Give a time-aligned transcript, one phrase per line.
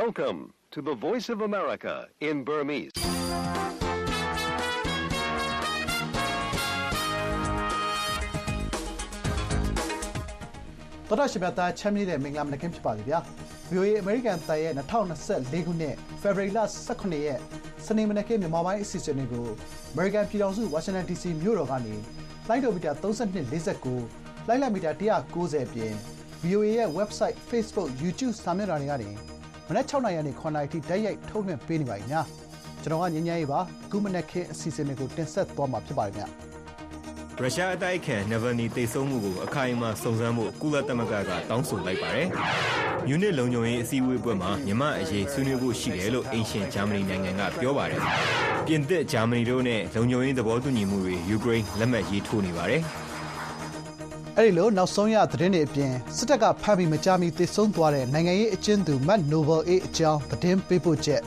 [0.00, 1.94] Welcome to the Voice of America
[2.28, 2.92] in Burmese.
[11.08, 13.18] ။သောတာရှင်များသားချမ်းမြေ့တဲ့မင်္ဂလာမနက်ခင်းဖြစ်ပါစေဗျာ။
[13.70, 16.50] VOA American တန်ရဲ့2024ခုနှစ် February
[16.88, 17.40] 18ရက်
[17.86, 19.48] စနေမနက်ခင်းမြန်မာပိုင်းအစီအစဉ်တွေကို
[19.94, 21.94] American ပြည်ထောင်စု Washington DC မြို့တော်ကနေ
[22.48, 24.90] လိုင်းဒိုမီတာ3249လိုက်လိုက်မီတာ
[25.34, 25.92] 190ပြင်
[26.44, 29.31] VOA ရဲ့ website Facebook YouTube စာမျက်နှာတွေကနေမ
[29.76, 32.20] နက်6နာရီကနေ9နာရီထိတိုက်ရိုက်ထုတ်လွှင့်ပေးနေပါပြီညာ
[32.82, 36.22] ကျွန်တော်ကညဉ့်ညရေးပါအခုမနက်ခင်းအစီအစဉ်တွေကိုတင်ဆက်သွားမှာဖြစ်ပါတယ်ဗျ
[37.40, 42.28] ရုရှားအတိုက်ခံနဗနီတိတ်ဆုံးမှုကိုအခိုင်အမာစုံစမ်းဖို့ကုလသမဂ္ဂကတောင်းဆိုလိုက်ပါတယ်။
[43.06, 48.00] မြူနစ်လုံခြုံရေးအစည်းအဝေးပွဲမှာမြမအရေးဆွေးနွေးဖို့ရှိတယ်လို့အင်ရှင်ဂျာမနီနိုင်ငံကပြောပါတယ်။
[48.66, 52.82] ပြင်သစ်ဂျာမနီတို့နဲ့လုံခြုံရေးသဘောတူညီမှုတွေယူကရိန်းလက်မှတ်ရေးထိုးနေပါတယ်။
[54.38, 61.22] အဲ့ဒီလိုနောက်ဆုံးရသတင်းတွေအပြင်စစ်တပ်ကဖမ်းပြီးမကြာမီသေဆုံးသွားတဲ့နိုင်ငံရေးအကျဉ်းသူမတ်နိုဘယ်အေးအကြောင်းသတင်းပေးပို့ချက်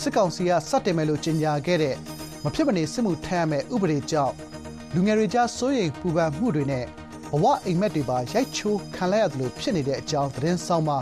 [0.00, 1.96] စစ်ကောင်စီကစတင်မယ်လို့ကြေညာခဲ့တဲ့
[2.44, 4.34] မဖြစ်မနေစစ်မှုထမ်းရမယ့်ဥပဒေကြောင့်
[4.94, 6.84] လူငယ်တွေကြားစိုးရိမ်ပူပန်မှုတွေနဲ့
[7.32, 10.98] ဘဝအိမ်မက်တွေပါရိုက်ချိုးခံလိုက်ရတယ်လို့ဖြစ်နေတဲ့အကြောင်းသတင်းဆောင်ပါ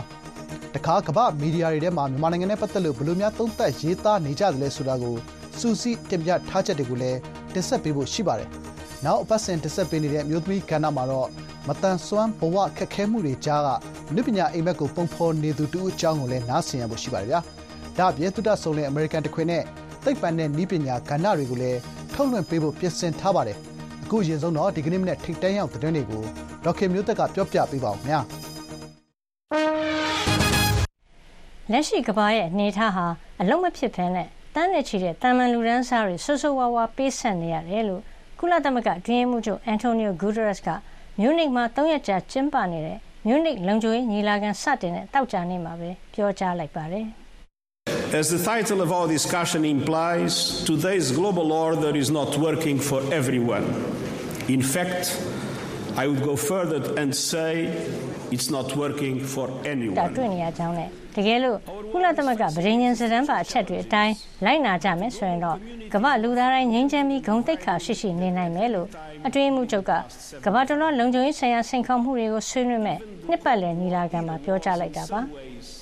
[0.75, 5.15] တခါကမ္ဘာမီဒီယာတွေထဲမှာမြန်မာနိုင်ငံနဲ့ပတ်သက်လို့ဘယ်လိုများသုံးသပ်ရေးသားနေကြသလဲဆိုတာကို
[5.59, 7.19] စူးစီးတင်ပြထားချက်တွေကိုလည်း
[7.53, 8.51] တင်ဆက်ပေးဖို့ရှိပါတယ်။
[9.05, 11.29] နောက်အပတ်စဉ်တင်ဆက်ပေးနေတဲ့အမျိုးသမီးကဏ္ဍမှာတော့
[11.67, 13.69] မတန်ဆွမ်းဘဝခက်ခဲမှုတွေကြားက
[14.15, 17.39] နုပညာအိမ်မက်ကိုပုံဖော်နေသူတူအကြောင်းကိုလည်းနားဆင်ရဖို့ရှိပါတယ်ဗျာ။
[17.97, 19.63] ဒါ့အပြင်သုတဆုံတဲ့အမေရိကန်တခွင်နဲ့
[20.03, 21.79] သိပ္ပံနဲ့ဤပညာကဏ္ဍတွေကိုလည်း
[22.13, 23.57] ထုတ်လွှင့်ပေးဖို့ပြင်ဆင်ထားပါတယ်။
[24.03, 26.23] အခုရင်ဆုံးတော့ဒီကနေ့မနေ့ထိတ်တန်းရောက်တဲ့တွေကို
[26.63, 28.19] ဒေါက်ခင်မျိုးသက်ကပြောပြပေးပါဦးခင်ဗျာ။
[31.71, 33.05] လက်ရှိကဘာရဲ့အနေထားဟာ
[33.41, 34.23] အလုံးမဖြစ်ဖ ೇನೆ
[34.55, 38.03] တန်းနဲ့ချီတဲ့တာမန်လူရန်စားတွေဆွဆွဝါဝါပေးဆက်နေရတယ်လို့
[38.42, 40.68] ကုလသမဂ္ဂအတွင်းရေးမှူးချုပ်အန်တိုနီယိုဂူဒရက်စ်က
[41.20, 47.06] မြူးနစ်မှာ၃ရက်ကြာကျင်းပနေတဲ့မြူးနစ်လုံခြုံရေးညီလာခံစတင်တဲ့တောက်ကြနေ့မှာပဲပြောကြားလိုက်ပါတယ်။
[48.20, 50.32] As the title of our discussion implies,
[50.70, 53.66] today's global order is not working for everyone.
[54.56, 55.04] In fact,
[56.02, 57.52] I would go further and say
[58.34, 59.96] it's not working for anyone.
[61.15, 61.57] ဒါတွေ့နေရကြောင်းနဲ့တကယ်လို့
[61.91, 64.13] ကုလသမဂ္ဂဗြိဉ္ဉ်စံတန်းပါအချက်တွေအတိုင်း
[64.45, 65.57] လိုက်နာကြမယ်ဆိုရင်တော့
[65.93, 68.87] ကမ္ဘာလူသားတိုင်းငြိမ်းချမ်းပြီးဂုဏ်သိက္ခာရှိရှိနေနိုင်မယ်လို့
[69.25, 69.91] အတွင်းမှုချုပ်က
[70.45, 72.97] ကမ္ဘာတလွှားလုံခြုံရေးဆိုင်ရာစိန်ခေါ်မှုတွေကိုဆွေးနွေးမဲ့
[73.29, 75.19] နှစ်ပတ်လည်ညီလာခံမှာပြောကြားလိုက်တာပါ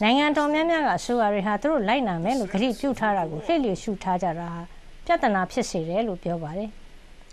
[0.01, 4.61] နိုင်ငံတော်များများကအစိုးရတွေဟာသူတို့လိုက်နာမယ်လို့ကတိပြုထားတာကိုလှည့်လည်ရှုထားကြတာဟာ
[5.05, 6.69] ပြဿနာဖြစ်စေတယ်လို့ပြောပါတယ်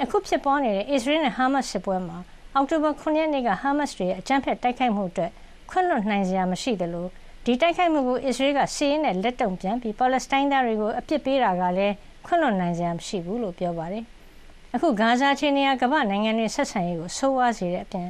[0.03, 2.19] အခုဖြစ်ပေါ်နေတဲ့အစ္စရေးနဲ့ဟာမတ်စစ်ပွဲမှာ
[2.55, 5.31] အောက်တိုဘာ9ရက်နေ့ကဟာမတ်စ်တွေရဲ့အကြမ်းဖက်တိုက်ခိုက်မှုအတွက်
[5.71, 7.07] ခွင့်လွှတ်နိုင်စရာမရှိသလို
[7.51, 11.95] ဒီတိုက်ခိုက်မှုကိုအစ္စရေးကစီးရင်နဲ့လက်တုံပြန်ပြီးပါလက်စတိုင်းသားတွေကိုအပြစ်ပေးတာကလည်း
[12.27, 14.05] ခွင့်လွှတ်နိုင်စရာမရှိဘူးလို့ပြောပါတယ်။
[14.75, 18.09] အခုဂါဇာချင်းနေရကမ္ဘာနိုင်ငံတွေဆက်ဆံရေးကိုဆိုးဝါးစေတဲ့အပြင်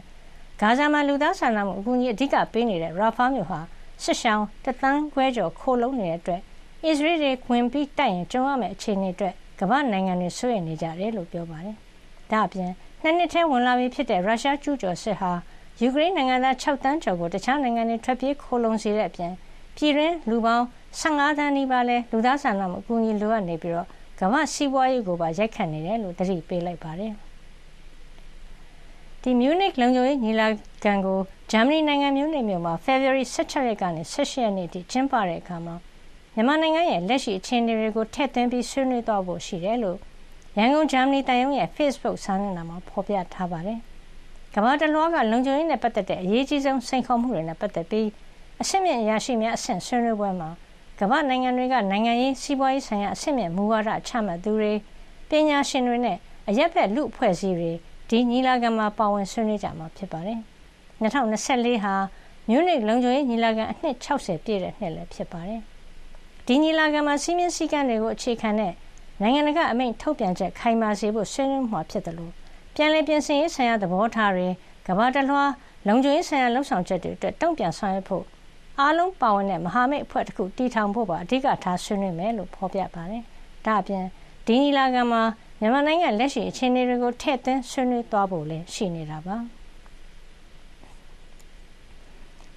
[0.60, 3.60] ဂါဇာမှာလူသားစာနာမှုအကူအညီအဓိကပေးနေတဲ့ရာဖာမြို့ဟာ
[4.03, 6.41] စစ်ရှောင်းတသန်းခွဲကျော်ခိုးလုံးနေတဲ့အတွက်
[6.84, 11.77] အစ္စရေးတွေဝင်ပြီးတိုက်ရင်ကျုံရမယ့်အခြေအနေအတွက်ကမ္ဘာနိုင်ငံတွေဆွေးနွေးနေကြတယ်လို့ပြောပါတယ်။
[12.32, 12.71] ဒါ့အပြင်
[13.03, 15.32] နှစ်နှစ်ထဲဝင်လာပြီးဖြစ်တဲ့ရုရှားကျူးကျော်စစ်ဟာ
[15.83, 19.33] ယူကရိန်းနိုင်ငံသား6တန်းကျော်ကိုတခြားနိုင်ငံတွေထွက်ပြေးခိုလုံစေတဲ့အပြင်
[19.77, 20.65] ပြည်တွင်းလူပေါင်း
[21.00, 23.87] 15တန်းနီးပါးလဲလူသားစာနာမှုအကူအညီလိုအပ်နေပြီးတော့
[24.21, 27.12] ကမ္ဘာစီးပွားရေးကိုပါရိုက်ခတ်နေတယ်လို့တတိပေးလိုက်ပါတယ်
[29.22, 30.47] ဒီမြူနစ်လုံခြုံရေးညီလာ
[30.84, 31.19] ခံကို
[31.53, 35.75] ဂျာမနီနိုင်ငံမြူနစ်မြို့မှာ February 16ရက်ကနေ18ရက်နေ့ထိကျင်းပတဲ့အခါမှာ
[36.34, 39.99] မြန်မာနိုင်ငံရဲ့လက်ရှိအခြေအနေတွေကိုထည့်သွင်းပြီးဆွေးနွေးသွားဖို့ရှိတယ်လို့
[40.59, 43.81] ရန်ကုန်ဂျာမနီတန်ယုံရဲ့ Facebook စာမျက်နှာမှာဖော်ပြထားပါတယ်။
[44.61, 48.09] ကမ္ဘာတလွှားကလုံခြုံရေးနဲ့ပတ်သက်တဲ့အရေးကြီးဆုံးစိန်ခေါ်မှုတွေနဲ့ပတ်သက်ပြီး
[48.63, 50.51] အဆင့်မြင့်အရာရှိများအဆင့်ဆွေးနွေးပွဲမှာ
[51.01, 54.73] ကမ္ဘာနိုင်ငံတွေကနိုင်ငံရေးစီးပွားရေးဆိုင်ရာအဆင့်မြင့်မူဝါဒချမှတ်သူတွေ
[55.29, 56.17] ပညာရှင်တွေနဲ့
[56.49, 57.73] အရက်ဖက်လူအဖွဲ့အစည်းတွေ
[58.09, 60.41] ဒီညီလာခံမှာပါဝင်ဆွေးနွေးကြမှာဖြစ်ပါတယ်။
[61.03, 61.95] 2024ဟာ
[62.49, 65.61] မြူနစ်လုံခြုံရေးညီလာခံအနှစ်60ပြည့်တဲ့နှစ်လည်းဖြစ်ပါတယ်။
[66.47, 68.73] ဒီညီလာခံမှာစီးမင်းစည်းကမ်းတွေကိုအခြေခံတဲ့
[69.21, 72.35] နိုင်ငံတကာအမိန့်ထုတ်ပြန်ချက်ခိုင်မာစေဖို့ဆွေးနွေးမှာဖြစ်တယ်လို့
[72.81, 74.49] ပြန်လည်ပြင်ဆင်ရေးဆိုင်ရာသဘောထားတွေ
[74.87, 75.44] ကမ္ဘာတလွှာ
[75.89, 78.25] လုံခြုံရေးဆိုင်ရာလှုပ်ဆောင်ချက်တွေအတွက်တုံ့ပြန်ဆောင်ရွက်ဖို့
[78.80, 83.22] အားလုံးပါဝင်တဲ့မဟာမိတ်အဖွဲ့တစ်ခုတည်ထောင်ဖို့ပါအဓိကထားဆွေးနွေးမယ်လို့ဖော်ပြပါတယ်။
[83.66, 84.04] ဒါ့အပြင်
[84.47, 85.22] ဒီနီလာကမှာ
[85.60, 89.36] မြန်မာနိုင်ငံလက်ရှိအခြေအနေတွေကိုထည့်သွင်းဆွေးနွေးသွားဖို့လည်းရှိနေတာပါ။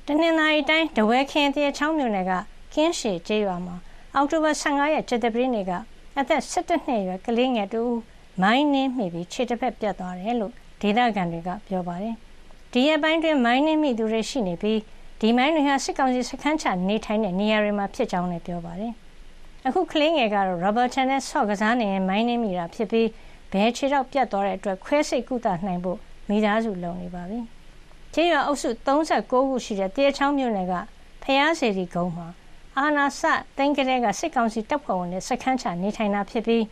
[0.06, 2.32] တနင်္လာရီတိုင်းတဝဲခင်းတရချောင်းမြို့နယ်က
[2.74, 3.76] ကင်းရှည်ကျေးရွာမှာ
[4.16, 5.72] အောက်တိုဘာ15ရက်ကျတဲ့ပြည်နေ့က
[6.18, 7.84] အသက်17နှစ်အရွယ်ကလေးငယ်တူ
[8.42, 12.16] မိုင်းနှင်းမိပြီးခြေတစ်ဖက်ပြတ်သွားတယ်လို့ဒေသခံတွေကပြောပါတယ်။
[12.74, 14.80] ဒီရက်ပိုင်းတွင်မိုင်းနှင်းမိသူတွေရှိနေပြီး
[15.22, 18.94] ဒီမိုင်းတွေဟာစစ်ကောင်စီစခန်းချနေထိုင်တဲ့နေရာတွေမှာဖြစ်ကြောင်းလည်းပြောပါတယ်။
[19.68, 23.08] အခုကလေးငယ်ကတော့ rubber channel နဲ့ဆော့ကစားနေရင်မိုင်းနှင်းမိတာဖြစ်ပြီး
[23.52, 25.98] ဘဲခြေတော့ပြတ်သွားတဲ့အတွက်ခွဲစိတ်ကုသနိုင်ဖို့
[26.30, 27.40] မိသားစုလုံနေပါပြီ။
[28.14, 30.74] ကျေးရွာအုပ်စု39ခုရှိတဲ့တရချောင်းမြို့နယ်က
[31.24, 32.28] ဖျားစီဒီကုန်းမှာ
[32.78, 33.22] အာဏာစ
[33.58, 36.64] သိမ်းကလေးကစစ်ကောင်စီတပ်ဖွဲ့ဝင်တွေစခန်းချနေထိုင်တာဖြစ်ပြီး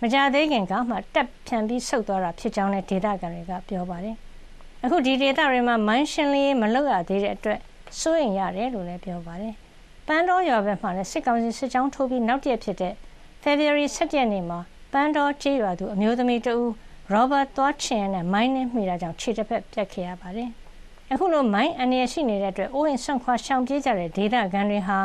[0.00, 4.16] မကြသေးခင်ကမှတက်ဖြန်ပြီးဆုတ်သွားတာဖြစ်ကြောင်းလည်းဒေသခံတွေကပြောပါတယ်။
[4.84, 7.58] အခုဒီဒေသတွေမှာမိုင်းရှင်းလင်းရေးမလုပ်ရသေးတဲ့အတွက်
[8.00, 9.54] စိုးရိမ်ရတယ်လို့လည်းပြောပါတယ်။
[10.06, 12.94] ပန်းတော်ရွာဘက်မှာလည်းစစ်ကောင်စီစစ်ကြောင်းထိုးပြီးနောက်တရက်ဖြစ်တဲ့
[13.42, 14.58] February 17ရက်နေ့မှာ
[14.92, 16.70] ပန်းတော်ကျေးရွာသူအမျိုးသမီးတဦး
[17.12, 20.50] ရောဘတ်သွားချင်နဲ့မိုင်းနဲ့မှီတာကြောင့်ခြေတစ်ဖက်ပြတ်ခဲ့ရပါတယ်။
[21.12, 24.98] အခုလိုမိုင်းအနေရရှိနေတဲ့အတွက်အိုးရင်ဆွန့်ခွာရှောင်ပြေးကြတဲ့ဒေသခံတွေဟာ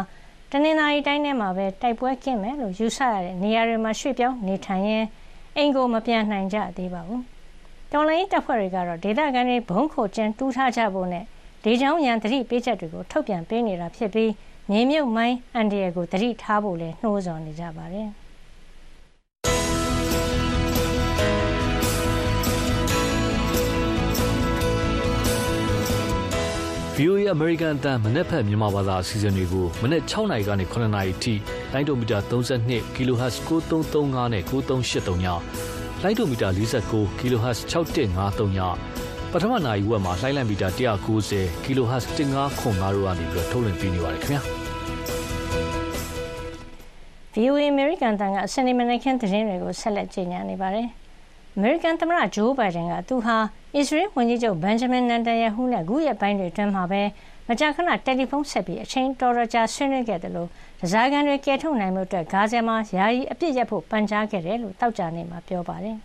[0.53, 5.06] တနင်္လာရီတိုင်းထဲမှာပဲတိုက်ပွဲကင်းမယ်လို့ယူဆရတဲ့နေရာတွေမှာရွှေ့ပြောင်းနေထိုင်ရင်
[5.57, 7.21] အိမ်ကိုမပြန်နိုင်ကြသေးပါဘူး။
[7.92, 11.24] တော်လိုင်းတပ်ဖွဲ့တွေကတော့ဒေသခံတွေဘုံခိုကျင်းတူးထားကြဖို့နဲ့
[11.63, 14.31] ဒေချောင်းရန်သတိပေးချက်တွေကိုထုတ်ပြန်ပေးနေတာဖြစ်ပြီး
[14.69, 18.09] မြေမြုပ်မိုင်းအန်ဒီရကိုသတိထားဖို့လည်းနှိုးဆော်နေကြပါတယ်။
[26.97, 31.33] VOA American အတန်းမနေ့ဖက်မြန်မာဘာသာအစီအစဉ်တွေကိုမနေ့6နာရီကနေ9နာရီထိ
[31.73, 35.25] လိုင်းဒိုမီတာ32 kHz 9335နဲ့9383ည
[36.03, 38.59] လိုင်းဒိုမီတာ49 kHz 6153ည
[39.31, 44.41] ပထမနာရီဝက်မှာလိုင်းလံမီတာ190 kHz 1505တို့ကနေပြီးတော့ထုတ်လွှင့်ပေးနေပါတယ်ခင်ဗျာ
[47.35, 50.88] VOA American တန်ကအစနေမနေ့ကသတင်းတွေကိုဆက်လက်ကြီးညာနေပါတယ်။
[51.57, 53.38] American သမ္မတဂျိုးဘိုင်ဒန်ကသူဟာ
[53.75, 57.01] အစ္စရေးဝန်ကြီးချုပ်ဘန်ဂျမင်နန်တန်ယာဟူးနဲ့ခုရက်ပိုင်းတွေအတွင်းမှာပဲ
[57.48, 60.50] မကြာခဏတယ်လီဖုန်းဆက်ပြီးအချိန်တော်တော်ကြာဆွေးနွေးခဲ့တယ်လို့
[60.81, 65.98] ဒဇာကန်တွေကယ်ထုတ်နိုင်မှုအတွက်ဂါဇာမှာယာယီအပြစ်ရဖို့ပန်ကြားခဲ့တယ်လို့တောက်ကြနေမှာပြောပါတယ်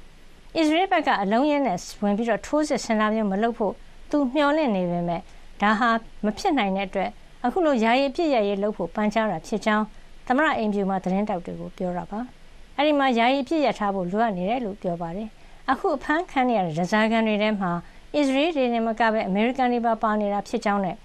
[0.56, 3.74] ။အစ္စရေးဘက်ကအလုံးရဲနဲ့ဝင်ပြီးတော့ထိုးစစ်ဆင်တာမျိုးမလုပ်ဖို့
[4.10, 5.20] သူမျှော်လင့်နေပေမဲ့
[5.62, 5.90] ဒါဟာ
[6.24, 7.10] မဖြစ်နိုင်တဲ့အတွက်
[7.44, 9.84] အခုလိုယာယီအပြစ်ရရေးလုပ်ဖို့ပန်ကြားတာဖြစ်ကြောင်း
[10.26, 12.20] သမရအိမ်ဖြူမှာသတင်းတောက်တွေကိုပြောတာပါ။
[12.80, 15.28] အဲဒီမှာယာယီအပြစ်ရထားဖို့လိုအပ်နေတယ်လို့ပြောပါတယ်။
[15.70, 17.70] အခုအဖမ်းခံရတဲ့ဒဇာကန်တွေထဲမှာ
[18.14, 20.96] အစ္စရေးတွေနဲ့မကပဲအမေရိကန်တွေပါပါနေတာဖြစ်ကြောင်းနဲ့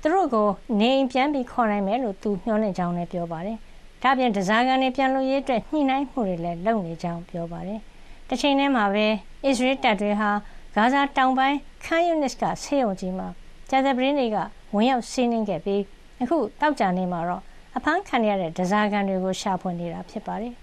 [0.00, 0.48] သူတို့ကို
[0.80, 3.56] နေအိမ်ပြန်ပြီးခေါ်နိုင်မယ်လို့သူမျှော်လင့်ကြောင်းလည်းပြောပါတယ်။
[4.02, 7.80] ဒါ့အပြင်ဒဇာကန်တွေပြန်လို့ရေးအတွက်ညှိနှိုင်းမှုတွေလည်းလုပ်နေကြောင်းပြောပါတယ်။
[8.28, 9.06] တစ်ချိန်တည်းမှာပဲ
[9.44, 10.30] အစ္စရေးတပ်တွေဟာ
[10.76, 13.28] ဂါဇာတောင်ပိုင်းခန်ယူနစ်ကဆေးရုံကြီးမှာ
[13.70, 14.36] ကြာသပတေးနေ့က
[14.74, 15.82] ဝင်ရောက်စီးနင်းခဲ့ပြီး
[16.22, 17.42] အခုတောက်ကြနေမှာတော့
[17.76, 20.54] အဖမ်းခံရတဲ့ဒဇာကန်တွေကိုရှာဖွေနေတာဖြစ်ပါတယ်။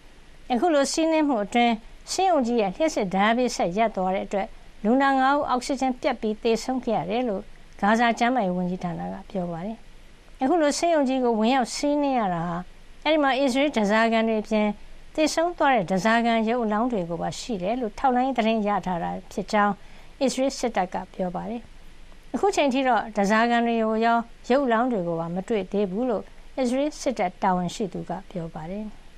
[0.51, 1.74] အခုလို စီးနင်းမှုအတွင်း
[2.12, 4.48] ဆေးရုံကြီးရဲ့ လျှက်စစ်ဓာတ်ပေးဆက် ရပ်သွားတဲ့အတွက်
[4.84, 7.44] လူနာ ၅ ဦး အောက်ဆီဂျင်ပြတ်ပြီးသေဆုံးခဲ့ရတယ်လို့
[7.81, 9.78] ဂါဇာ ကျမ်းမာရေးဝန်ကြီးဌာနက ပြောပါတယ်။
[10.42, 12.57] အခုလို ဆေးရုံကြီးကို ဝင်ရောက်စီးနင်းရတာဟာ
[13.04, 14.68] အဲဒီမှာ အစ္စရေးဒဇာကန်တွေပြင်
[15.16, 19.74] သေဆုံးသွားတဲ့ဒဇာကန်ရုပ်အလောင်းတွေကိုပါ ရှိတယ်လို့ ထောက်လိုင်းသတင်းရထားတာဖြစ်ကြောင်း
[20.22, 21.62] အစ္စရေး စစ်တပ်က ပြောပါတယ်။
[22.34, 24.18] အခုချိန်ထိတော့ဒဇာကန်တွေကိုရော
[24.50, 26.24] ရုပ်လောင်းတွေကိုပါ မတွေ့သေးဘူးလို့
[26.57, 28.88] အစ္စရေး စစ်တပ် တာဝန်ရှိသူက ပြောပါတယ်။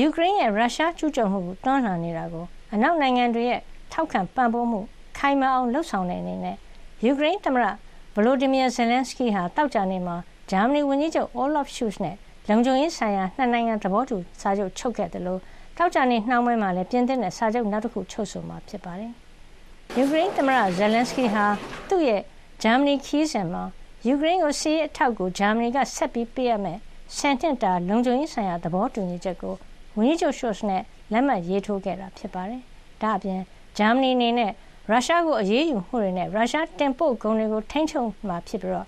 [0.00, 2.44] ယူကရိန်းရဲ့ ရုရှားကျူးကျော်မှုကို တွန်းလှန်နေတာကို
[2.74, 3.60] အနောက်နိုင်ငံတွေရဲ့
[3.92, 4.80] ထောက်ခံပံ့ပိုးမှု
[5.18, 6.56] ခိုင်မာအောင်လှုပ်ဆောင်တဲ့ အနေနဲ့
[7.04, 7.66] ယူကရိန်းသမ္မတ
[8.14, 10.16] ဗလိုဒီမီယာဇယ်လန်စကီဟာတောက်ကြနေမှာ
[10.50, 12.16] ဂျာမနီဝန်ကြီးချုပ်အော်လော့ဖ်ရှုစ်နဲ့
[12.48, 15.40] လုံခြုံရေးဆိုင်ရာနှစ်နိုင်ငံ သဘောတူစာချုပ် ချုပ်ခဲ့တယ်လို့
[15.76, 19.12] တောက်ကြနေနှောင်းပိုင်းမှာလည်း ပြင်သစ်နဲ့ စာချုပ်နောက်တစ်ခု ချုပ်ဆိုမှာ ဖြစ်ပါတယ်။
[19.96, 21.44] ယူကရိန်းသမ္မတဇယ်လန်စကီဟာ
[21.88, 22.22] သူ့ရဲ့
[22.62, 23.62] ဂျာမနီခီးစဉ်မှာ
[24.06, 26.78] ယူကရိန်းကိုစီးအထောက်ကိုဂျာမနီက ဆက်ပြီးပေးရမယ်
[27.16, 29.56] ဆန်တင်တာ လုံခြုံရေးဆိုင်ရာ သဘောတူညီချက်ကို
[29.98, 30.82] ဝန်ကြီးချုပ်ရှော့စ်နဲ့
[31.12, 32.62] လက်မှတ်ရေးထိုးခဲ့တာဖြစ်ပါတယ်။
[33.02, 33.40] ဒါ့အပြင်
[33.78, 34.52] ဂျာမနီအနေနဲ့
[34.90, 38.86] ရုရှားကိုအရေးယူမှုတွေနဲ့ရုရှားတင်ပို့ကုန်တွေကိုထိန်းချုပ်မှာဖြစ်ပြီးတော့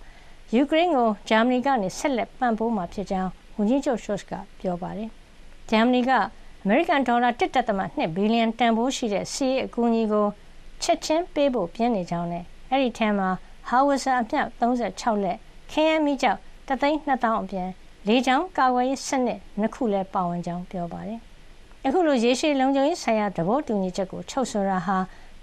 [0.55, 5.09] ယူကရိန်းကိုဂျာမနီကနေဆက်လက်ပံ့ပိုးမှာဖြစ်ကြောင်းဝန်ကြီးချုပ်ရှော့စ်ကပြောပါတယ်။
[5.71, 6.11] ဂျာမနီက
[6.62, 7.31] အမေရိကန်ဒေါ်လာ
[7.69, 10.27] 1.2ဘီလီယံတန်ဖိုးရှိတဲ့စီးအကူအညီကို
[10.83, 13.29] ချက်ချင်းပေးဖို့ပြင်းနေကြောင်းနဲ့အဲ့ဒီထဲမှာ
[13.69, 15.38] ဟာဝစ်ဆာအမြောက်36လက်
[15.73, 16.38] ခင်းရမိကြောက်
[16.69, 17.69] 3,200အပြင်
[18.07, 21.21] လေကြောင်းကာကွယ်ရေးစနစ်နှစ်ခုလည်းပါဝင်ကြောင်းပြောပါတယ်။
[21.87, 24.97] အခုလိုရေရှည်လုံခြုံရေးဆိုင်ရာသဘောတူညီချက်ကိုချုပ်ဆိုတာဟာ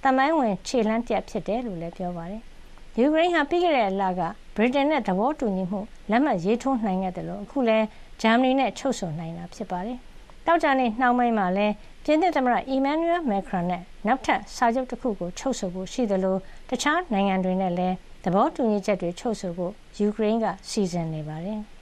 [0.04, 2.42] တမိုင်းဝင်ခြေလှမ်းတစ်ဖြစ်တယ်လို့လည်းပြောပါတယ်။
[3.00, 4.22] ယူကရိန်းဟာပြီးခဲ့တဲ့လက
[4.56, 7.86] ဗြိတိန်နဲ့သဘောတူညီမှုလက်မှတ်ရေးထိုးနိုင်ခဲ့တယ်လို့အခုလည်း
[8.22, 9.98] ဂျာမနီနဲ့ချုပ်ဆိုနိုင်တာဖြစ်ပါတယ်။
[10.46, 11.74] တောက်ကြနေ့နှောင်းပိုင်းမှာလည်း
[12.06, 21.62] ပြင်သစ်သမ္မတအီမန်နျူရယ်မက်ခရွန်နဲ့နောက်ထပ်စာချုပ်တစ်ခုကိုချုပ်ဆိုဖို့ရှိတယ်လို့တခြားနိုင်ငံတွေနဲ့လည်းသဘောတူညီချက်တွေချုပ်ဆိုဖို့ယူကရိန်းကစီစဉ်နေပါတယ်။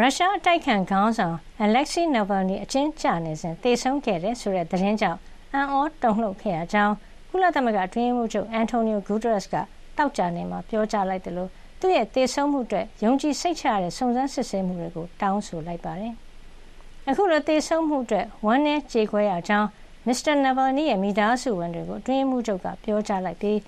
[0.00, 5.18] ရုရှားအတိုက်ခံခေါင်းဆောင်အလက်ဆီနိုဗယ်နီအကျဉ်းချနေစဉ်သေဆုံးခဲ့တယ်ဆိုတဲ့သတင်းကြောင့်
[5.54, 6.94] အံ့ဩတုန်လှုပ်ခဲ့ရကြောင်း
[7.30, 9.54] ကုလသမဂ္ဂအတွင်းမှုချုပ်အန်တိုနီယိုဂူဒရက်စ်က
[9.98, 16.14] တောက်ကြနေမှာပြောကြားလိုက်တယ်လို့သူ့ရဲ့သေဆုံးမှုအတွက်ယုံကြည်စိတ်ချရတဲ့စုံစမ်းစစ်ဆေးမှုတွေကိုတောင်းဆိုလိုက်ပါတယ်။
[17.08, 19.68] အခုလိုသေဆုံးမှုအတွက်ဝမ်းနည်းကြေကွဲရကြောင်း
[20.06, 23.58] မစ္စတာနဗယ်နီရဲ့မိသားစုဝင်တွေကိုအတွင်းမှုချုပ်ကပြောကြားလိုက်ပြီး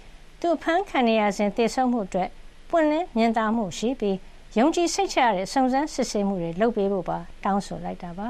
[0.40, 2.28] သူဖမ်းခံရစဉ်သေဆုံးမှုအတွက်
[2.71, 4.16] ပွင့်လင်းမြင်သာမှုရှိပြီး
[4.58, 8.26] ယုံကြည်စိတ်ချရတဲ့စုံစမ်းစစ်ဆေးမှုတွေလုပ်ပေးဖို့ပါတောင်းဆိုလိုက်တာပါ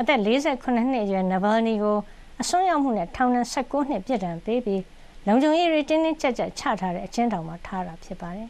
[0.00, 1.98] အသက်48နှစ်အရွယ်နဗယ်နီကို
[2.40, 4.82] အစွန်းရောက်မှုနဲ့ထောင်ဒဏ်16နှစ်ပြစ်ဒဏ်ပေးပြီး
[5.26, 8.48] လုံခြုံရေးတွေတင်းတင်းကြပ်ကြပ်ချထားတဲ့အကျဉ်းထောင်မှာထားတာဖြစ်ပါတယ်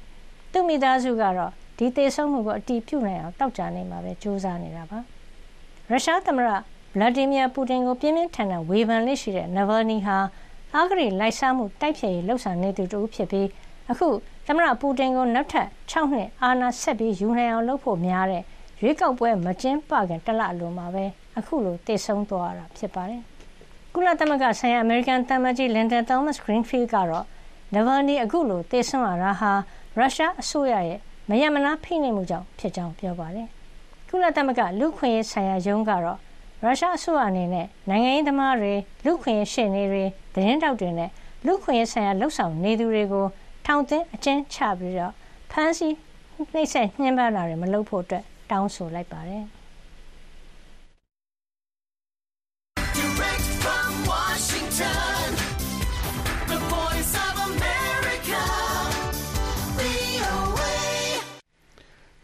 [0.52, 4.98] သူသူ့မိသားစုကတော့ဒီသေဆုံးမှုကိုအတည်ပြုနိုင်အောင်တောက်ကြနေမှာပဲစူးစမ်းနေတာပါ
[5.90, 6.52] ရုရှားသမ္မတဗ
[7.00, 10.16] လာဒီမီယာပူတင်ကိုပြင်းပြင်းထန်ထန်ဝေဖန်လက်ရှိတဲ့နဗယ်နီဟာ
[10.74, 13.48] အာဂရိလိုက်စားမှုတိုက်ဖျက်ရေးလှုပ်ဆောင်နေသူတူဖြစ်ပြီး
[13.90, 14.08] အခု
[14.50, 18.42] သမ္မတပူတင်ကိုနောက်ထပ်6နှစ်အာဏာဆက်ပြီးယူနိုင်အောင်လုပ်ဖို့များတဲ့
[18.80, 21.04] ရွေးကောက်ပွဲမကျင်းပခင်တလအလိုမှာပဲ
[21.38, 23.22] အခုလိုတည်ဆုံသွားတာဖြစ်ပါတယ်။
[23.94, 27.24] ကုလသမဂ္ဂဆိုင်ရာအမေရိကန်တမန်ကြီးလင်ဒန်သောမတ်ဂရင်းဖီးကတော့
[27.74, 29.52] နဗယ်နီအခုလိုတည်ဆုံရတာဟာ
[29.96, 33.48] ရုရှားအစိုးရရဲ့မယမနာဖိနှိပ်မှုကြောင့်ဖြစ်ကြောင်းပြောပါတယ်။
[34.08, 36.18] ကုလသမဂ္ဂလူခွင့်ရေးဆိုင်ရာယုံကတော့
[36.62, 38.72] ရုရှားအစိုးရအနေနဲ့နိုင်ငံရေးသမားတွေ
[39.04, 41.10] လူခွင့်ရေးရှေ့နေတွေသတင်းတောက်တွေနဲ့
[41.46, 43.26] လူခွင့်ရေးဆိုင်ရာလှုပ်ဆောင်နေသူတွေကို
[43.70, 45.12] ထောင်သွင်းအကျဉ်းချပြီးတော့
[45.50, 45.96] ဖမ်းဆီး
[46.52, 49.44] နှိပ်စက်ညှဉ်းပန်းတာတွေမလုပ်ဖို့အတွက်တောင်းဆိုလိုက်ပါတယ်။
[52.98, 55.26] Direct from Washington,
[56.52, 58.42] the voice of America,
[59.78, 60.72] VOA.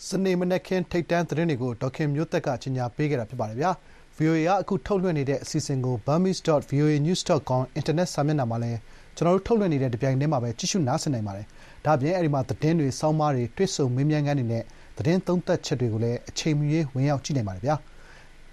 [0.06, 3.70] စနေမနက်ခင်းထိတ်တန့်သတင်းတွေကိုဒေါက်ခင်မျိုးသက်ကကြီးညာပေးခဲ့တာဖြစ်ပါတယ်ဗျာ
[4.16, 8.80] VOA ကအခုထုတ်လွှင့်နေတဲ့အစီအစဉ်ကို burmese.voanews.com အင်တာနက်စာမျက်နှာမှာလည်း
[9.16, 11.47] ကျွန်တော်တို့ထုတ်လွှင့်နေတဲ့တပြိုင်တည်းမှာပဲကြည့်ရှုနားဆင်နိုင်ပါတယ်
[11.85, 14.62] ဒါ့အပြင်အဲဒီမှာသတင်းတွေစောင်းမားတွေတွေ့ဆုံမေးမြန်းခန်းတွေနဲ့
[14.99, 17.76] သတင်းသုံးသပ်ချက်တွေကိုလည်းအချိန်မီရေးဝင်ရောက်ကြည့်နိုင်ပါတယ်ဗျာ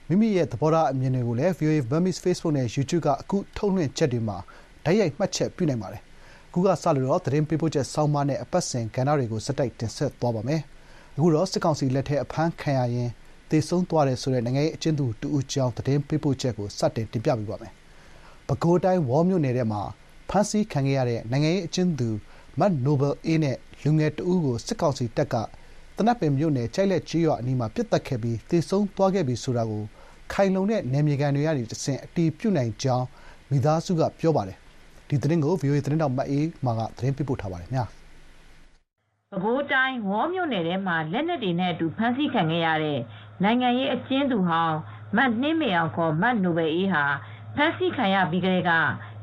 [0.08, 4.38] မိမိရဲ့သဘောထားအမြင်တွေကိုလည်း VOA Burmese Facebook နဲ့ YouTube ကအခုထုတ်လွှင့်ချက်တွေမှာ
[4.86, 6.02] ဓာတ်ရိုက်မှတ်ချက်ပြုနိုင်ပါတယ်
[6.50, 10.62] အခုကစလို့တော့သတင်းပေးပို့ချက်စောင်းမားနဲ့အပတ်စဉ်ကဏ္ဍတွေကိုစက်တိုက်တင်ဆက်သွားပါမယ်
[11.16, 13.10] အခုတော့စစ်ကောင်စီလက်ထက်အဖမ်းခံရရင်
[13.50, 17.74] သေဆုံးသွားတယ်ဆိုတဲ့နိုင်ငံရေးအကျဉ်းသူတူဦးကျောင်းသတင်းပေးပို့ချက်ကိုစတင်တင်ပြပေးပါမယ်။
[18.48, 19.82] ပဲခူးတိုင်းဝေါမြို့နယ်ထဲမှာ
[20.32, 22.10] ဖမ်းဆီးခံခဲ့ရတဲ့ နိုင်ငံရေးအကျဉ်းသူ
[22.60, 25.36] မတ်နိုဘယ်အေးနဲ့ လူငယ်တဦးကို စစ်ကောင်စီတပ်က
[25.98, 29.84] တနက်ပင်မြို့နယ်ကြိုက်လက်ကြီးရွာအနီးမှာပြစ်တက်ခဲ့ပြီး သေဆုံးသွားခဲ့ပြီဆိုတာကို
[30.34, 33.08] ခိုင်လုံတဲ့ နယ်မြေခံတွေကနေတဆင့် အတီးပြုတ်နိုင်ကြောင်း
[33.50, 34.58] မိသားစုက ပြောပါတယ်။
[35.10, 37.86] ဒီသတင်းကို VOA သတင်းတောက်မအေးမာက သတင်းပေးပို့ထားပါတယ်ခင်ဗျာ။
[39.32, 43.00] ပဲခူးတိုင်း ဝေါမြို့နယ်ထဲမှာ လက်နက်တွေနဲ့အတူ ဖမ်းဆီးခံခဲ့ရတဲ့
[43.44, 44.78] နိုင်ငံရေးအကျဉ်းသူဟောင်း
[45.16, 47.04] မတ်နှင်းမေအောင် ခေါ်မတ်နိုဘယ်အေးဟာ
[47.56, 48.72] ဖမ်းဆီးခံရပြီးကတည်းက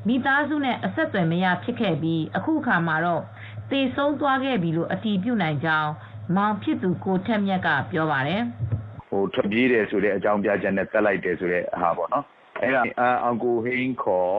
[0.08, 3.22] မိသားစုနဲ့အဆက်အသွယ်မရဖြစ်ခဲ့ပြီးအခုအခါမှာတော့
[3.70, 5.90] သေဆုံးသွားခဲ့ပြီလို့အတည်ပြုနိုင်ကြောင်း
[6.36, 8.42] မောင်ဖြစ်သူကိုထက်မြတ်ကပြောပါတယ်
[9.08, 12.24] ဟိုထွက်ပြေးတယ်ဆိုတဲ့အကြောင်းပြချက်နဲ့တက်လိုက်တယ်ဆိုတဲ့ဟာပေါ့နော်
[12.62, 14.34] အဲ့ဒါအအောင်ကိုဟင်းခေါ်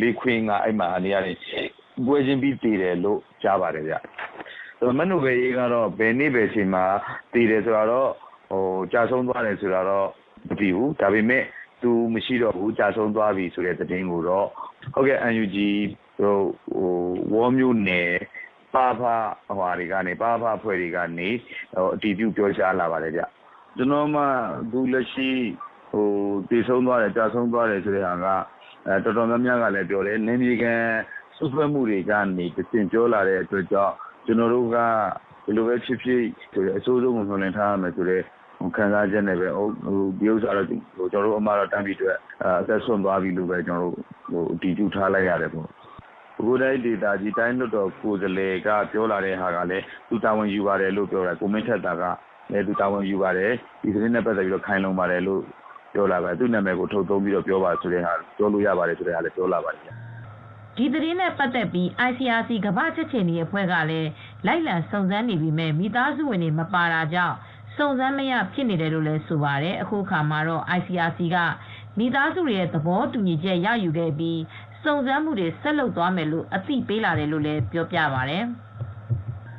[0.00, 1.36] လေခွင်းကအဲ့မှာအနေရတယ်
[2.06, 3.94] ပွဲချင်းပြီးတည်တယ်လို့ကြားပါတယ်ဗျ
[4.78, 6.84] ဆိုမနုဘယ်ရေးကတော့ဘယ်နေ့ပဲချိန်မှာ
[7.32, 8.10] တည်တယ်ဆိုတော့
[8.50, 10.08] ဟိုကြာဆုံးသွားတယ်ဆိုတော့
[10.48, 11.44] မသိဘူးဒါပေမဲ့
[11.82, 14.48] သူမရှိတော့ဘူးကြာဆုံးသွားပြီဆိုတဲ့သတင်းကိုတော့
[14.94, 15.58] ဟုတ်ကဲ့ UNG
[16.18, 16.36] ဟို
[16.74, 16.90] ဟို
[17.34, 18.12] ဝေါ်မျိုးနယ်
[18.74, 21.28] ပါဖဟိုဟာတွေကနေပါဖဖွဲ့တွေကနေ
[21.74, 23.22] ဟိုအတီးပြုပြောကြားလာပါတယ်ဗျ
[23.76, 24.28] ကျွန်တော်မှအ
[24.72, 25.28] ခုလက်ရှိ
[25.90, 26.06] ဟို
[26.50, 28.26] တည်ဆုံးသွားတယ်ကြာဆုံးသွားတယ်ဆိုတဲ့ဟာက
[28.86, 30.82] အဲတော်တော်များများကလည်းပြောတယ်နင်းမြေကန်
[31.36, 33.94] စုဖက်မှုတွေကနေတစင်ပြောလာတဲ့အတွက်ကြောင့်
[34.26, 34.76] ကျွန်တော်တို့က
[35.44, 38.22] ဒီလိုပဲဖြစ်ဖြစ်ဆိုတဲ့အစိုးဆုံးကိုညှိနှိုင်းထားရမယ်ဆိုတဲ့
[38.76, 39.66] ခံစားချက်နဲ့ပဲဟို
[40.18, 42.18] ဒီဥစ္စာတော့ဟိုကျွန်တော်တို့အမှားတော့တန်းပြီးအတွက်
[42.60, 45.68] အသက်ဆွန့်သွားပြီလို့ပဲကျွန်တော်တို့ဟိုအတည်ပြုထားလိုက်ရတယ်ပေါ့
[46.46, 52.02] ဘုရားဒေတာကြီးတိုင်းလွတ်တော်ကိုယ်စားလှယ်ကပြောလာတဲ့ဟာကလည်းသူတာဝန်ယူပါတယ်လို့ပြောတာကိုမင်းထက်တာက
[52.52, 55.40] လည်းသူတာဝန်ယူပါတယ်ဒီသတင်းနဲ့ပတ်သက်ပြီးတော့ခိုင်လုံပါတယ်လို့
[55.94, 59.82] ပြောလာပါတယ်သူ့နာမည်ကိုထုတ်သုံးပြီးတော့ပြောပါဆိုတဲ့ဟာပြောလို့ရပါတယ်ဆိုတဲ့ဟာလည်းပြောလာပါတယ်
[60.76, 64.10] ဒီသတင်းနဲ့ပတ်သက်ပြီး ICRC ကမ္ဘာချက်ချင်နေတဲ့အဖွဲ့ကလည်း
[64.46, 67.36] လိုက်လံစုံစမ်းနေပြီးမဲ့မိသားစုဝင်တွေမပါတာကြောင့်
[67.78, 71.36] စုံစမ်းမရဖြစ်နေတယ်လို့လည်းဆိုပါတယ်အခုအခါမှာတော့ ICRC က
[71.98, 74.40] မိသားစုတွေရဲ့သဘောတူညီချက်ရယူခဲ့ပြီး
[74.84, 78.44] စုံစမ်းမှုတွေဆက်လုပ်သွားမယ်လို့အသိပေးလာတယ်လို့လည်းပြောပြပါတယ်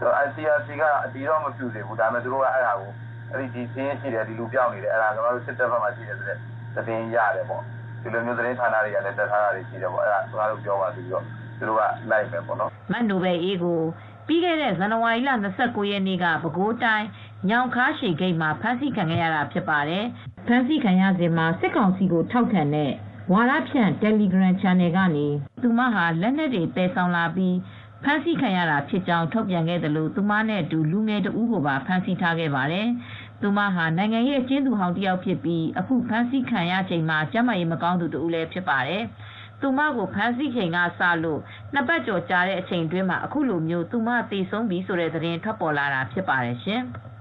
[0.02, 2.92] တော့ ICRC ကအတီတော့မပြူသေးဘူးဒါပေမဲ့သူတို့ကအဲ့ဒါကို
[3.32, 6.38] အဲ့ဒီဒီစင်းရှိတယ်ဒီလူပြောင်းနေတယ်အဲ့ဒါကျွန်တော်တို့စစ်တပ်ဘက်မှာရှိတယ်ဆိုတဲ့
[6.76, 7.64] သတင်းရတယ်ပေါ့
[8.02, 11.24] ဒီလိုမျိုးသတင်းဌာနတွေကလည်းတက်ထားတာတွေရှိတယ်ပေါ့အဲ့ဒါကျွန်တော်တို့ပြောပါပြီးတော့
[11.58, 13.80] သူတို့ကလိုက်မယ်ပေါ့နော်မတ်နိုဘယ်အေးကို
[14.28, 17.08] ပြီးခဲ့တဲ့ဇန်နဝါရီလ29ရက်နေ့ကပဲခူးတိုင်း
[17.48, 20.06] ညောင်ခါရှိဂိတ်မှာဖမ်းဆီးခံခဲ့ရတာဖြစ်ပါတယ်။
[20.48, 22.92] ဖမ်းဆီးခံရစဉ်မှာစစ်ကောင်စီကိုထောက်ခံတဲ့
[23.32, 25.28] ဝါရဖြန့် Telegram Channel ကနေ
[25.62, 27.56] သူမဟာလက်နက်တွေတည်ဆောင်လာပြီး
[28.04, 32.88] ဖမ်းဆီးခံရတာဖြစ်ကြောင်းထုတ်ပြန်ခဲ့တယ်လို့သူမနဲ့အတူလူငယ်တဦးကိုပါဖမ်းဆီးထားခဲ့ပါတယ်။
[33.42, 39.04] သူမဟာနိုင်ငံရေးအကျဉ်းသူဟောင်းတစ်ယောက်ဖြစ်ပြီးအခုဖမ်းဆီးခံရချိန်မှာကျန်းမာရေးမကောင်းသူတဦးလည်းဖြစ်ပါတယ်။
[39.62, 41.40] သူမကိုဖမ်းဆီးချိန်ကစလို့
[41.74, 46.84] နှစ်ပတ်ကျော်ကြာတဲ့အချိန်အတွင်းမှာအခုလိုမျိုးသူမသေဆုံးပြီဆိုတဲ့သတင်းထွက်ပေါ်လာတာဖြစ်ပါတယ်ရှင်။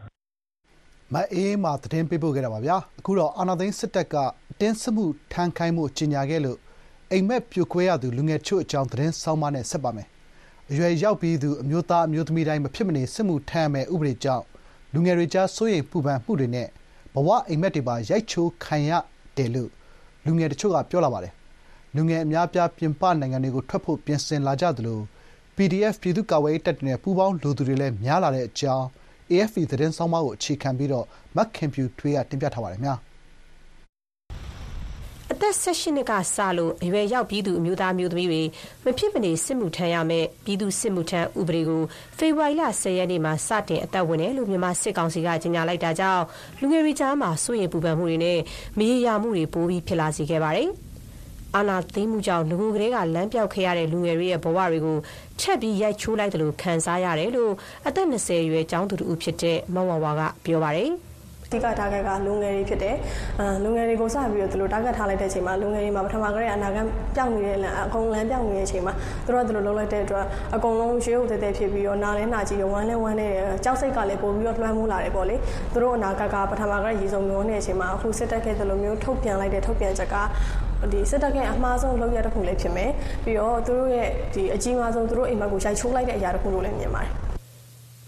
[1.14, 4.14] မအေးမာသတင်းပေးပို့ခဲ့တာပါဗျာအခုတော့အာနာသိန်းစစ်တပ်က
[4.60, 6.58] တင်းစစ်မှုထမ်းခိုင်းမှုကြီးညာခဲ့လို့
[7.12, 10.08] အိမ်မက်ပြိုကွဲရသူလူငယ်ချို့အကြောင်းသတင်းဆောင်းပါးနဲ့ဆက်ပါမယ်
[10.70, 14.44] အရွယ်ရောက်ပြီးသူအမျိုးသားအမျိုးသမီးတိုင်းမဖြစ်မနေစစ်မှုထမ်းရမယ်ဥပဒေကြောင့်
[14.92, 16.68] လူငယ်တွေကြားစိုးရိမ်ပူပန်မှုတွေနဲ့
[17.14, 18.90] ဘဝအိမ်မက်တွေပါရိုက်ချိုးခံရ
[19.36, 19.70] တယ်လို့
[20.26, 21.32] လူငယ်တချို့ကပြောလာပါတယ်
[21.96, 24.98] လူငယ်အများပြားပြင်ပနိုင်ငံတွေကိုထွက်ဖို့ပြင်ဆင်လာကြသလို
[25.56, 28.86] PDF ပြည်သူ့ကာကွယ်ရေးတပ်တွေနဲ့ပူးပေါင်းလိုသူတွေလည်းများလာတဲ့အကြောင်း
[29.30, 30.90] AFP သတင်းဆောင်းပါးကိုအခြေခံပြီး
[31.36, 32.80] မခင်ဖြူထွေးကတင်ပြထားပါတယ်။
[35.32, 38.42] အသက်၁၈နှစ်ကစလို့အရွယ်ရောက်ပြီးသူအမျိုးသားမျိုးသမီးတွေ
[38.84, 41.82] မဖြစ်မနေစစ်မှုထမ်းရမယ့်ပြည်သူ့စစ်မှုထမ်းဥပဒေကို
[42.18, 46.24] ဖေဖော်ဝါရီလ၁၀ရက်နေ့မှာစတင်အသက်ဝင်တယ်လို့မြန်မာစစ်ကောင်စီကကြေညာလိုက်တာကြောင့်
[46.60, 48.38] လူငယ်တွေကြားမှာစိုးရိမ်ပူပန်မှုတွေနဲ့
[48.78, 50.70] မရေရာမှုတွေပိုပြီးဖြစ်လာစေခဲ့ပါတယ်။
[51.56, 54.96] အာနာသိမ်းမှုကြောင့်လူငယ်တွေကလမ်းပြောက်ခဲ့ရတဲ့လူငယ်တွေရဲ့ဘဝတွေကို
[55.40, 57.52] ထပ်ပြီးရိုက်ချိုးလိုက်တယ်လို့ခံစားရတယ်လို့
[57.86, 60.92] အသက်20အရွယ်ကျောင်းသူတူဖြစ်တဲ့မဝဝကပြောပါတယ်။
[61.46, 62.96] အဓိက target ကလူငယ်တွေဖြစ်တယ်။
[63.40, 68.94] အဲလူငယ်တွေကိုစပြီးတော့သူတို့ target ထားလိုက်တဲ့အချိန်မှာလူငယ်တွေမှာပထမကတည်းကအနာဂတ်ပြောင်းနေတဲ့လမ်းအကုန်လမ်းပြောင်းနေတဲ့အချိန်မှာ
[69.26, 70.24] သူတို့ကသူတို့လုံးလိုက်တဲ့အတွက်
[70.54, 73.28] အကုန်လုံးရွှေဟုတ်တဲ့တဲ့ဖြစ်ပြီးတော့နားလဲနာကြည့်ရောဝမ်းလဲဝမ်းနေ
[73.64, 75.36] ကြောက်စိတ်ကလည်းပို့ပြီးတော့လွှမ်းမိုးလာတယ်ပေါ့လေ။
[75.72, 80.16] သူတို့အနာဂတ်ကပထမကရေစုံမျိုးနေတဲ့အချိန်မှာအခုစစ်တပ်ခဲ့တဲ့လိုမျိုးထုတ်ပြန်လိုက်တဲ့ထုတ်ပြန်ချက်က
[80.92, 82.90] ဒီစစ်တပ်ကအမှားဆုံးလုပ်ရတဲ့ခုလေးဖြစ်မယ်။
[83.24, 87.12] ပြီးတော့သူတို့ရဲ့ဒီအကြီးမားဆုံးသူတို့အိမ်မက်ကိုရိုက်ချိုးလိုက်တဲ့အရာတစ်ခုလို့လည်းမြင်ပါတယ်။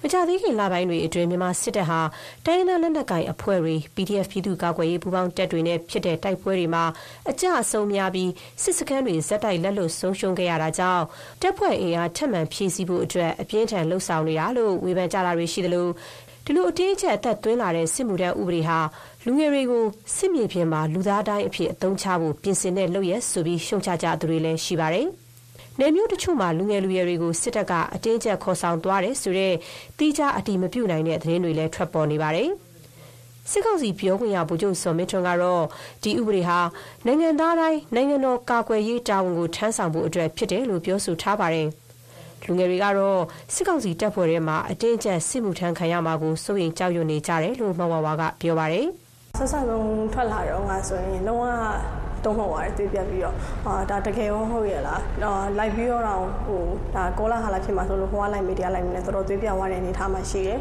[0.03, 2.01] မကြာသေးခင်လပိုင်းတွေအတွင်းမြန်မာစစ်တပ်ဟာ
[2.47, 6.85] တိုင်းရင်းသားလက်နက်ကိုင်အဖွဲ့တွေ PDF ပြည်သူ့ကာကွယ်ရေးပူးပေါင်းတပ်တွေနဲ့ဖြစ်တဲ့တိုက်ပွဲတွေမှာ
[7.31, 8.31] အကျအဆုံးများပြီး
[8.63, 11.05] စစ်စခန်းတွေဇက်တိုက်လက်လွတ်ဆုံးရှုံးခဲ့ရတာကြောင့်
[11.43, 15.89] တပ်ဖွဲ့အင်အားထပ်မံဖြည့်ဆည်းဖို့အတွက်အပြင်းထန်လှုံ့ဆော်နေတာလို့ဝေဖန်ကြတာတွေရှိသလို
[16.45, 18.79] ဒီလိုအတင်းအကျပ်အသက်သွင်းလာတဲ့စစ်မှုထမ်းဥပဒေဟာ
[19.27, 19.85] လူငယ်တွေကို
[20.17, 25.07] စစ်မြေပြင်မှာလူသားတိုင်းအဖြစ်အသုံးချဖို့ပြင်ဆင်တဲ့လုပ်ရက်ဆိုပြီးရှုံချကြသူတွေလည်းရှိပါတယ်။
[25.79, 29.55] နယ်မြို့တချို့မှာလူငယ်လူရွယ်တွေကိုစစ်တပ်ကအတင်းအကျပ်ခေါ်ဆောင်သွားတယ်ဆိုတဲ့
[29.99, 32.49] တိကျအတည်မပြုနိုင်တဲ့သတင်းတွေလည်းထွက်ပေါ်နေပါတယ်။
[33.51, 35.65] စစ်ကောင်စီပြောခွင့်ရဗိုလ်ချုပ်စောမင်းထွန်းကတော့
[36.03, 36.59] ဒီဥပဒေဟာ
[37.07, 41.69] နိုင်ငံသားတိုင်းနိုင်ငံတော်ကာကွယ်ရေးတာဝန်ကိုထမ်းဆောင်ဖို့အတွက်ဖြစ်တယ်လို့ပြောဆိုထားပါတယ်။
[42.45, 43.21] လူငယ်တွေကတော့
[43.55, 48.89] စစ်ကောင်စီတပ်ဖွဲ့ထဲမှာအတင်းအကျပ်စစ်မှုထမ်းခံရမှာကိုစိုးရိမ်ကြောက်ရွံ့နေကြတယ်လို့မဝဝကပြောပါတယ်။
[49.41, 51.45] ဆက်ဆက်ဆုံးထွက်လာတော့ငါဆိုရင်လုံးဝ
[52.25, 56.03] တုံ့မှောက်သွားတယ်တွေ့ပြပြီးတော့အာဒါတကယ်ရောဟုတ်ရဲ့လားအာလိုက်ပြီးတော့
[56.47, 56.63] ဟို
[56.95, 60.59] ဒါကောလာဟာလာဖြစ်မှာဆိုလို့ဟိုကလိုက်မီဒီယာလိုက်နေတော်တော်တွေ့ပြသွားတဲ့အနေထားမှာရှိတယ်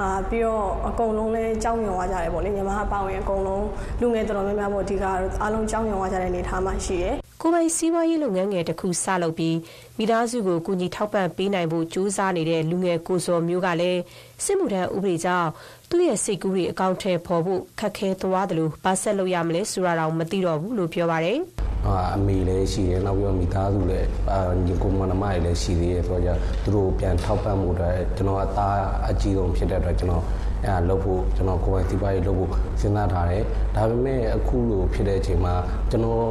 [0.00, 3.64] အာပြီးတော့အကုန်လုံးလဲကြောင်းညွန်သွားကြတယ်ပေါ့လေညီမအပေါင်းရင်အကုန်လုံး
[4.00, 5.04] လူငယ်တော်တော်များများပေါ့အဓိက
[5.42, 7.14] အားလုံးကြောင်းညွန်သွားကြတဲ့အနေထားမှာရှိတယ်
[7.46, 9.56] ကိုပိုင်စီးပွားရေးလုပ်ငန်းငယ်တစ်ခုစလုပ်ပြီး
[9.98, 14.00] မိသားစုကိုကူညီထောက်ပံ့ပေးနိုင်ဖို့ကြိုးစားနေတဲ့လူငယ်ကိုစော်မျိုးကလည်း
[14.44, 15.48] စစ်မှုထမ်းဥပဒေကြောင့်
[15.90, 21.38] သူ့ရဲ့စိတ်ကူးတွေအကောင့်ထဲပေါ်ဖို့ခက်ခဲသွားတယ်လို့ဘာဆက်လုပ်ရမလဲဆိုတာတော့မသိတော့ဘူးလို့ပြောပါတယ်။
[21.86, 28.76] အာအမေလည်းရှိတယ်နောက်ပြီးတော့မိသားစုလည်းအာညီကိုမနမလည်းရှိသေးတယ်ဆိုတော့သူတို့ပြန်ထောက်ပံ့မှုအတွက်ကျွန်တော်အသား
[29.10, 30.24] အကြီးဆုံးဖြစ်တဲ့အတွက်ကျွန်တော်
[30.66, 33.42] အဲလုပ်ဖို့ကျွန်တော်ကိုယ်ပိုင်စီးပွားရေးလုပ်ဖို့စဉ်းစားထားတယ်။
[33.76, 35.54] ဒါပေမဲ့အခုလိုဖြစ်တဲ့အချိန်မှာ
[35.90, 36.26] ကျွန်တော်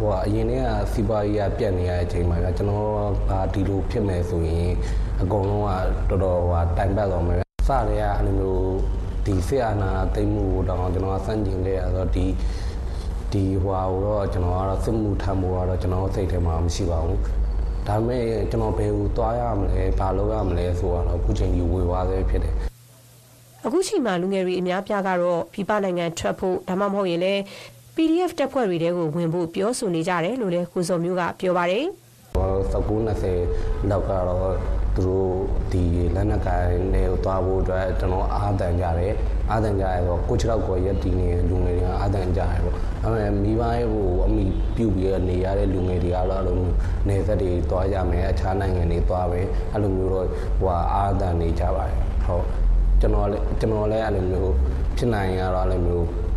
[0.00, 2.84] ဟိုအရင်တည်းကစီးပွားရေးကပြတ်နေရတဲ့အချိန်မှာကျွန်တော်
[3.30, 4.70] ကဒီလိုဖြစ်မယ်ဆိုရင်
[5.22, 5.64] အကုန်လုံး
[6.10, 8.74] ကတော်တော်ဟိုတိုင်ပတ်သွားမယ်စတဲ့အဲ့လိုမျိုး
[9.26, 12.26] ဒီဆေးအာနာသိမ်းမှုတော့ကျွန်တော်စမ်းကျင်ခဲ့ရတော့ဒီ
[13.32, 17.20] ဒီဟွာတော့ကျွန်တော်ကတော့စစ်မှုထမ်းဖို့ကတော့ကျွန်တော်စိတ်ထဲမှာမရှိပါဘူး
[17.86, 22.54] ဒါပေမဲ့ကျွန်တော်ဘယ်ကိုသွားရမလဲဘာလုပ်ရမလဲဆိုတော့အခုချိန်ကြီးဝေဝါးသေးဖြစ်တယ်
[23.64, 27.42] အခုချိန်မှာလူငယ်တွေအများပြားကတော့ဖိပနိုင်ငံထွက်ဖို့ဒါမှမဟုတ်ရင်လည်း
[28.00, 31.86] PDF တပ်ဖွဲ့တွေတဲကိုဝင်ဖို့ပြောဆိုနေကြတယ်လို့လည်းကိုစော်မျိုးကပြောပါတယ်
[32.34, 34.54] 1920လောက်ကတော့
[34.96, 35.30] သူတို့
[35.72, 35.84] ဒီ
[36.14, 39.14] လက်နက်ကိုင်တွေကိုသွားဖို့အတွက်ကျွန်တော်အားတန်ကြတယ်
[39.50, 44.44] အားတန်ကြရတော့ကိုချလောက်ကိုရက်တီနေလူငယ်တွေကအားတန်ကြရပေါ့ဒါပေမဲ့မိဘရဲ့ဟိုအမိ
[44.76, 46.76] ပြုတ်ပြီးနေရတဲ့လူငယ်တွေကတော့အဲ့လိုမျိုး
[47.08, 49.40] နေသက်တွေသွားကြမယ်အခြားနိုင်ငံတွေသွားပဲ
[49.72, 50.26] အဲ့လိုမျိုးတော့
[50.60, 52.44] ဟိုအားတန်နေကြပါတယ်ဟုတ်
[53.00, 54.52] ကျွန်တော်လည်းကျွန်တော်လည်းအဲ့လိုမျိုး
[54.96, 56.29] ဖြစ်နိုင်ရတော့အဲ့လိုမျိုးတ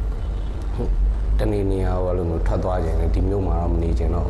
[1.52, 4.30] နေနေရတော့အဲ့လိုမျိုးထွက်သွားခြင်းဒီမျိုးမှာတော့မနေခြင်းတော့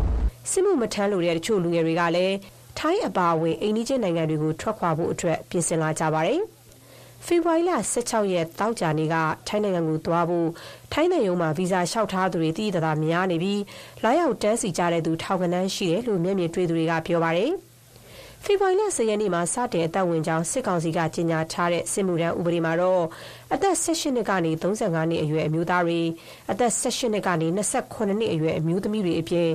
[0.51, 2.35] စစ်မှုမထမ်းလို့တဲ့တချို့လူငယ်တွေကလည်း
[2.79, 6.41] ထိုင်းအပါအဝင်အိန္ဒိချင်းနိုင်ငံတွေကိုထွက်ခွာဖို့အတွက်ပြင်ဆင်လာကြပါတယ်။
[7.25, 9.15] ဖေဖော်ဝါရီလ16ရက်တောက်ကြနေ့က
[9.47, 10.47] ထိုင်းနိုင်ငံကိုသွားဖို့
[10.93, 13.61] ထိုင်းနိုင်ငံမှာဗီဇာလျှောက်ထားသူတွေတည်တသာများနေပြီး
[14.03, 17.51] လာရောက်တန်းစီကြတဲ့သူထောင်ကနန်းရှိတယ်လို့မျက်မြင်တွေ့သူတွေကပြောပါတယ်။
[18.45, 23.03] ဖေဖော်ဝါရီလ10ရက်နေ့မှာ စတင်အသက်ဝင်ကြောင်း စစ်ကောင်စီက ကြေညာထားတဲ့ စစ်မှုထမ်းဥပဒေမှာတော့
[23.53, 26.01] အသက်18နှစ်ကနေ35နှစ်အရွယ် အမျိုးသားတွေ
[26.51, 29.49] အသက်18နှစ်ကနေ28နှစ်အရွယ် အမျိုးသမီးတွေအပြင်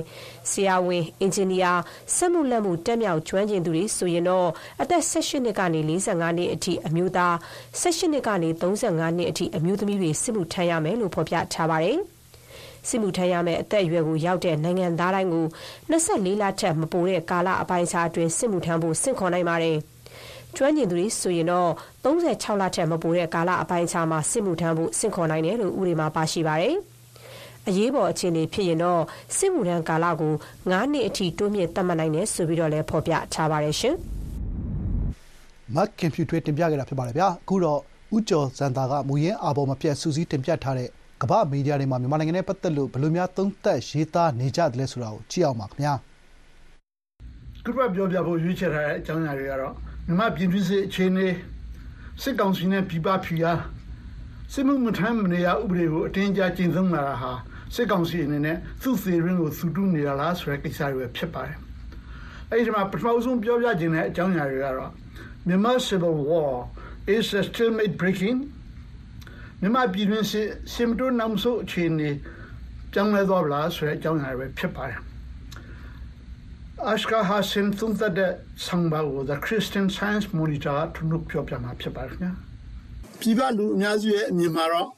[0.51, 1.73] ဆရာဝန် အင်ဂျင်နီယာ
[2.15, 4.47] စက်မှုလက်မှုတက်မြောက်ကျွမ်းကျင်သူတွေဆိုရင်တော့
[4.81, 7.35] အသက်18နှစ်ကနေ45နှစ်အထိ အမျိုးသား
[7.81, 11.99] 18နှစ်ကနေ35နှစ်အထိ အမျိုးသမီးတွေ စစ်မှုထမ်းရမယ်လို့ ဖော်ပြထားပါတယ်။
[12.87, 15.45] စစ်မှုထမ်းရမယ့်အသက်အရွယ်ကိုရောက်တဲ့နိုင်ငံသားတိုင်းကို
[15.91, 19.77] 24လထက်မပိုတဲ့ကာလအပိုင်းအခြားအတွင်းစစ်မှုထမ်းဖို့ဆင့်ခေါ်နိုင်ပါတယ်။
[20.55, 21.69] ကျွမ်းကျင်သူတွေဆိုရင်တော့
[22.03, 26.75] 36လထက်မပိုတဲ့ကာလအပိုင်းအခြားမှာစစ်မှုထမ်းဖို့ဆင့်ခေါ်နိုင်တယ်လို့ဥပဒေမှာပါရှိပါတယ်။
[27.67, 29.01] အရေးပေါ်အခြေအနေဖြစ်ရင်တော့
[29.37, 30.33] စစ်မှုထမ်းကာလကို
[30.67, 33.95] 9နှစ်အထိတိုးမြင့်သတ်မှတ်နိုင်တယ်ဆိုပြီးတော့လည်းဖော်ပြထားပါတယ်ရှင်။
[35.75, 37.79] မတ်ကင်ဖြူထွေးတင်ပြခဲ့တာဖြစ်ပါတယ်ဗျာ။အခုတော့
[38.15, 40.89] ဦးကျော်စံသာကမူရင်းအာဘော်မပြတ်စူးစီးတင်ပြထားတဲ့
[41.21, 45.93] ကမ္ဘာ့မီဒီယာတွေမှာ မြန်မာနိုင်ငံနဲ့ပတ်သက်လို့ ဘယ်လိုများ သုံးသပ်ရေးသားနေကြသလဲဆိုတာကို ကြည့်အောင်ပါခင်ဗျာ။
[47.65, 49.73] ခုဘပြောပြဖို့ ရွေးချယ်ထားတဲ့အကြောင်းအရာတွေကတော့
[50.05, 51.27] မြန်မာပြည်တွင်းစစ်အခြေအနေ
[52.21, 53.61] စစ်ကောင်စီနဲ့ ပြည်ပဖိအား
[54.53, 57.31] စစ်မှုမထမ်းမနေရဥပဒေကို အတင်းအကျပ်ကျင့်သုံးလာတာဟာ
[57.75, 61.57] စစ်ကောင်စီအနေနဲ့ သူ့သေရင်းကို သူတူးနေတာလားဆိုတဲ့ကိစ္စတွေပဲဖြစ်ပါတယ်။
[62.49, 64.91] အဲဒီမှာ ပထမဆုံးပြောပြခြင်းတဲ့အကြောင်းအရာတွေကတော့
[65.47, 66.53] မြန်မာ Civil War
[67.15, 68.37] is a stalemate breaking
[69.61, 72.09] မြန်မာပြည်တွင်းစစ်စင်မတိုနောက်ဆုံးအခြေအနေ
[72.91, 74.99] ပြောင်းလဲသွားပါလားဆိုတဲ့အကြောင်းအရာတွေပဲဖြစ်ပါတယ်။
[76.91, 78.31] Ashka Hassan သုံးသပ်တဲ့
[78.65, 82.33] ဆောင်ပါကို The Christian Science Monitor ထုနှုတ်ပြောပြမှာဖြစ်ပါတယ်ခင်ဗျာ။
[83.19, 84.89] ပြည်ပလူအများစုရဲ့အမြင်မှာတော့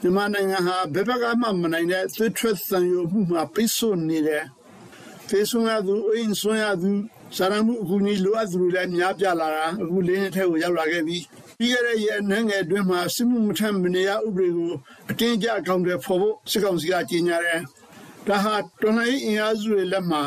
[0.00, 4.44] မြန်မာနိုင်ငံဟာဘယ်ဘက်ကမှမနိုင်တဲ့သွေးထွက်သံယိုမှုမှာပိတ်ဆို့နေတယ်။
[5.28, 6.90] ဖေဆွမ်းရသူအင်းဆွမ်းရသူ
[7.36, 11.18] စာရမှုအကူအညီလိုအပ်သူတွေလည်းများပြားလာတာအခုလေးနှစ်ထဲကိုရောက်လာခဲ့ပြီ။
[11.62, 14.72] ပြီးခဲ့တဲ့ရက်နိုင်ငံအတွင်းမှာစစ်မှုမထမ်းမနေရဥပဒေကို
[15.10, 17.60] အတင်းအကျပ်အကောင့်တွေဖော်ဖို့စစ်ကောင်စီကကြေညာတယ်။
[18.28, 20.22] ဒါဟာတော်လှန်ရေးအင်အားစုတွေလက်မှာ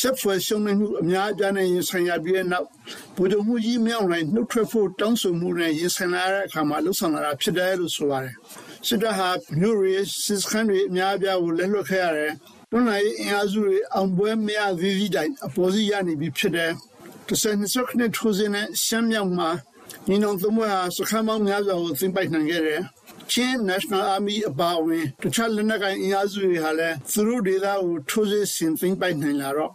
[0.00, 2.68] ဆက်ဖွယ်ရှုံးနေမှုအများအပြားနဲ့ရင်ဆိုင်ရပြီးတဲ့နောက်
[3.16, 8.34] ဗိုလ်ချုပ်မှုကြီးမြောက်နိုင်နှုတ်ထွက်ဖို့တောင်းဆိုမှုနဲ့ရင်ဆိုင်လာတဲ့အခါမှာလှုပ်ဆောင်လာတာဖြစ်တယ်လို့ဆိုပါတယ်။
[8.86, 9.28] စစ်တပ်ဟာ
[9.60, 12.32] မြို့ရီစစ်စခန်းတွေအများအပြားကိုလက်လွတ်ခဲ့ရတယ်။
[12.70, 16.70] တွန်းလှန်ရေးအင်အားစုတွေအောင်ပွဲမရသေးသည့်တိုင်အပေါ်စီရနေပြီဖြစ်တယ်။
[17.26, 19.50] တစ်ဆက်နှစ်စက္ကန့်ထိုးစင်းနဲ့ရှမ်းမြောက်မှာ
[20.08, 22.80] ညီနောင်သုံးဘွဲဟာစခန်းပေါင်းများစွာကိုသိမ်းပိုက်နိုင်ခဲ့တယ်။
[23.32, 29.72] ချင်း National Army အပါအဝင်တခြားလက်နက်ကိုင်အင်အားစုတွေဟာလည်းသူတို့ဒေသကိုထိုးစစ်ဆင်သိမ်းပိုက်နိုင်လာတော့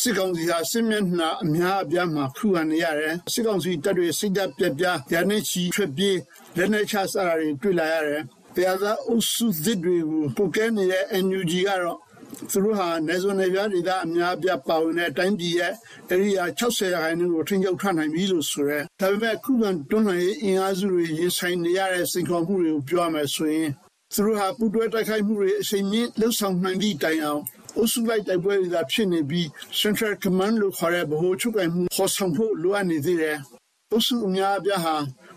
[0.00, 6.18] စစ်ကောင်စီဟာစစ်မျက်နှာအများအပြားမှာခုခံနေရတယ်စစ်ကောင်စီတပ်တွေစိတ်ဓာတ်ပြက်ပြားရနေချီထွက်ပြေး
[6.56, 8.22] လက်နက်ချစတာတွေတွေ့လာရတယ်
[8.56, 11.98] တရားသာအုပ်စုသစ်တွေကိုပုတ်ကဲနေတဲ့ NUG ကတော့
[12.48, 15.72] သူတို့ဟာနေဇွန်နေပြဒေသအများအပြားပါဝင်တဲ့အတိုင်းပြည်ရဲ့
[16.10, 23.70] အရိယာ60ရာခိုင်နှုန်းကိုထိန်းချုပ်ထားနိုင်ပြီလို့ဆိုရဲဒါပေမဲ့ခုခံတွန်းလှန်ရေးအင်အားစုတွေရင်ဆိုင်နေရတဲ့စိန်ခေါ်မှုတွေကိုပြောရမယ်ဆိုရင်
[24.14, 27.42] သူတို့ဟာပူတွဲတိုက်ခိုက်မှုတွေအချိန်မြင့်လှုပ်ဆောင်နိုင်သည့်တိုင်အောင်
[27.76, 29.46] အုပ်စုလိုက်တိုက်ပွဲတွေသာဖြစ်နေပြီး
[29.80, 33.36] Central Command လို့ခေါ်တဲ့ဗဟိုချုပ်ကိုင်မှုခေါ်ဆောင်ဖို့လိုအပ်နေသေးတယ်။
[33.92, 34.94] အုပ်စုအများအပြားဟာ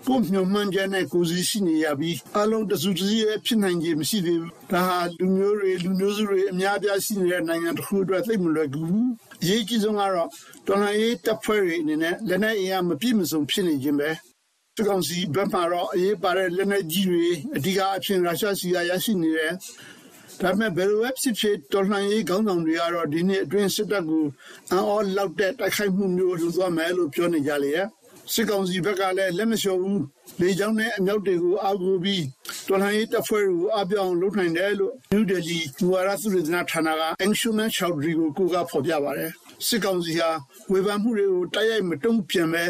[0.07, 9.07] ကိုယ်မျှော်မှန်းချက်နဲ့ကိုယ်စီရှိနေရပြီးအလုံးတစုတစည်းရဲ့ဖြစ်နိုင်ခြင်းမရှိသေးဘူး။ဒါဟာလူမျိုးတွေလူမျိုးစုတွေအများအပြားရှိနေတဲ့နိုင်ငံတစ်ခုအတွက်သိပ်မလွယ်ကူဘူး။
[9.41, 10.29] အရေးကြီးဆုံးကတော့
[10.67, 14.09] တော်လှန်ရေးတပ်ဖွဲ့တွေအနေနဲ့လက်နက်အင်အားမပြည့်မစုံဖြစ်နေခြင်းပဲ။
[14.75, 19.53] စစ်ကောင်စီဘက်မှတော့အရေးပါတဲ့လက်နက်ကြီးတွေအဓိကအဖြစ်ရုရှားစီကရရှိနေတယ်။
[20.41, 24.25] ဒါပေမဲ့ဘယ်လိုပဲဖြစ်ဖြစ်တော်လှန်ရေးခေါင်းဆောင်တွေကတော့ဒီနေ့အတွင်းစစ်တပ်ကို
[24.71, 27.87] အံ့ဩလောက်တဲ့တိုက်ခိုက်မှုမျိုးလုပ်သွားမယ်လို့ပြောနေကြလေရဲ့
[28.31, 30.01] စစ်ကောင်စီဘက်ကလည်းလက်မလျှော်ဘူး
[30.41, 32.23] လေကြောင်းနဲ့အမြောက်တွေကိုအာဂူပြီး
[32.67, 39.31] တော်လှန်ရေးတပ်ဖွဲ့တွေကိုအပြောင်းလုပ်နိုင်တယ်လို့ New Delhi ဘူဝါရသုတေသနဌာနက Anshuman Chowdhury ကိုကိုကဖော်ပြပါတယ်
[39.67, 40.29] စစ်ကောင်စီဟာ
[40.71, 42.63] ဝေဖန်မှုတွေကိုတိုက်ရိုက်မတုံ့ပြန်ပဲ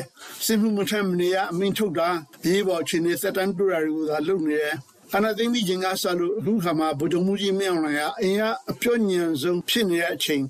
[0.45, 2.09] စစ်မှုမထမ်းမနေရအမိန့်ထုတ်တာ
[2.43, 4.75] ဒီပေါ်ချင်းနေသက်တမ်းတူတာတွေကိုသာလုပ်နေတယ်
[5.17, 10.43] အနာသိမ့်ပြီးခြင်းကဆလို့အခုခါမှာဗိုလ်ချုပ်မှုကြီးမင်းအောင်လှိုင်ကအင်ကအပြော့ညံဆုံးဖြစ်နေတဲ့အချိန်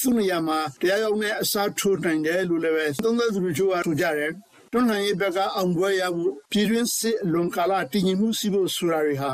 [0.00, 4.32] သူ့နေရာမှာတရားရုံးနဲ့အစားထိုးနိုင်တယ်လို့လည်းပဲသုံးသက်သူတို့ကဆိုကြတယ်
[4.72, 9.30] တွန်းလှန်ရေးဘက်ကအောင်ပွဲရဖို့ပြည်တွင်းစစ်လွန်ကာလတည်ငြိမ်မှုရှိဖို့ဆိုတာတွေဟာ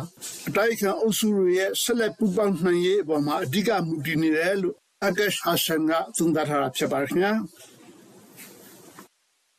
[0.49, 4.75] အတိုက်ခံအုပ်စုတွေရဲ့ဆက်လက်ပူးပေါင်းနိုင်ရေးအပေါ်မှာအဓိကမူတည်နေတယ်လို့
[5.07, 7.33] အကက်ဟာဆန်ကသုံးသပ်ထားတာဖြစ်ပါတယ်ခင်ဗျာ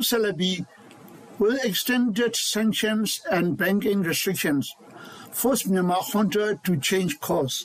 [0.07, 0.57] ဆက်လက်ပြီး
[1.41, 4.65] Will extended sanctions and banking restrictions
[5.39, 7.57] force Myanmar hunter to change course?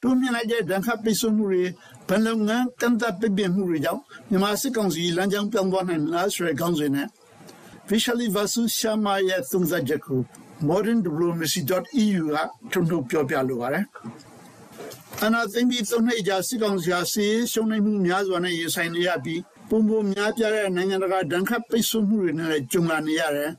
[0.00, 1.64] တူမြင်လိုက်တဲ့ဒဏ်ခတ်ပိတ်ဆို့မှုတွေ
[2.08, 7.08] ဗန်လုံငန်းကန့်သတ်ပိတ်ပင်မှုတွေကြောင့်မြန်မာစစ်ကောင်စီလမ်းကြောင်းပြောင်းသွားနိုင်မလားဆိုတဲ့ခေါင်းစဉ်နဲ့
[7.88, 10.20] Vishali Vasu Sharma ရဲ့သုံးသပ်ချက်ကို
[10.68, 12.38] moderndiplomacy.eu က
[12.72, 13.84] ထုံထုံပြောပြလိုပါတယ်။
[15.24, 23.50] အနာသိမ့်ပြီးသုံးနှစ်ကြာစစ်ကောင်စီဟာစီးရှုံးနေမှုများစွာနဲ့ရင်ဆိုင်နေရပြီးပုံပုံများပြားတဲ့နိုင်ငံတကာဒဏ်ခတ်ပိတ်ဆို့မှုတွေနဲ့ကြုံလာနေရတယ်။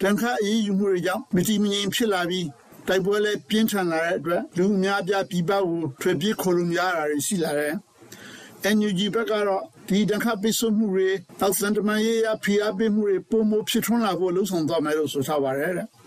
[0.00, 2.46] ဒဏ်ခတ်အရေးယူမှုတွေကြောင့်မတိမငြိမ်ဖြစ်လာပြီး
[2.88, 7.74] တိုက်ပွဲလည်းပြင်းထန်လာတဲ့အတွက်လူအများပြားပြည်ပကိုထွက်ပြေးခိုလုံရတာတွေရှိလာတယ်။
[8.76, 11.08] NUG ဘက်ကတော့ဒီတခါပိတ်ဆို့မှုတွေ
[11.40, 15.88] တောက်စံတမန်ရေးရဖိအားပေးမှုတွေပုံမဖြစ်ထွန်းလာဖို့လှုံ့ဆော်သွားမယ်လို့ဆိုထားပါတယ်တဲ့။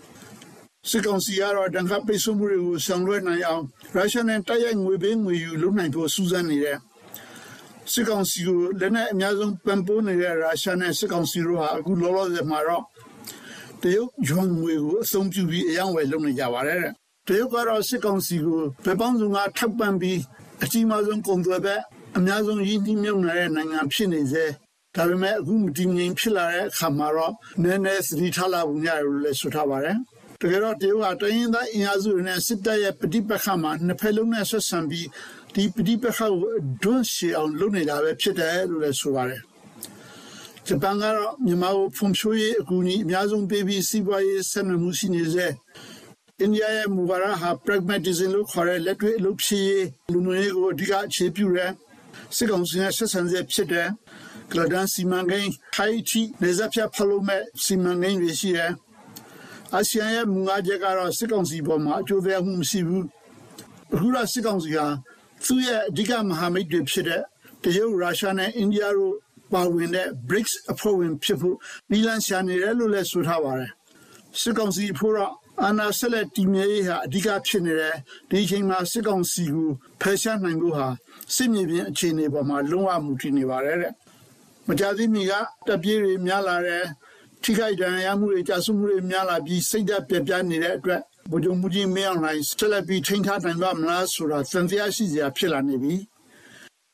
[0.88, 6.78] စစ်ကောင်စီကတော့တခါပိတ်ဆို့မှုတွေကိုဆောင်ရွက်နိုင်အောင်ရုရှားနဲ့တိုက်ရိုက်ငွေပေးငွေယူလုပ်နိုင်ဖို့စူးစမ်းနေတယ်။
[7.92, 12.84] စစ်ကောင်စီကိုလက်နက်အများဆုံးပံ့ပိုးနေတဲ့ရုရှားနဲ့စစ်ကောင်စီတို့ဟာအခုလောလောဆယ်မှာတော့
[13.82, 16.92] တရုတ်ယွမ်ငွေကိုအသုံးပြုပြီးအယောင်းဝယ်လုပ်နေကြပါတယ်တဲ့
[17.26, 20.18] တရုတ်ကတော့စစ်ကောင်စီကိုဗပေပေါင်းစုံကထောက်ပံ့ပြီး
[20.62, 21.82] အကြီးမားဆုံးကုန်သွယ်ဘက်
[22.16, 24.44] အများဆုံးရင်းနှီးမြှုပ်နှံတဲ့နိုင်ငံဖြစ်နေစေ
[24.96, 29.96] ဒါပေမဲ့အခုမတည်ငြိမ်ဖြစ်လာတဲ့အခါမှာတော့နည်းနည်းသတိထားလာပုံရတယ်လို့လည်းဆိုထားပါတယ်
[30.40, 35.08] တကယ်တော့တရုတ်ကတရင်သားအင်အားစုတွေနဲ့စစ်တပ်ရဲ့ပဋိပက္ခမှာနှစ်ဖက်လုံးနဲ့ဆက်ဆံပြီး
[35.54, 36.30] ဒီပဋိပက္ခကို
[36.82, 39.40] ဒွန်းရှည်အောင်လုပ်နေတာပဲဖြစ်တယ်လို့လည်းဆိုပါတယ်
[40.72, 45.46] ဂျပန်ကတော့မြန်မာကိုဖွံ့ဖြိုးရေးအကူအညီအများဆုံးပေးပြီးစီးပွားရေးဆက်နွယ်မှုရှိနေစေ
[46.40, 51.70] အိန္ဒိယရဲ့မူဝါဒဟာ pragmatism လို့ခေါ်တဲ့လက်တွေ့အလုပ်ဖြစ်ရေးလူမျိုးရေးကိုအဓိကအခြေပြုတယ်
[52.36, 53.88] စစ်ကောင်စီနဲ့ဆက်ဆံချက်ဖြစ်တဲ့
[54.50, 58.72] ကလဒန်စီမံကိန်းထိုင်တီနေဇက်ဖြတ်ဖလို့မဲ့စီမံကိန်းတွေရှိတယ်။
[59.74, 63.04] အာဆီယံရဲ့မူငါချက်ကတော့စစ်ကောင်စီပေါ်မှာအကျိုးသက်ရောက်မှုမရှိဘူး။
[63.94, 64.86] အခုတော့စစ်ကောင်စီဟာ
[65.46, 67.22] သူ့ရဲ့အဓိကမဟာမိတ်တွေဖြစ်တဲ့
[67.62, 69.14] တရုတ်ရုရှားနဲ့အိန္ဒိယတို့
[69.52, 71.56] ပါဝင်တဲ့ BRICS အဖွဲ့ဝင်ဖြစ်ဖို့
[71.90, 73.72] နီလန်ရှာနေတယ်လို့လည်းဆိုထားပါတယ်။
[74.40, 75.32] စစ်ကောင်စီဖို့တော့
[75.64, 77.96] အာဏာဆက်လက်တည်မြဲရေးဟာအဓိကဖြစ်နေတယ်
[78.30, 80.86] ဒီအချိန်မှာစစ်ကောင်စီကိုဖယ်ရှားနိုင်ဖို့ဟာ
[81.34, 83.92] စစ်မြေပြင်အခြေအနေပေါ်မှာလုံးဝမူတည်နေပါတယ်တဲ့
[84.68, 85.32] မကြသေးမီက
[85.66, 86.84] တပ်ပြေးတွေများလာတယ်
[87.42, 95.94] ထိခိုက်ဒဏ်ရာရမှုတွေကြာစုမှုတွေများလာပြီးစိတ်ဓာတ်ပြပြနေတဲ့အတွက်ဗိုလ်ချုပ်မှုကြီးမင်းအောင်လှိုင်ဆက်လက်ပြီးထိန်းထားနိုင်ပါမလားဆိုတာသံသယရှိစရာဖြစ်လာနေပြီ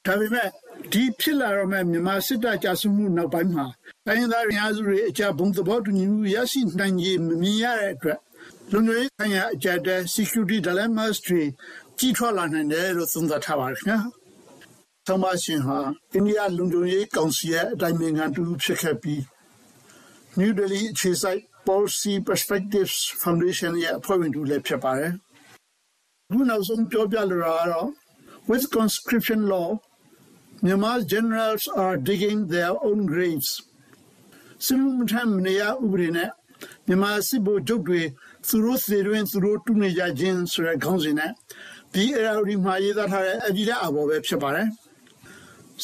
[0.05, 0.49] ဒါပေမဲ့
[0.93, 3.67] ဒီဖြစ်လာတော့မဲ့မြန်မာစစ်တပ်ကြာစုမှုနောက်ပိုင်းမှာ
[4.07, 8.19] တိုင်းသားရင်းအားစုတွေအကြဘုံသဘောတူညီမှုရရှိနိုင်ရေးမမြင်ရတဲ့အတွက်
[8.73, 11.43] လုံခြုံရေးဆိုင်ရာအကြတဲ့ security dilemmas တွေ
[11.99, 14.01] ကြီးထွားလာနိုင်တယ်လို့သုံးသပ်ထားပါတယ်ခင်ဗျာ။
[15.07, 15.79] သမရှင်ဟာ
[16.13, 19.21] အိန္ဒိယလုံခြုံရေးကောင်စီရဲ့အတိုင်းအမြံတူဖြစ်ခဲ့ပြီး
[20.39, 25.13] New Delhi အခြေစိုက် Policy Perspectives Foundation ရဲ့အဖွဲ့ဝင်တူလည်းဖြစ်ပါတယ်။
[26.31, 27.89] ခုနောက်ဆုံးပြောပြလိုတာကတော့
[28.51, 29.69] with conscription law
[30.63, 33.51] Myanmar generals are digging their own graves.
[34.67, 36.31] စမှုမထမ်းမနေရဥပဒေနဲ့
[36.87, 38.03] မြန်မာစစ်ဗိုလ်ချုပ်တွေ
[38.49, 41.31] သူတို့သေတွင်သူတို့တူနေကြခြင်းဆိုတဲ့ခေါင်းစဉ်နဲ့
[41.93, 44.69] ဒီအရာဒီမှာရေးသားထားတဲ့အကြည့်တဲ့အဘော်ပဲဖြစ်ပါတယ်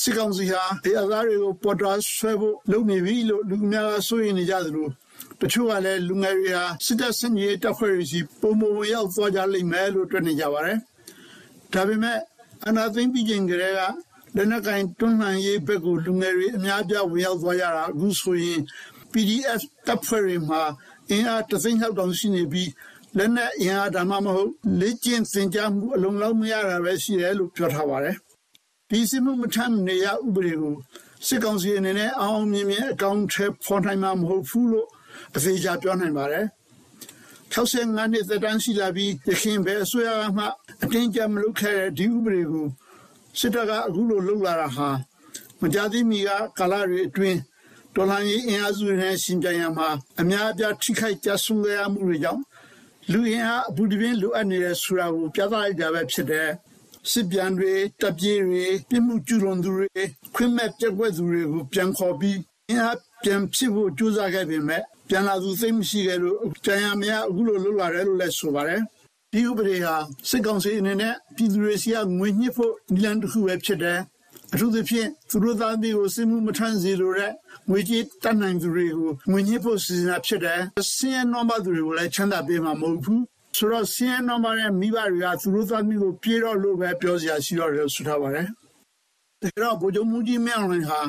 [0.01, 4.89] စစ်ကောင်စီဟာဒီအသားတွေကိုပေါ်တာဆွဲဖို့လုပ်နေပြီလို့လူများကစိုးရိမ်နေကြသလို
[5.41, 10.79] တချို့ကလည်းလူငယ်တွေဟာစစ်တပ်စင်ကြီးတပ်ဖွဲ့တွေစီပုံမဝင်ရောက်သွားကြလိမ့်မယ်လို့တွက်နေကြပါတယ်
[11.73, 12.19] ဒါပေမဲ့
[12.67, 13.81] အနာသိမ့်ပြီးခြင်းကလေးက
[14.37, 18.61] လက်နက်ကင်တွန်းလှန်ရေးဘက်ကိုလူငယ်တွေအများပြဝင်ရောက်သွားကြတာအခုဆိုရင်
[19.13, 20.63] PDF တပ်ဖွဲ့တွေမှာ
[21.11, 22.71] အင်အားတသိန်းလောက်တောင်ရှိနေပြီး
[23.17, 28.17] လက်နက်အင်အားဒါမှမဟုတ်လေ့ကျင့်သင်ကြားမှုအလုံးလောက်မရတာပဲရှိတယ်လို့ပြောထားပါတယ်။
[28.91, 30.75] ဒီစစ်မှုမထမ်းနေရဥပဒေကို
[31.27, 34.89] စစ်ကောင်စီအနေနဲ့အောင်အောင်မြင်မြင်အကောင့်ထဲဖော်နိုင်မှာမဟုတ်ဘူးလို့
[35.37, 36.47] အသေးချာပြောနိုင်ပါတယ်။
[37.55, 40.45] 65နှစ်သက်တမ်းရှိလာပြီးရခင်ပဲအစိုးရကမှ
[40.83, 42.67] အတင်းကြပ်မလုပ်ခဲ့တဲ့ဒီဥပဒေကို
[43.39, 44.89] စစ်တပ်ကအခုလိုလုပ်လာတာဟာ
[45.61, 47.39] မကြသေးမီကကာလတွေအတွင်း
[47.95, 49.89] ဒေါ်လာရေးအင်အားစုတွေနဲ့ရှင်ပြန်ရမှာ
[50.21, 52.43] အများအပြားထိခိုက်ကြဆုံးခဲ့ရမှုတွေကြောင့်
[53.13, 56.49] လူအင်အားအပူတပြင်းလိုအပ်နေတဲ့ဆိုတာကိုပြသလိုက်တာပဲဖြစ်တယ်
[57.11, 59.89] စစ်ပြန်တွေတပ်ပြေးတွေပြမှုကျူလွန်သူတွေ
[60.35, 68.83] ခွင့်မဲ့ပြက်ကွက်သူတွေကိုပြန်ခေါ်ပြီးအင်အားပြန်ဖြစ်ဖို့ကြိုးစားခဲ့ပေမဲ့ပြန်လာသူသိမရှိခဲ့လို့ပြန်ရမရအခုလိုလုပ်လာတယ်လို့လည်းဆိုပါတယ်
[69.35, 69.95] ဒီဥပဒေဟာ
[70.29, 74.01] စစ်ကောင်စီအနေနဲ့ပြည်သူတွေစီကငွေညှစ်ဖို့နည်းလမ်းတစ်ခုပဲဖြစ်တယ်
[74.53, 77.33] အထူးသဖြင့်သူတို့သားသမီးကိုစစ်မှုမထမ်းစေလိုတဲ့
[77.71, 80.61] ငွေကြေးတတ်နိုင်သူတွေကိုငွေညှစ်ဖို့စီစဉ်တာဖြစ်တယ်။
[80.95, 83.21] စင်းရဲနံပါတ်သူတွေကိုလည်းချမ်းသာပေးမှာမဟုတ်ဘူး။
[83.57, 88.47] ဆိုတော့စင်းရဲနံပါတ်ရဲ့မိဘတွေကသူတို့သားသမီးကိုပြေတော့လို့ပဲပြောစရာရှိတော့တယ်ဆိုထားပါတယ်။
[89.43, 91.01] ဒါကြောင့်ဗိုလ်ချုပ်မှုကြီးမင်းအောင်လှိုင်ဟာ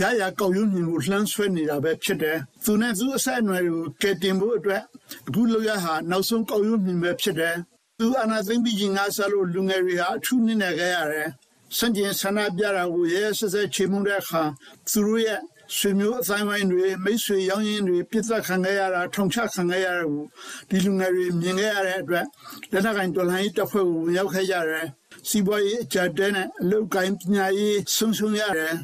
[0.00, 4.82] ရရကောက်ရုံမြင်ကိုလှမ်းဆွဲနေတာပဲဖြစ်တယ်။သူနဲ့သူအဆက်အနွယ်ကိုကယ်တင်ဖို့အတွက်
[5.28, 7.56] အခုလောက်ရဟာနောက်ဆုံးကောက်ရုံမြင်ပဲဖြစ်တယ်။
[7.98, 11.28] သူအနာသိမ့်ပြီးငါစားလို့လူငယ်တွေဟာအထူးနစ်နယ်ခဲ့ရတယ်။
[11.76, 14.42] စံကျင်ဆန္ဒပြတာကိုရဲဆက်ဆက်ချေမှုတဲ့အခါ
[14.90, 15.40] သူတို့ရဲ့
[15.76, 20.24] ဆွေမျိုးအတိုင်းဝိုင်းတွေမိတ်ဆွေရောင်းရင်းတွေပြစ်သက်ခံခဲ့ရတာထုံချခံခဲ့ရတာကို
[20.68, 22.26] ဒီလူငယ်တွေမြင်ခဲ့ရတဲ့အတွက်
[22.72, 24.86] လက်နက်ကင်တော်လှန်ရေးတပ်ဖွဲ့ကိုဝင်ရောက်ခဲ့ကြတယ်
[25.28, 28.74] စီးပွားရေးအကြက်တဲနဲ့အလုပ်ကိုင်းပညာရေးဆုံးရှုံးရတယ်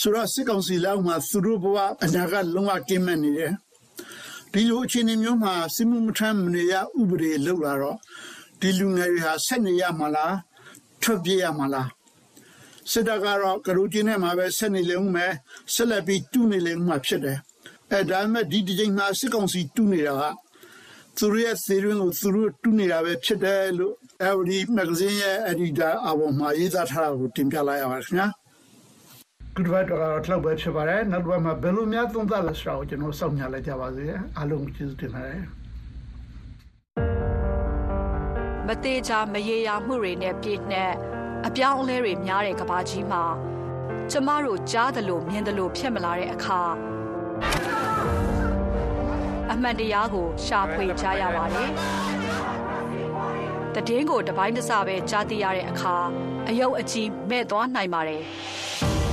[0.00, 3.52] ဆိုတော့စစ်ကောင်စီလောက်မှာသူတို့ဘဝအနာကလုံးဝကင်းမဲ့နေတယ်
[4.52, 7.98] ဒီလိုအခြေအနေမျိုးမှာစစ်မှုမထမ်းမနေရဥပဒေလောက်လာတော့
[8.60, 10.34] ဒီလူငယ်တွေဟာဆက်နေရမှာလား
[11.02, 11.88] ထွက်ပြေးရမှာလား
[12.90, 15.32] စစ်တပ်ကတော့ကရူတင်နဲ့မှာပဲဆက်နေလေဦးမယ်
[15.74, 17.38] ဆက်လက်ပြီးတူးနေလေဦးမှာဖြစ်တယ်
[17.90, 20.22] အဲဒါမဲ့ဒီဒီချိန်မှာစစ်ကောင်စီတူးနေတာက
[21.16, 28.28] သူတို့ရဲ့သေရင်းကိုသူတို့တူးနေတာပဲဖြစ်တယ်လို့အဲဒီမဂ္ဂဇင်းရဲ့အဒီတာအပေါ်မှာရေးသားထားတာကိုတင်ပြလိုက်ရပါခင်ဗျာ
[29.56, 34.04] ဒီဘက်တော့လောက်ပဲဖြစ်ပါတယ်နောက်တစ်ပတ်မှာဘယ်လိုများသုံးသပ်လဲဆိုတာကိုကျွန်တော်စောင့်မျှလိုက်ကြပါစေ
[34.36, 35.42] အားလုံးကျေးဇူးတင်ပါတယ်
[38.66, 40.92] မသေးချာမရေရာမှုတွေနဲ့ပြည့်နှက်
[41.46, 43.24] အပြောင်းအလဲတွေများတဲ့ကဘာကြီးမှာ
[44.10, 46.60] ကျမတို့ကြားသလိုမြင်သလိုဖြစ်မလာတဲ့အခါ
[49.52, 51.70] အမှန်တရားကိုရှာဖွေကြရပါတယ်။
[53.74, 55.94] တည်င်းကိုတပိုင်းတစပဲကြားသိရတဲ့အခါ
[56.48, 58.22] အယုတ်အကြီးမဲ့သွားနိုင်ပါတယ်။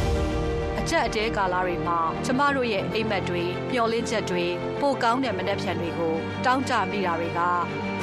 [0.90, 4.46] အချက်အတဲကာလတွေမှာကျမတို့ရဲ့အိမ်မက်တွေပျော်လင့်ချက်တွေ
[4.82, 7.40] ပိုကောင်းတဲ့မနှက်ဖြန်တွေကိုတောင်းတမိတာတွေက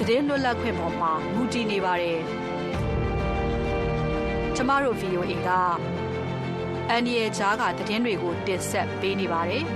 [0.08, 2.18] တည်င်းလွတ်လပ်ခွင့်ပေါ်မှာမူတည်နေပါတယ်။
[4.56, 5.48] ကျမတို့ VOA က
[6.88, 9.62] အန်ဒီရဲ့ဂျားကသတင်းတွေကိုတင်ဆက်ပေးနေပါတယ်။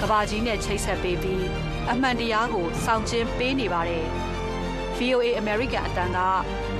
[0.00, 1.44] ကဘာကြီးနဲ့ချိတ်ဆက်ပေးပြီး
[1.90, 4.04] အမှန်တရားကိုစောင့်ကျင်းပေးနေပါတယ်။
[4.98, 6.20] VOA American အတန်ကတ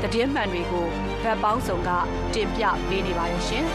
[0.04, 0.84] သတင်းမှန်တွေကို
[1.22, 1.90] ဗတ်ပေါင်းစုံက
[2.34, 3.64] တင်ပြပေးနေပါတယ်ရှင်။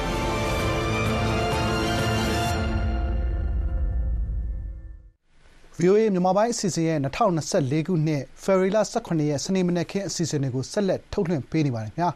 [5.80, 7.00] VOA မြန်မာပိုင်းအစီအစဉ်ရဲ့
[7.46, 12.10] 2024ခုနှစ်ဖေဖော်ဝါရီလ18ရက်စနေမနက်ခင်းအစီအစဉ်တွေကိုဆက်လက်ထုတ်လွှင့်ပေးနေပါတယ်ခင်ဗျာ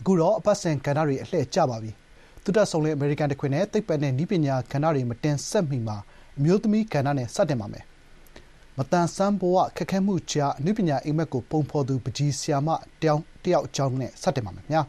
[0.00, 1.90] အခုတော့အပတ်စဉ်ကဏ္ဍတွေအလှည့်ကျပါပြီ
[2.44, 5.96] သုတဆုံလေးအမေရိကန်တခွင်နဲ့သိပ္ပံနဲ့ဤပညာကဏ္ဍတွေမတင်ဆက်မီမှာ
[6.38, 7.84] အမျိုးသမီးကဏ္ဍနဲ့စတင်ပါမယ်
[8.78, 12.68] မတန်ဆန်းဘဝခက်ခဲမှုကြားအနုပညာအိမ်မက်ကိုပုံဖော်သူပကြီးဆီယာမ
[13.00, 14.82] တယောက်တယောက်အကြောင်းနဲ့စတင်ပါမယ်ခင်ဗျာ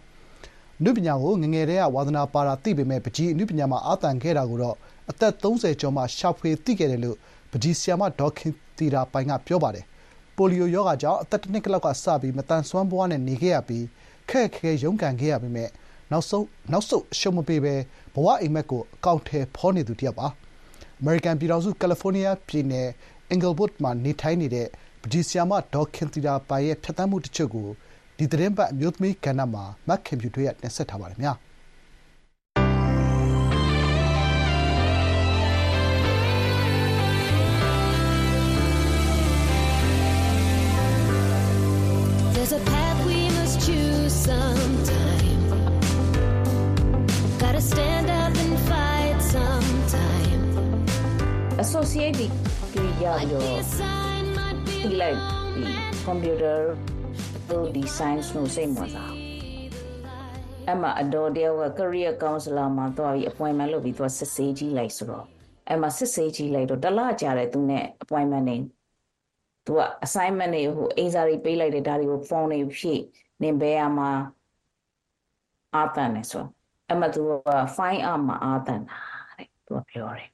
[0.79, 4.75] အနုပညာကိုငငယ်တည်းကဝါသနာပါတာသိပေမဲ့ပကြီးအနုပညာမှာအာသန်ခဲ့တာကိုတော့
[5.09, 7.17] အသက်30ကျော်မှရှာဖွေသိခဲ့တယ်လို့
[7.51, 9.85] ပကြီးဆီယာမဒေါခင်တီတာပိုင်ကပြောပါတယ်
[10.35, 13.85] ပိုလီယိုရောဂါကြောင့်အသက်တစ်နှစ်လောက်ကစပြီးမတန်ဆွမ်းဘဝနဲ့နေခဲ့ရပြီး
[14.29, 15.69] ခက်ခဲရုန်းကန်ခဲ့ရပေမဲ့
[16.11, 17.75] နောက်ဆုံးနောက်ဆုတ်အရှုံးမပေးဘဲ
[18.13, 20.27] ဘဝအိမ်မက်ကိုအကောင့်ထဲဖောနေသူတယောက်ပါ
[20.99, 22.87] အမေရိကန်ပြည်ထောင်စုကယ်လီဖိုးနီးယားပြည်နယ်
[23.29, 24.67] အင်ဂလ်ဝုဒ်မှာ နေထိုင်နေတဲ့
[25.01, 27.67] ပကြီးဆီယာမ ဒေါခင်တီတာပိုင်ရဲ့ ဖြတ်သန်းမှုတချို့ကို
[28.17, 31.35] ဒီသတင်းပတ် အမျိုးသမီးကဏ္ဍမှာမတ်ခင်ဖြူထွေးက တင်ဆက်ထားပါတယ်ခင်ဗျာ
[52.09, 52.46] There's
[52.97, 53.67] a path we must choose sometime.
[53.67, 54.57] Gotta stand up and fight sometime.
[54.57, 55.17] associate တွေရပြီးတော့ဒီလိုက်
[55.53, 55.63] ဒီ
[56.07, 56.59] computer
[57.49, 59.13] တို့ဒီ science ကိုစိတ်ဝင်စား
[60.71, 65.25] အမအတော်တယောက်က career counselor မှာသွားပြီး appointment လုပ်ပြီးသွားစစ်ဆေးကြည့်လိုက်ဆိုတော့
[65.67, 68.57] အဲ့မှာစစ်ဆေးကြည့်လိုက်တော့တစ်လကြာတယ်သူနဲ့ appointment နေ
[69.65, 73.01] သူက assignment တွေဟိုအိမ်စာတွေပေးလိုက်တယ်ဒါတွေကို phone တွေဖြည့်
[73.43, 74.11] နေဘဲရမှာ
[75.75, 76.45] အာတန်နေဆို
[76.91, 78.99] အမသူက fine art မှာအာတန်တာ
[79.37, 80.29] တဲ့သူကပြောတယ်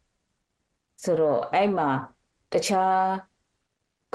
[1.04, 1.90] ဆိုတော့အဲ့မှာ
[2.54, 2.96] တခြား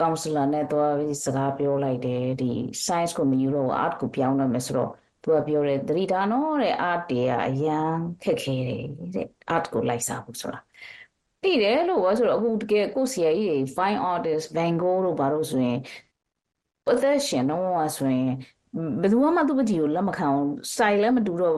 [0.01, 2.53] counselor နဲ့သွားပြီးစကားပြောလိုက်တယ်ဒီ
[2.85, 4.90] science ကိုမယူတော့ဘူး art ကိုပြောင်းတော့မယ်ဆိုတော့
[5.22, 7.90] သူကပြောတယ်သတိထားနော်တဲ့ art တွေကအရန်
[8.22, 10.61] ခက်ခဲတယ်တဲ့ art ကိုလိုက်စားဖို့ဆိုတာ
[11.42, 15.79] သိတယ်လို့ပြောဆိုတော့အခုတကယ်ကိုယ့်ဆရာကြီးတွေ fine artist Van Gogh တို့ဘာလို့ဆိုရင်
[16.90, 18.31] အသက်ရှင်တော့ဆိုရင်
[19.01, 21.57] ဘယ်သူမှသူ့ပကြီးကိုလက်မခံအောင် style လည်းမတူတော့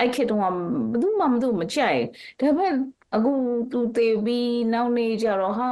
[0.00, 0.46] အဲ့ခေတ်တုန်းက
[0.92, 2.00] ဘယ်သူမှမသူ့မကြိုက်
[2.40, 2.72] ဒါပေမဲ့
[3.14, 3.32] အခု
[3.70, 5.70] သူသေပြီးနောက်နေ့ကျတော့ဟာ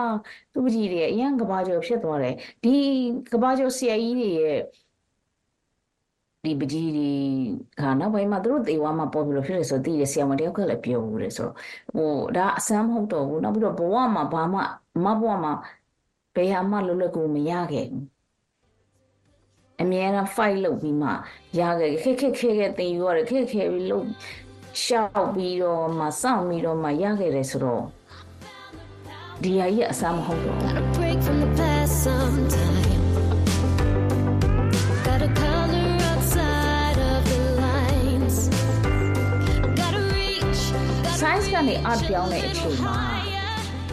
[0.52, 2.74] သူ့ပကြီးတွေအရန်ကဘာကျော်ဖြစ်သွားတယ်ဒီ
[3.32, 4.60] ကဘာကျော်ဆရာကြီးတွေရဲ့
[6.44, 7.12] ဒီပကြီးတွေ
[7.80, 11.54] ကနောက်ပိုင်းမှာသူတို့သေသွားမှပေါ်ပြီးလို့ဖြစ်တယ်ဆိုတော့သိတယ်ဆရာမတယောက်ကလည်းပြောဘူးတယ်ဆိုတော့
[11.94, 14.60] ဟိုဒါအဆမ်းမဟုတ်တော့ဘူးနောက်ပြီးတော့ဘဝမှာဘာမှ
[15.04, 15.52] မဘဝမှာ
[16.34, 18.04] ဘယ်ဟာမှလွတ်လပ်ကိုမရခဲ့ဘူး
[19.82, 21.08] အမြဲတမ်း fight လုပ်ပြီးမှ
[21.58, 24.06] ရခဲ့ခက်ခက်ခဲခဲတင်ယူရတယ်ခက်ခဲပြီးလုပ်
[24.83, 27.83] ရှောက်ပြီးတော့မှစောင့်ပြီးတော့မှရခဲ့တယ်ဆိုတော့
[29.43, 33.01] ဒီဟာကြီးအဆမ်းမဟုတ်တော့ဘူး Break from the past sometime.
[35.05, 38.35] Gotta color outside of the lines.
[39.79, 40.61] Gotta reach.
[41.21, 42.95] science ကနေ art ပြောင်းတဲ့အချိန်မှာ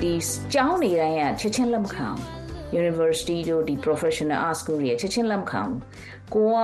[0.02, 0.12] ဒီ
[0.52, 5.78] ကျောင်းနေတိုင်းကချက်ချင်းလက်မခံဘူး university တို့ဒီ professional art school တွေချက်ချင်းလက်မခံဘူး
[6.34, 6.58] ကိုက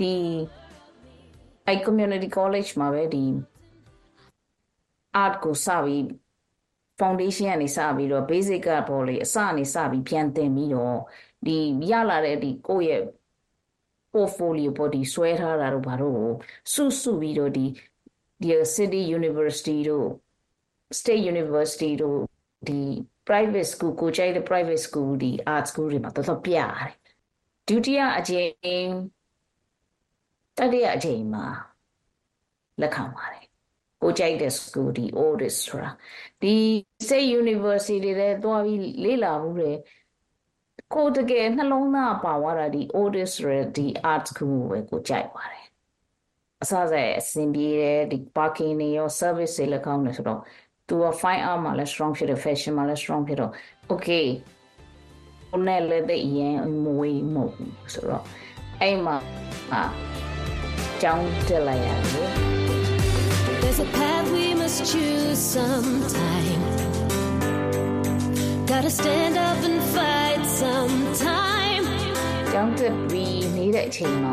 [0.00, 0.14] ဒီ
[1.69, 3.25] အဲ community college မှာပဲဒီ
[5.23, 6.03] art ကိုစပြီး
[6.99, 10.99] foundation ကနေစပြီးတော့ basic ကပေါ်လေအစကနေစပြီးပြန်သင်ပြီးတော့
[11.45, 11.57] ဒီ
[11.91, 13.03] ရလာတဲ့ဒီကိုယ့်ရဲ့
[14.13, 16.31] portfolio ပေါ်ဒီဆွဲထားတာတို့ဘာတို့ကို
[16.73, 17.65] စုစုပြီးတော့ဒီ
[18.41, 20.07] ဒီ city university တို့
[20.99, 22.19] state university တို့
[22.67, 22.81] ဒီ
[23.27, 26.93] private school ကိုကြိုက်တဲ့ private school ဒီ art school တွေမှာတော်တော်ပြရတယ်
[27.67, 28.89] ဒုတိယအကြိမ်
[30.59, 31.45] တတိယအကြိမ်မှာ
[32.81, 33.45] လက်ခံပါတယ်
[34.01, 35.89] ကိုကြိုက်တဲ့ school ဒီ oldest ဆိုတာ
[36.41, 36.55] ဒီ
[37.05, 39.71] state university တွေလည်းသွားပြီးလေ့လာမှုတွေ
[40.93, 45.65] ကိုတကယ်နှလုံးသားပါသွားတာဒီ oldest ဆိုတဲ့ဒီ art school ကိုပဲကိုကြိုက်ပါတယ်
[46.61, 50.41] အစစအဆင်ပြေတယ်ဒီ parking တွေရော service တွေလည်းကောင်းတယ်ဆိုတော့
[50.87, 53.51] သူက fine art မှာလည်း strong ဖြစ်တယ် fashion မှာလည်း strong ဖြစ်တော့
[53.93, 54.27] okay
[55.49, 58.23] ဘုန်းနဲ့လည်းသိပ်အရင်မဝေးမဟုတ်ဘူးဆိုတော့
[58.81, 59.15] အဲ့မှာ
[59.73, 59.81] အာ
[61.03, 62.29] ကြောင်းတက်လိုက်ရတယ်
[63.61, 66.61] There's a path we must choose sometime.
[68.71, 71.85] Gotta stand up and fight sometime.
[72.53, 74.31] ကြောင်းတက်ပြီးနေတဲ့အချိန်မှာ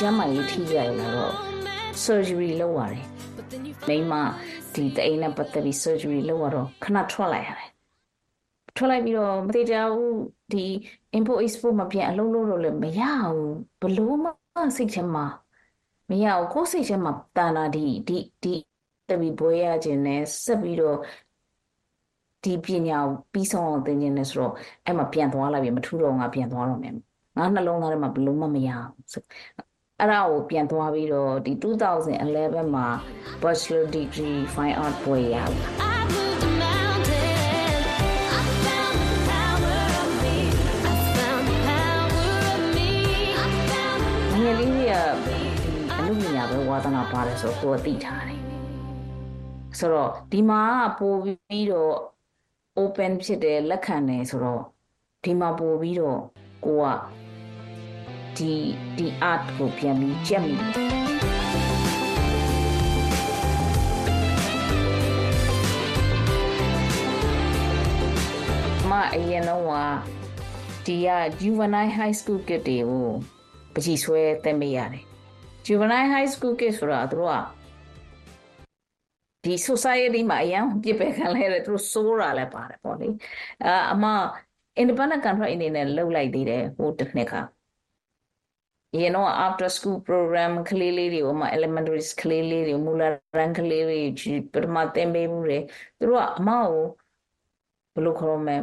[0.00, 1.32] ကျမ်းမာရေးထိကြရလာတော့
[2.04, 3.04] surgery လုပ်ရတယ်
[3.88, 4.12] မိမ
[4.74, 7.70] ဒီတအိမ်နဲ့ပတ်သက်ပြီး surgery လုပ်ရတော့ခဏထွက်လိုက်ရတယ်
[8.76, 10.16] ထွက်လိုက်ပြီးတော့မသေးကြဘူး
[10.52, 10.64] ဒီ
[11.18, 14.30] import export မပြန်အလုပ်လုပ်လို့လည်းမရဘူးဘလို့မှ
[14.76, 15.26] စိတ်ထဲမှာ
[16.12, 18.54] မရဘူးကိုယ်စိတ်ထဲမှာတန်တာဒီဒီဒီ
[19.08, 20.98] တပီဘွေးရခြင်းနဲ့ဆက်ပြီးတော့
[22.44, 24.52] ဒီပညာကိုပြီးဆုံးအောင်သင်ခြင်းနဲ့ဆိုတော့
[24.86, 26.94] အဲ့မှာပြန်သွားလိုက်ပြီမထူတော့ငါပြန်သွားတော့မယ်
[27.36, 29.22] ငါနှလုံးသားထဲမှာဘယ်လို့မှမရဘူးဆို
[30.00, 32.86] အဲ့ဒါကိုပြန်သွားပြီးတော့ဒီ2011မှာ
[33.42, 35.46] Bachelor Degree Fine Art ပွဲရတယ်
[44.40, 44.86] ငယ်လေးတွေ
[45.28, 45.31] က
[46.12, 48.40] ဒီအမှုပညာပဲဝါသနာပါတယ်ဆိုတော့ကိုယ်ကသိထားတယ်
[49.78, 51.94] ဆိုတော့ဒီမှာကပို့ပြီးတော့
[52.80, 54.62] open ဖြစ်တယ်လက်ခံတယ်ဆိုတော့
[55.24, 56.20] ဒီမှာပို့ပြီးတော့
[56.64, 56.86] ကိုက
[58.36, 58.52] ဒီ
[58.96, 60.72] ဒီ art ကိုပြန်ပြီးကြက်မိတယ်
[68.82, 69.72] အမအရင်တော့က
[70.86, 71.10] ဒီက
[71.40, 73.08] juvenile high school kid တွေကို
[73.74, 75.11] ပကြီးဆွဲတက်မိရတယ်
[75.66, 77.36] juvenile high school kid ဆိုတာသူတို့က
[79.44, 83.08] ဒီ society မှာအရင်ပြစ်ပယ်ခံလိုက်ရတယ်သူတို့စိုးတာလည်းပါတယ်ပေါ့လေ
[83.64, 84.04] အာအမ
[84.82, 87.40] independent contract အနေနဲ့လုပ်လိုက်သေးတယ်ဟိုတစ်နှစ်ခါ
[88.98, 93.02] ရေတော့ after school program ကလေးလေးတွေကိုမှ elementary ကလေးလေးတွေမူလ
[93.36, 94.00] တန်းကလေးတွေ
[94.52, 95.58] ပထမသင်ပေးမှုတွေ
[95.98, 96.84] သူတို့ကအမကို
[97.94, 98.56] ဘယ်လိုခေါ်မလဲ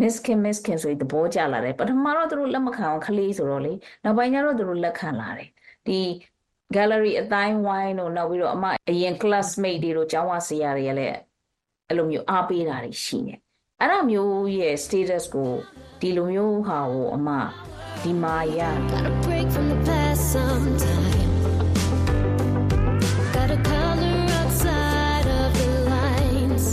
[0.00, 3.72] miss kim miss kim ဆိုပြီးသဘောကျလာတယ်ပထမတော့သူတို့လက်မခံအောင်ကလေးဆိုတော့လေ
[4.04, 5.48] နောက်ပိုင်းကျတော့သူတို့လက်ခံလာတယ်
[5.86, 5.98] ဒီ
[6.74, 11.16] gallery အတိုင်းဝိုင်းတို့နောက်ပြီးတော့အမအရင် classmate တွေတို့ကျောင်းဝဆရာတွေကလည်း
[11.88, 13.34] အဲ့လိုမျိုးအားပေးတာတွေရှိနေ
[13.80, 15.50] အဲ့ဒါမျိုးရဲ့ status ကို
[16.00, 17.28] ဒီလိုမျိုးဟာကိုအမ
[18.02, 18.60] ဒီမာရ
[19.26, 21.30] break from the past sometime.
[23.34, 26.64] Gotta color outside of the lines.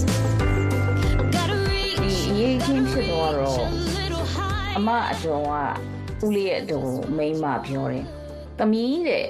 [1.35, 3.65] Gotta ဒီ reach အရေးချင်းဖြစ်သွားတော့
[4.77, 6.79] အမအကျော်ကဦးလေးရဲ့အတူ
[7.17, 8.05] မိန်းမပြောတယ်။
[8.57, 9.25] သမီးတဲ့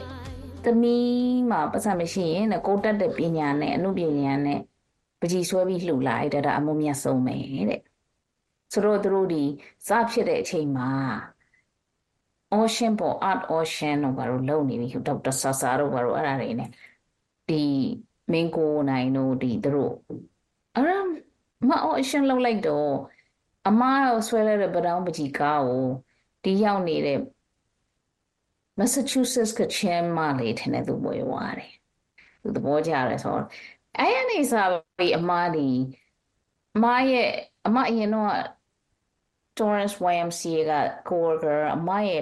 [0.65, 4.59] သမီးမှာပတ်စံမရှိရင်တဲ့ကိုတက်တဲ့ပညာနဲ့အမှုပညာနဲ့
[5.19, 7.35] ပကြီးဆွဲပြီးလှူလိုက်တဲ့ဒါအမှုမြတ်ဆုံးပဲ
[7.69, 7.81] တဲ့။
[8.71, 9.43] ဆိုတော့သူတို့ဒီ
[9.87, 10.89] စဖြစ်တဲ့အချိန်မှာ
[12.59, 16.69] ocean ပေါ် art ocean တို့ဘာလို့လုပ်နေပြီဒေါက်တာဆာဆာတို့ဘာလို့အဲ့ဒါတွေနဲ့
[17.49, 17.63] ဒီ
[18.31, 19.93] မင်းကိုနိုင်တို့ဒီသူတို့
[20.75, 20.99] အဲ့ဒါ
[21.69, 22.91] မ ocean လောက်လိုက်တော့
[23.67, 25.87] အမရောဆွဲလိုက်တဲ့ပတောင်းပကြီးကားကို
[26.43, 27.19] ဒီရောက်နေတဲ့
[28.79, 31.71] Massachusetts ကချမ်းမလေးထင်တဲ့သူဝယ်သွားတယ်
[32.41, 33.45] သူသဘောကျတယ်ဆိုတော့
[33.99, 35.69] အဲ့ရနေစားပြီးအမဒီ
[36.75, 37.29] အမရဲ့
[37.67, 38.31] အမအရင်တော့
[39.57, 40.73] Torrance YMCA က
[41.07, 42.21] coworker အမရဲ့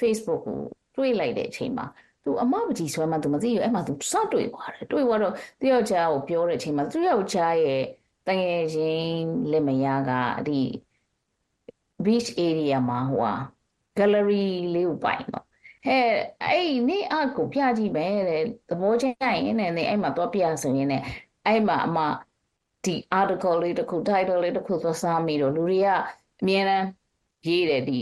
[0.00, 0.60] Facebook ကို
[0.96, 1.86] တွေ့လိုက်တဲ့အချိန်မှာ
[2.24, 7.82] သူအမပကြီးဆွဲမှသူမသိဘူးအဲ့မှာသူစတွေ့သွားတယ်တွေ့သွားတော့သူယောက်ျားကိုပြောတဲ့အချိန်မှာသူယောက်ျားရဲ့
[8.26, 10.12] တငယ်ချင်းလက်မယားက
[10.48, 10.60] ဒီ
[12.04, 13.34] beach area မှာဟိုဟာ
[13.98, 15.45] gallery လေးကိုပိုင်တော့
[15.86, 16.06] ဟဲ့
[16.44, 21.02] အဲ့နေ့အကိုပြကြည့်မယ်တဲ့သဘောကျရင်နဲ့နေအဲ့မှာတော့ပြဆိုရင်နဲ့
[21.46, 21.98] အဲ့မှာအမ
[22.84, 25.88] ဒီ article လေးတစ်ခု title လေးတစ်ခုသွားစားမိတော့လူတွေက
[26.40, 26.86] အမြဲတမ်း
[27.46, 28.00] ရေးတယ်ဒီ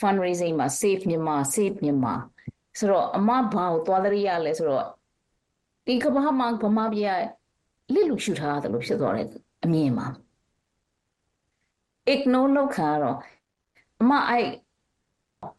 [0.00, 2.14] fundraising မှာ save မြန်မာ save မြန်မာ
[2.78, 4.86] ဆိုတော့အမဘာကိုသွားတရိရလဲဆိုတော့
[5.86, 9.28] ဒီကမ္ဘာမှာဗမာပြည်ကလစ်လူရှုထားတယ်လို့ဖြစ်သွားတယ်
[9.64, 10.06] အမြင်မှာ
[12.12, 13.18] ignore လောက်ခါတော့
[14.00, 14.46] အမအဲ့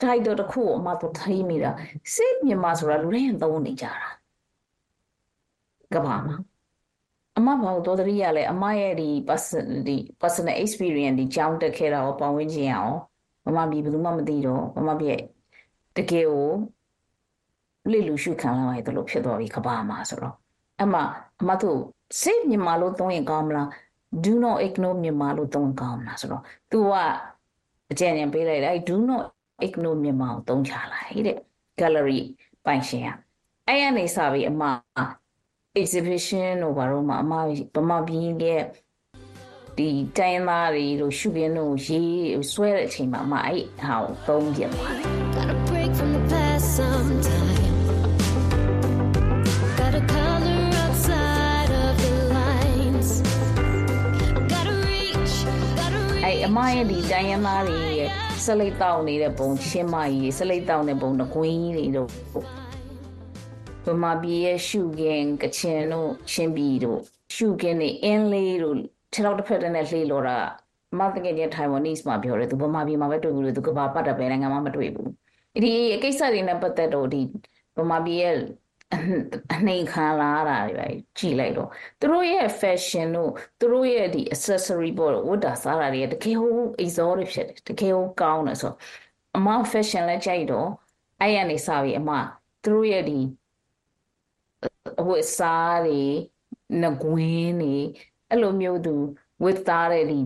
[0.01, 1.71] title တစ်ခုကိုအမတို့ထိမိတာ
[2.13, 4.09] save မြန်မာဆိုတာလူတိုင်းသုံးနေကြတာ
[5.93, 6.35] ကမ္ဘာမှာ
[7.37, 12.89] အမဘာလို့တော်တရိရလဲအမရဲ့ဒီ person ဒီ personal experience ဒီကြောင်းတက်ခဲ့တာရောပတ်ဝန်းကျင်ရော
[13.45, 15.21] မမပြည်ဘယ်သူမှမသိတော့မမပြည်ရဲ့
[15.97, 16.49] တကယ်ကို
[17.91, 20.35] လိလူရှုခံလာရတယ်လို့ဖြစ်သွားပြီကဘာမှာဆိုတော့
[20.81, 20.95] အမ
[21.41, 21.79] အမတို့
[22.21, 23.67] save မြန်မာလို့သုံးရင်ကောင်းမလား
[24.23, 26.93] do not ignore မြန်မာလို့သုံးရင်ကောင်းမလားဆိုတော့ तू က
[27.91, 29.23] အကြံဉာဏ်ပေးလိုက်တယ်အဲ do not
[29.65, 31.37] ignore မြန်မာကိုသုံးချလိုက်တဲ့
[31.79, 32.21] gallery
[32.65, 33.09] ပိုင်ရှင်က
[33.67, 34.63] အဲ့ရနေစပြီးအမ
[35.81, 37.33] exhibition တို့ဘာလို့မှအမ
[37.75, 38.63] ဗမာပြည်ရဲ့
[39.77, 47.75] ဒီတိုင်းရင်းသားတွေတို့ရှုခင်းတို့ရေးဆွဲတဲ့အချိန်မှာအမအဲ့ဟာကိုသုံးပြသွားတယ် Gotta break from the past sometime.
[49.79, 53.09] Gotta color outside of the lines.
[58.45, 62.09] Gotta reach, gotta အဲ့အမရဲ့ဒီတိုင်းရင်းသားတွေရဲ့စလိတ်တောက်နေတဲ့ပုံချင်းမကြီးစလိတ်တောက်နေပုံတကွင်းကြီးတွေတို့
[63.85, 66.99] ဗမာပြည်ရဲ့ရှုခင်းကချင်တို့ချင်းပြည်တို့
[67.35, 68.75] ရှုခင်းနေအင်းလေးတို့
[69.13, 70.37] ခြေထောက်တစ်ဖက်တည်းနဲ့လှေလော်တာ
[70.99, 75.09] မတကယ်ချင်း Taiwanese မှာပြောတယ်သူဗမာပြည်မှာပဲတွေ့ဘူးလေသူကဘာပတ်တယ်ပဲနိုင်ငံမှာမတွေ့ဘူး
[75.63, 77.21] ဒီအကိစ္စတွေနဲ့ပတ်သက်တော့ဒီ
[77.77, 78.35] ဗမာပြည်ရဲ့
[79.53, 80.87] အနှိမ်ခံလာရတာတွေပဲ
[81.17, 81.69] ကြည်လိုက်တော့
[81.99, 88.77] သူတို့ရဲ့ fashion တို့သူတို့ရဲ့ဒီ accessory ပေါ့ဝတ်တာစားတာတွေကတကယ်ဟို exotic ဖြစ်တယ်တကယ်ဟိုကောင်းတယ်ဆိုတော့
[89.37, 90.69] အမ fashion လည်းကြိုက်တော့
[91.21, 92.11] အဲ့ရနေစပြီအမ
[92.63, 93.19] သူတို့ရဲ့ဒီ
[94.99, 96.01] အဝတ်အစားတွေ
[96.81, 97.75] ငကွင်းတွေ
[98.29, 98.95] အဲ့လိုမျိုးသူ
[99.43, 100.19] ဝတ်သားတဲ့ဒီ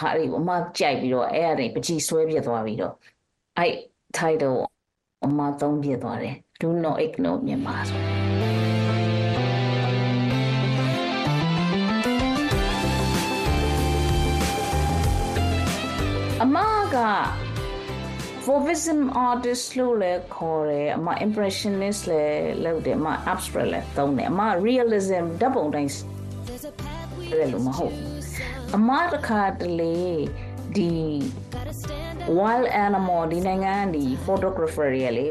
[0.00, 2.94] ဟာတွေကိုအမကြိုက်ပြီးတော့အဲ့အရာတွေပကြီးဆွဲပြစ်သွားပြီးတော့
[3.58, 3.74] အဲ့
[4.16, 4.58] title
[5.24, 7.99] အမသုံးပြသွားတယ် do not ignore မြန်မာဆို
[16.43, 16.57] အမ
[16.95, 16.97] က
[18.45, 18.99] Fauvism
[19.29, 25.91] artist လို့လည်းခေါ်တယ်အမ impressionist လည်းလုပ်တယ်အမ abstract လည်းသုံးတယ်အမ realism ဓာတ်ပုံတိုင်း
[27.31, 28.09] တယ်လို့မဟုတ်ဘူး
[28.77, 29.99] အမတခါတလေ
[30.77, 30.93] ဒီ
[32.39, 35.27] wild animal ဒီနိုင်ငံကဒီ photographer တွေလေ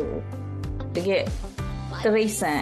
[0.95, 1.21] တကယ်
[2.03, 2.53] တရိษံ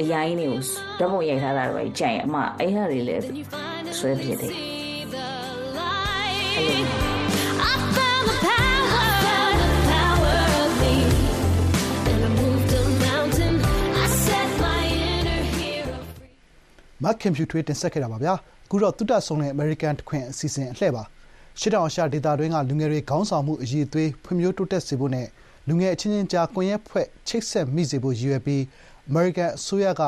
[0.00, 0.60] အရင်တွေကို
[0.98, 3.22] ဓာတ်ပုံရိုက်ထားတာတွေကြိုင်အမအဲ့ဟာတွေလည်း
[3.98, 4.52] ဆွဲပြတယ်အဲ့
[6.68, 6.80] လို
[7.70, 9.08] I found the power,
[9.62, 10.94] the power of me.
[12.10, 13.54] And I moved a mountain.
[14.02, 15.96] I set my inner hero
[17.04, 18.34] မတ်ကွန်ပျူတာတင်ဆက်ခဲ့တာပါဗျာ
[18.66, 21.02] အခုတော့တုတ္တဆုံးတဲ့ American တခွင်အစီအစဉ်အလှည့်ပါ
[21.60, 25.26] ရှစ်တောင်အာရှဒေသတွင်းကလူငယ်တွေခေါင်းဆောင်မှုအရေးအသွေးဖွံ့ဖြိုးတိုးတက်စေဖို့နဲ့
[25.68, 28.62] လူငယ်အချင်းချင်းကြားကွန်ရက်ဖွဲ့ချိတ်ဆက်မိစေဖို့ရည်ရွယ်ပြီး
[29.10, 30.02] American အစိုးရက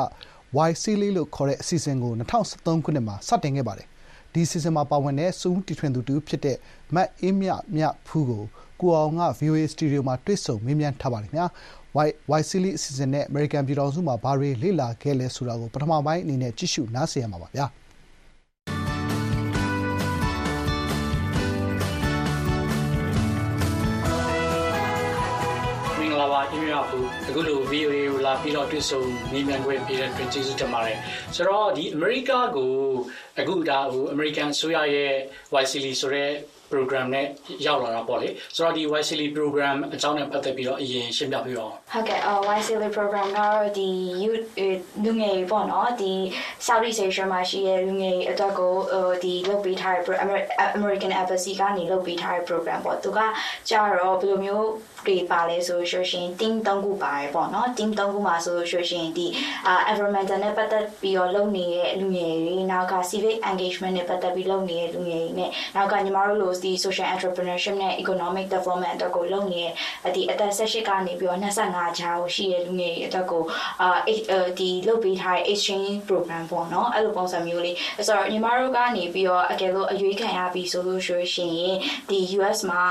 [0.69, 3.87] YC လေးလို့ခေါ်တဲ့အစီအစဉ်ကို2013ခုနှစ်မှာစတင်ခဲ့ပါတယ်
[4.33, 6.57] ဒီအစီအစဉ်မှာပါဝင်တဲ့စုံတီထွင်သူတူဖြစ်တဲ့
[6.95, 8.43] မတ်အေးမြမြဖူးကို
[8.79, 11.47] ကိုအောင်က VOA စတူဒီယိုမှာတွေ့ဆုံမေးမြန်းထားပါတယ်ခင်ဗျာ
[12.05, 12.09] Y
[12.39, 17.65] YC လေးအစီအစဉ်နဲ့ American ပြည်တော်စုမှာဘာတွေလေ့လာခဲ့လဲဆိုတာကိုပထမပိုင်းအနေနဲ့ကြည့်ရှုနားဆင်ရမှာပါဗျာ
[26.71, 29.01] ရဘူးအခုလို VOA ကိုလာပြီးတော့တွေ့ဆုံ
[29.31, 30.97] မေးမြန်းခွင့်ပေးတဲ့အတွက်ကျေးဇူးတင်ပါတယ်
[31.35, 32.71] ဆိုတော့ဒီ America ကို
[33.39, 35.13] အခုဒါဟို American အစိုးရရဲ့
[35.63, 36.31] YCL ဆိုတဲ့
[36.77, 37.27] program နဲ့
[37.65, 43.89] ရောက်လာတာပေါ့လေဆိုတော့ဒီ YCL program အကြောင်းနဲ့ပတ်သက်ပြီးတော့အရင်ရှင်းပြပေးပါဦးဟုတ်ကဲ့အော် YCL program ကတော့ဒီ
[44.23, 44.45] youth
[45.03, 46.13] လူငယ်တွေပေါ့နော်ဒီ
[46.67, 50.47] Southeast Asia မှာရှိတဲ့လူငယ်တွေအတွက်ကိုဟိုဒီလုပ်ပေးထားတဲ့ pro- Amer-
[50.79, 53.19] American Embassy ကနေလုပ်ပေးထားတဲ့ program ပေါ့သူက
[53.69, 54.67] ကြတော့ဘယ်လိုမျိုး
[55.07, 59.27] တွေပါလဲဆိုလို့ရှိရင် team ၃ခုပါတယ်ပေါ့နော် team ၃ခုမှာဆိုလို့ရှိရင်ဒီ
[59.67, 69.63] အာ environmental နဲ့ပတ်သက်ပြီးတော့လုပ်နေတဲ့လူငယ်တွေနောက်က civic engagement နဲ့ပတ်သက်ပြီးလုပ်နေတဲ့လူငယ်တွေနဲ့နောက်ကညီမတို့လိုဒီ social entrepreneurship နဲ့ economic development အတွက်ကိုလုပ်နေ
[70.03, 73.43] တဲ့ဒီအသက်18ကနေပြီးတော့25ကြားကိုရှိတဲ့လူငယ်တွေအတွက်ကို
[73.81, 77.77] အာအဲ့အဲ့ဒီလုပ်ပေးထားတဲ့ exchange program ပေါ့နော်အဲ့လိုပုံစံမျိုးလေး
[78.07, 81.15] ဆိုတော့ညီမတို့ကနေပြီးတော့အကယ်လို့အရွေးခံရပြီဆိုလို့ရှိ
[81.59, 81.77] ရင်
[82.09, 82.81] ဒီ US မှာ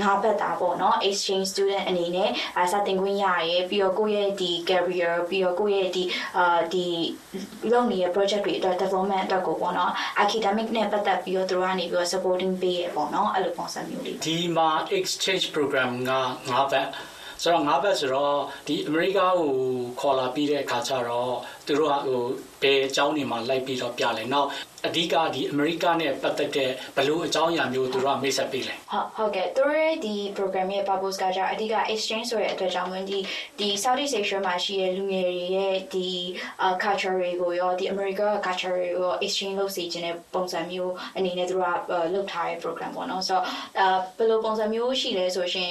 [0.00, 6.04] ငါးဘက်တာပေါ့နော် exchange student အနေနဲ့အာစတင်ခွင့်ရရဲပြီးတော့ကိုယ့်ရဲ့ဒီ career ပြီးတော့ကိုယ့်ရဲ့ဒီ
[6.36, 6.86] အာဒီ
[7.72, 9.92] လုပ်နေတဲ့ project တွေအတွက် development အတွက်ကိုပေါ့နော်
[10.24, 16.12] academic နဲ့ပတ်သက်ပြီးတော့သူတို့ကနေပြီးတော့ supporting ပေးရပေါ့နော်အဲ့လိုပုံစံမျိုးလေးဒီမှာ exchange program က
[16.50, 16.88] 9ဘက်
[17.42, 18.36] ဆိုတော့9ဘက်ဆိုတော့
[18.66, 19.30] ဒီအမေရိကကို
[20.00, 21.34] ခေါ်လာပြီးတဲ့အခါကျတော့
[21.66, 22.22] သူတို့ကဟို
[22.62, 24.48] ဘယ်အကြောင်းတွေမှာလိုက်ပြီးတော့ပြလဲနောက်
[24.86, 33.18] အဓိကဒီအမေရိကနဲ့ပတ်သက်တဲ့ဘလို့အကြောင်းအရာမျိုးသူတို့ကမိတ်ဆက်ပေးလဲဟုတ်ဟုတ်ကဲ့သူတို့ရဲ့ဒီ program ရဲ့ purpose ကကြအဓိက exchange ဆိုတဲ့အတွက်ကြောင့်မလို့ဒီ
[33.58, 36.08] ဒီ Southeast Asia မှာရှိတဲ့လူငယ်တွေရဲ့ဒီ
[36.62, 43.44] အာ culture တွေကိုရောဒီ America culture တွေကိုရော exchange လုပ်စေခြင်းတဲ့ပုံစံမျိုးအနေနဲ့သူတို့ကအာလုပ်ထားတဲ့ program ပေါ့နော်ဆိုတော့
[43.80, 43.86] အာ
[44.16, 45.70] ဘယ်လိုပုံစံမျိုးရှိလဲဆိုရှင်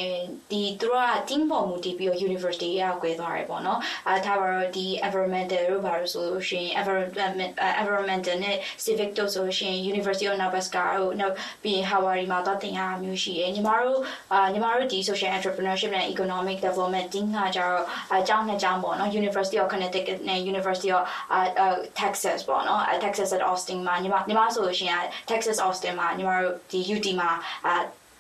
[0.52, 7.53] ဒီသူတို့က team ပေါ်မူတည်ပြီးတော့ university ရကွဲသွားတယ်ပေါ့နော်အာထားပါတော့ဒီ environmental တို့ ဘာလို့ဆိုလို့ရှိရင် environment
[7.83, 14.01] environmental နဲ့ civic တို့ဆိုလို့ရှိရင် University of Nebraska တို့နောက်ပြီးရင် Hawaii မှာတော့သင်ရတာမျိုးရှိတယ်ညီမတို့
[14.33, 17.83] အာညီမတို့ဒီ social entrepreneurship နဲ့ economic development team ကကြတော့
[18.13, 21.03] အကြောင်းနှစ်ကြောင်းပေါ့နော် University of Connecticut နဲ့ University of
[21.33, 27.31] အာအာ Texas ပေါ့နော်အဲ Texas at Austin မှာညီမညီမဆိုလို့ရှိရင် Texas Austin မှာညီမတို့ဒီ UT မှာ
[27.67, 27.75] အာ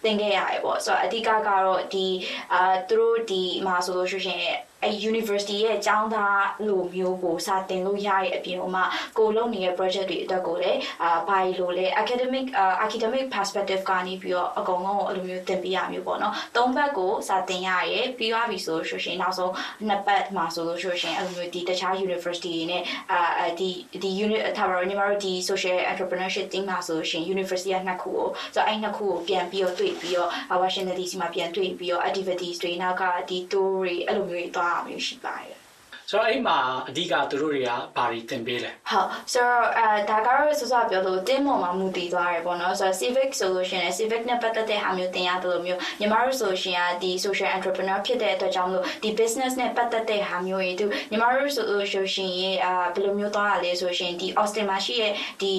[0.04, 2.06] သင်ခဲ့ရတယ်ပေါ့ဆိုတော့အဓိကကတော့ဒီ
[2.52, 8.83] အာသူတို့ဒီမှာဆိုလို့ရှိရင် အဲ university ရဲ့အကြောင်းသားလိုမျိုးကိုစာတင်လို့ရတဲ့အပြင်ဟိုမှာ
[9.17, 12.45] ကိုလုပ်နေတဲ့ project တွေအတွက်ကိုလည်းအာဘာလို့လဲ academic
[12.85, 19.53] academic perspective ကနေပြီးတော့အကုန်လုံးကိုအဲ့လိုမျိုးသင်ပေးရမျိုးပေါ့နော်သုံးဘက်ကိုစာတင်ရရဲပြီးသွားပြီဆိုလို့ရှိရင်နောက်ဆုံး
[19.87, 23.69] နှစ်ပတ်မှာဆိုလို့ရှိရင်အဲ့လိုမျိုးဒီတခြား university တွေနဲ့အာဒီ
[24.03, 30.29] ဒီ unit ထားပါတော့ညီမတို့ဒီ social entrepreneurship team မှာဆိုလို့ရှိရင် university ကနှစ်ခုကိုဆိုတော့အဲ့နှစ်ခုကိုပြန်ပြီးတော့တွေ့ပြီးတော့
[30.61, 35.62] Washington DC မှာပြန်တွေ့ပြီးတော့ activities တွေနောက်ကဒီ tour တွေအဲ့လိုမျိုးတွေသွားအောင်မျိုးရှိပါတယ်
[36.09, 36.57] ဆိုတော့အဲ့မှာ
[36.89, 55.53] အဓိကသူတို့တွေကဘာတွေသင်ပေးလဲဟုတ်ဆိုတော့အဲဒါကတော့စောစောပြောလို့တင်းပေါ်မှာမူတည်သွားတယ်ပေါ့နော်ဆိုတော့ civic ဆိုလို့ရှိရင် civic နဲ့ပတ်သက်တဲ့ဟာမျိုးသင်ရတယ်လို့မျိုးညီမတို့ဆိုလို့ရှိရင်ဒီ social entrepreneur ဖြစ်တဲ့အတွက်ကြောင့်မလို့ဒီ business နဲ့ပတ်သက်တဲ့ဟာမျိုးတွေသူညီမတို့ဆိုလို့ရှိရင်အာဘယ်လိုမျိုးသွားရလဲဆိုရှင်ဒီ Austin မှာရှိတဲ့ဒီ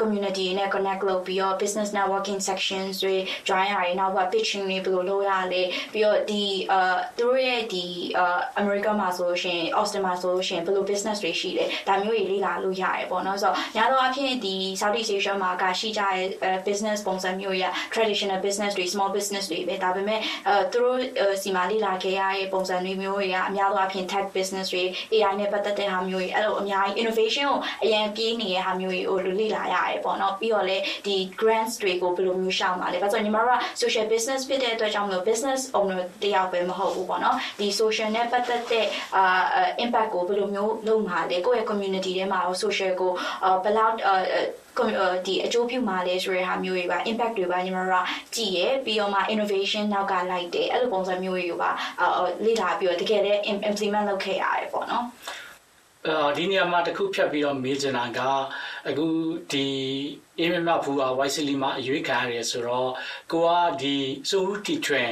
[0.00, 3.16] community နဲ့ connect လုပ်ပြီးတော့ business networking sections တွေ
[3.48, 5.62] join ရတယ်နောက်ဘာ pitching တွေဘယ်လိုလုပ်ရလဲ
[5.92, 7.84] ပြီးတော့ဒီအာသူတို့ရဲ့ဒီ
[8.18, 17.64] အာ America မှာဆိုလို့ရှိရင် Austin မှာဆိုလို့ရှိရင်ဘယ်လို business တွေရှိလဲဒါမျိုးတွေလေ့လာလို့ရတယ်ပေါ့နော်ဆိုတော့ညာတော့အဖြစ်ဒီ Southeast Asia မှာကရှိကြတဲ့ business ပုံစံမျိုးရ
[17.94, 20.98] traditional business တွေ small business တွေပဲဒါပေမဲ့အဲသူတို့
[21.42, 37.68] စီမှာလေ့လာခဲ့ရတဲ့ပုံစံတွေမျိုးတွေကအများသောအားဖြင့် tech business တွေ AI နဲ့ပတ်သက်တဲ့ဟာမျိုးတွေအဲ့လိုအများကြီး innovation ကိုအရင်ပြေးနေတဲ့ဟာမျိုးတွေကိုလေ့လာရတယ်ပေါ့နော်ပြီးတော့လေဒီ grants တွေကိုဘယ်လိုမျိုးရှောင်ပါလဲဘာလို့ညီမတို့က social business ဖြစ်တဲ့အတွက်ကြောင့်မလို့ business owner တယောက်ပဲမဟုတ်ဘူးပေါ့နော်ဒီ
[37.80, 43.12] social နဲ့ပတ်သက်တဲ့အာ impact ကိုဘယ်လိုမျိုးလုပ်မှာလဲကိုယ့်ရဲ့ community ထဲမှာ social ကို
[43.64, 43.94] ဘယ်လောက်
[45.26, 51.70] ဒီအကျိုးပြုမှာလဲဆိုတဲ့ဟာမျိုးတွေပါ impact တွေပါညီမတို့ကကြည့်ရပြီးတော့မှ innovation နောက်ကလိုက်တယ်အဲ့လိုပုံစံမျိုးတွေကိုပါ
[52.44, 55.04] လေ့လာပြီးတော့တကယ်လည်း implement လုပ်ခဲ့ရတယ်ပေါ့နော်
[56.08, 58.20] အာဒီနေရာမှာတစ်ခုဖြတ်ပြီးတော့မေးချင်တာက
[58.88, 59.06] အခု
[59.52, 59.66] ဒီ
[60.38, 62.90] အေးမမဖူက YCL မှာအရွေးခံရတယ်ဆိုတော့
[63.32, 63.50] ကိုက
[63.80, 63.96] ဒီ
[64.30, 65.10] စိုးဦးတီထွင်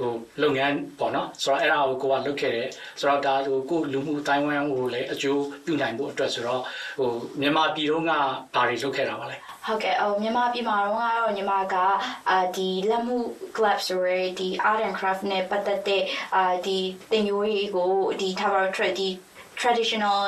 [0.00, 2.68] ဟိုလုပ်ငန်းပေါ့နော်ဆိုတော့အဲ့ဒါကိုကိုကလုပ်ခဲ့တယ်
[3.00, 6.62] ဆိုတော့ဒါဟိုကိုလူမှုတိုင်းဝမ်ကိုလည်းအကျိုးပြုနိုင်ဖို့အတွက်ဆိုတော့
[6.98, 8.20] ဟိုမြန်မာပြည်တော့ကဘာ
[8.54, 9.36] တွေလုပ်ခဲ့တာပါလဲ
[9.66, 11.74] ဟုတ်ကဲ့အော်မြန်မာပြည်မှာတော့ကတော့ညီမက
[12.30, 13.18] အာဒီလက်မှု
[13.56, 16.02] club ဆိုရယ်ဒီ art and craft နဲ့ပတ်သက်တဲ့
[16.36, 16.78] အာဒီ
[17.10, 19.08] သင်ရိုးတွေကိုဒီ tower trade ဒီ
[19.60, 20.18] traditional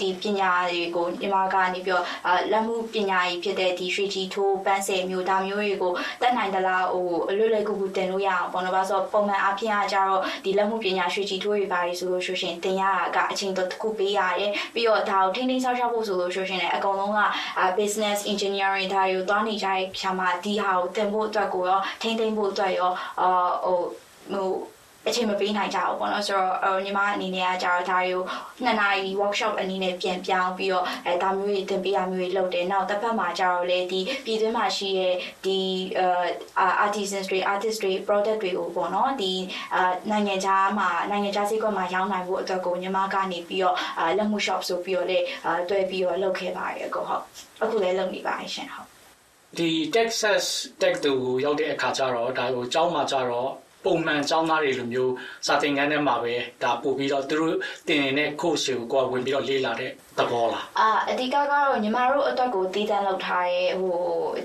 [0.00, 2.04] ဒီပညာတွေကိုညီမကနေပြီးတော့
[2.52, 17.20] လက်မှုပညာကြီးဖြစ်တဲ့ဒီရွှေကြီးထိုးပန်းဆယ်မျိုးဒါမျိုးတွေကိုတက်နိုင်သလားဟိုလွတ်လပ်ကူကူတင်လို့ရအောင်ပေါ့နော်။ဘာလို့ဆိုပုံမှန်အဖြစ်အကြတော့ဒီလက်မှုပညာရွှေကြီးထိုးတွေပါဆိုလို့ဆိုရှင်တင်ရတာကအချိန်တစ်ခုပေးရတယ်။ပြီးတော့ဒါကိုထိန်းသိမ်းဆောက်ရှောက်ဖို့ဆိုလို့ဆိုရှင်လည်းအကုန်လုံးက
[17.78, 23.28] business engineering ဒါတွေကိုသွားနေကြတဲ့ဖြာမှာဒီဟာကိုတင်ဖို့အတွက်ကိုရောထိန်းသိမ်းဖို့အတွက်ရောအာ
[23.64, 23.80] ဟို
[24.34, 24.50] ဟို
[25.08, 28.22] အချိန်မပေးနိုင်ကြဘူးပေါ့နော်ဆိုတော့ညီမအနေနဲ့ကကြတော့ဒါတွေကို
[28.64, 35.58] နှစ်နာရီ workshop အနေနဲ့ပြန်ပြောင်းပြီးတော့အဲဒါမျိုးတွေသင်ပေးရမျိုးတွေလုပ်တယ်နောက်တစ်ဖက်မှာကြတော့လေဒီပြည်တွင်းမှာရှိတဲ့ဒီ
[35.98, 39.32] အဲ artisans တွေ artist တွေ product တွေကိုပေါ့နော်ဒီ
[39.74, 47.22] အာနိုင်ငံခြားမှာနိုင်ငံခြားစီးကွက်မှာရောင်းနိုင်ဖို့အတွက်ကိုညီမကနေပြီးတော့အာလက်မှု shop ဆိုပြီးတော့လေအာတွဲပြီးတော့လုပ်ခဲ့ပါတယ်ကိုဟုတ်
[47.62, 48.88] အခုလည်းလုပ်နေပါတယ်ရှင်ဟုတ်
[49.58, 50.44] ဒီ Texas
[50.80, 53.50] Tech တူကိုရောက်တဲ့အခါကျတော့ဒါကိုကျောင်းမှာကျတော့
[53.86, 55.12] ပုံမှန်ကျောင်းသားတွေလိုမျိုး
[55.46, 57.56] စာသင်ခန်းထဲမှာပဲဒါပို့ပြီးတော့သူတို့
[57.88, 63.96] တင်နေတဲ့ course ကိုကိုယ်ဝင်ပြီးတော့လေ့လာတဲ့ သဘောလားအာအဓိကကတော့ညီမတို့အတွက်ကိုတည်တံ့လောက်ထားရဲဟို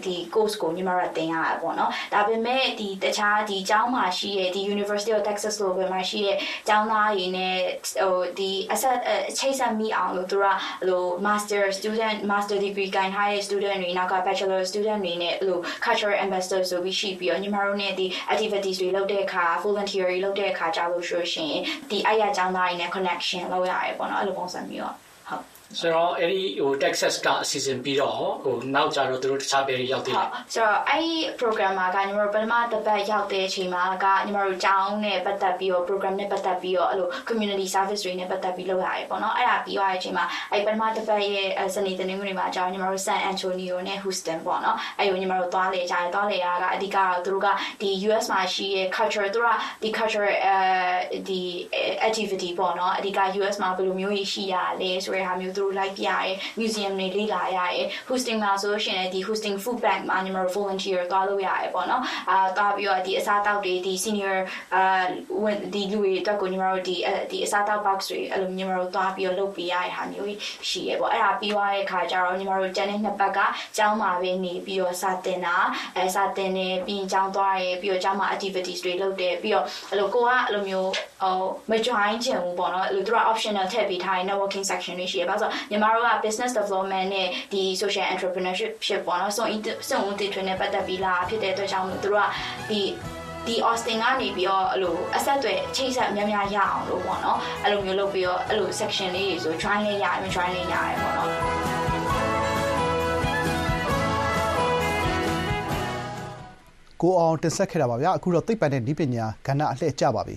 [0.06, 7.56] ဒီ course ကိုညီမတို့တင်ရတာပေါ့နော်ဒါပေမဲ့ဒီတခြားဒီကျောင်းမှာရှိရဲ့ဒီ University of Texas လိုပဲမှာရှိရဲ့ကျောင်းသားတွေနဲ့
[8.02, 8.98] ဟိုဒီအဆက်
[9.38, 10.46] ချိတ်ဆက်မိအောင်လို့သူက
[10.88, 19.46] ဟို master student master degree ကိုင်ထားတဲ့ student တွေနောက်က bachelor student တွေနဲ့ဟို cultural ambassador ဆိုပြီးရှိပြီးတော့ညီမတို့နဲ့ဒီ activities တွေလုပ်တဲ့အခါ
[19.64, 21.56] volunteer တွေလုပ်တဲ့အခါကြာလို့ဆိုရှင်
[21.90, 25.11] ဒီအဲ့ရကျောင်းသားတွေနဲ့ connection လုပ်ရတယ်ပေါ့နော်အဲ့လိုပုံစံမျိုးဟုတ်
[25.80, 47.48] ဆိုတော့အဲ့ဒီဟို Texas ကအစီအစဉ်ပြီးတော့ဟိုနောက်ကြတော့သူတို့တခြားပြည်ရောက်သေးတယ်ဆိုတော့အဲ့ဒီ program မှာကညီမတို့ပထမတစ်ပတ်ရောက်တဲ့အချိန်မှာကညီမတို့ကျောင်းနဲ့ပတ်သက်ပြီးတော့ program နဲ့ပတ်သက်ပြီးတော့အဲ့လို community service တွေနဲ့ပတ်သက်ပြီးလုပ်ရတယ်ပေါ့နော်အဲ့ဒါပြီးသွားတဲ့အချိန်မှာအဲ့ပထမတစ်ပတ်ရဲ့စနေတနင်္ဂနွေမှာကျောင်းညီမတို့ San Antonio နဲ့ Houston ပေါ့နော်အဲ့ဒီညီမတို့သွားလေကြတယ်သွားလေရတာကအဓိကတော့သူတို့က
[47.82, 51.42] ဒီ US မှာရှိရဲ့ culture သူတို့ကဒီ culture အဲဒီ
[52.08, 56.26] activity ပေါ့နော်အဓိက US မှာဘယ်လိုမျိုးကြီးရှိရလဲဆိုတဲ့ဟာမျိုးသူတို့ like ပြရဲ
[56.60, 64.38] museum တွေလေ့လာရရဲ hosting မှာဆိုလို့ရှိရင်လည်းဒီ hosting food bank မှာညီမတို့ volunteer သွားလို့ရရဲပေါ့နော်အာသွားပြီးတော့ဒီအစားတောက်တွေဒီ senior
[64.76, 65.04] အာ
[65.44, 66.96] ဝင်ဒီလူတွေအတွက်ကိုညီမတို့ဒီ
[67.32, 70.34] ဒီအစားတောက် box တွေအဲ့လိုညီမတို့သွားပြီးတော့လုပ်ပေးရတဲ့ဟာမျိုး
[70.70, 73.40] ရှိရဲပေါ့အဲ့ဒါပြီးသွားတဲ့ခါကျတော့ညီမတို့ကျန်တဲ့နှစ်ပတ်က
[73.78, 75.56] ကျောင်းမှာပဲနေပြီးတော့စာသင်တာ
[75.98, 80.92] အဲစာသင်နေပြီးရင်ကျောင်းသွားရဲပြီးတော့ကျောင်းမှာ activities တွေလုပ်တယ်ပြီးတော့အဲ့လိုကိုကအဲ့လိုမျိုး
[81.22, 89.46] ဟိုမ join ချင်ဘူးပေါ့နော်အဲ့လိုသူက optional ထည့်ပေးထားတဲ့ networking section တွေရှိရဲဘာလို့ဆိုညီမတို့က business development နဲ့ဒီ social entrepreneurship ဖြစ်ပေါ့နော်စုံ
[89.90, 92.28] စုံဦးတည်ထွင်နဲ့ပတ်သက်ပြီးလာဖြစ်တဲ့အတွက်ကြောင့်မို့သူတို့က
[92.70, 92.82] ဒီ
[93.48, 101.30] ဒီ Austin ကနေပြီးတော့အဲ့လိုအဆက်အသွယ်ချိတ်ဆက်များများရအောင်လို့ပေါ့နော်အဲ့လိုမျိုးလုပ်ပြီးတော့အဲ့လို section လေးတွေဆို join လေးရတယ်မ join လေးရတယ်ပေါ့နော်
[107.02, 110.36] ကိုအောင်တင်ဆက်ခဲ့တာပါဗျာအခုတော့သိပ္ပံနဲ့ဤပညာကဏ္ဍအလှည့်ကျပါပြီ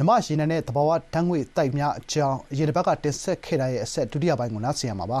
[0.00, 5.20] မြမရေနံနဲ့တဘာဝဓာတ်ငွေတိုက်များအကြောင်းအရင်တစ်ပတ်ကတင်ဆက်ခဲ့တာရဲ့အဆက်ဒုတိယပိုင်းကိုနားဆင်ရမှာပါ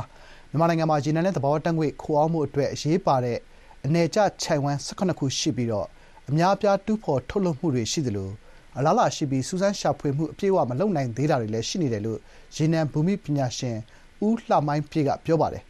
[0.50, 3.38] မြန်မာနိုင်ငံမှာရေနံနဲ့တဘာဝဓာတ်ငွေခိုအောင်မှုအတွက်အရေးပါတဲ့
[3.84, 5.86] အနေကျခြိုင်ဝမ်18ခုရှိပြီးတော့
[6.28, 8.30] အများအပြားတူးဖော်ထုတ်လုပ်မှုတွေရှိသလို
[8.78, 12.18] အလားလာရှိပြီးစူးစမ်းရှာဖွေမှုအပြည့်အဝမလုပ်နိုင်သေးတာတွေလည်းရှိနေတယ်လို့
[12.56, 13.76] ရေနံဘူမိပညာရှင်
[14.26, 15.62] ဦးလှမိုင်းပြေကပြောပါတယ်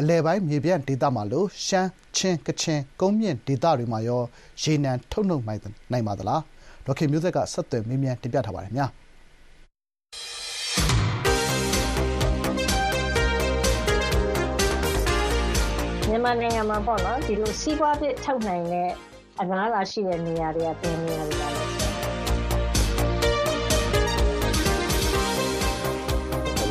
[0.00, 4.22] အလဲပိုင်းမြေပြန့်ဒေသမှာလို့ရှမ်းချင်းကချင်ကုန်းမြင့်ဒေသတွေမှာရော
[4.62, 6.40] ရေနံထုတ်နှုတ်နိုင်ပါသလား
[6.86, 8.90] ဒေါက်ခင်မျိုးသက်က ဆက်သွယ်မေးမြန်းတင်ပြထားပါတယ်များ
[16.08, 18.90] မြန်မာနိုင်ငံမှာပေါ့နော်ဒီလို စီးပွားဖြစ်ထုတ်နိုင်တဲ့
[19.40, 21.62] အလားအလာရှိတဲ့ နေရာတွေကပြင်နေရာတွေပါလဲ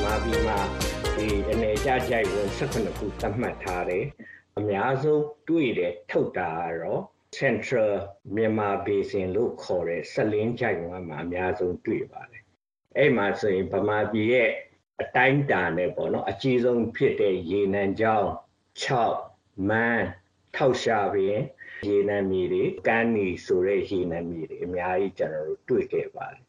[0.03, 0.59] ကပြည်မှာ
[1.16, 4.05] ဒီအနေကြကြိုက်ဝင်18ခု သတ်မှတ်ထားတယ်
[4.57, 7.01] အများဆုံးတွေ့တယ် ထုတ်တာကတော့
[7.40, 7.92] Central
[8.36, 12.44] Myanmar Basin လို့ခေါ်တဲ့စလင်းကြိုက်ဝင်မှာအများဆုံးတွေ့ပါတယ်
[12.98, 14.50] အဲ့မှာဆိုရင်ဗမာပြည်ရဲ့
[15.02, 18.30] အတိုင်းအတာနဲ့ပေါ့နော်အကြီးဆုံးဖြစ်တဲ့ရေနံကြောင်း
[19.02, 20.06] 6မန်း
[20.56, 21.38] ထောက်ရှာပင်
[21.88, 26.44] ရေနံမြေတွေကမ်းနီဆိုတဲ့ရေနံမြေတွေအများကြီးကျွန်တော်တို့တွေ့ခဲ့ပါတယ်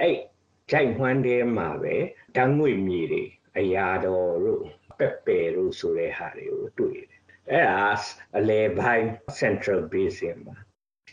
[0.00, 0.16] အဲ့
[0.70, 1.96] ကြိုက်ဝမ်းထဲမှာပဲ
[2.36, 3.22] တန်းငွေမြေတွေ
[3.58, 4.64] အရာတော်တို့
[4.98, 7.19] ပက်ပယ်တို့ဆိုတဲ့ဟာတွေကိုတွေ့တယ်
[7.52, 7.88] အဲ့ဒါ
[8.36, 9.06] အလဲပိုင်း
[9.40, 10.56] Central Basin မှာ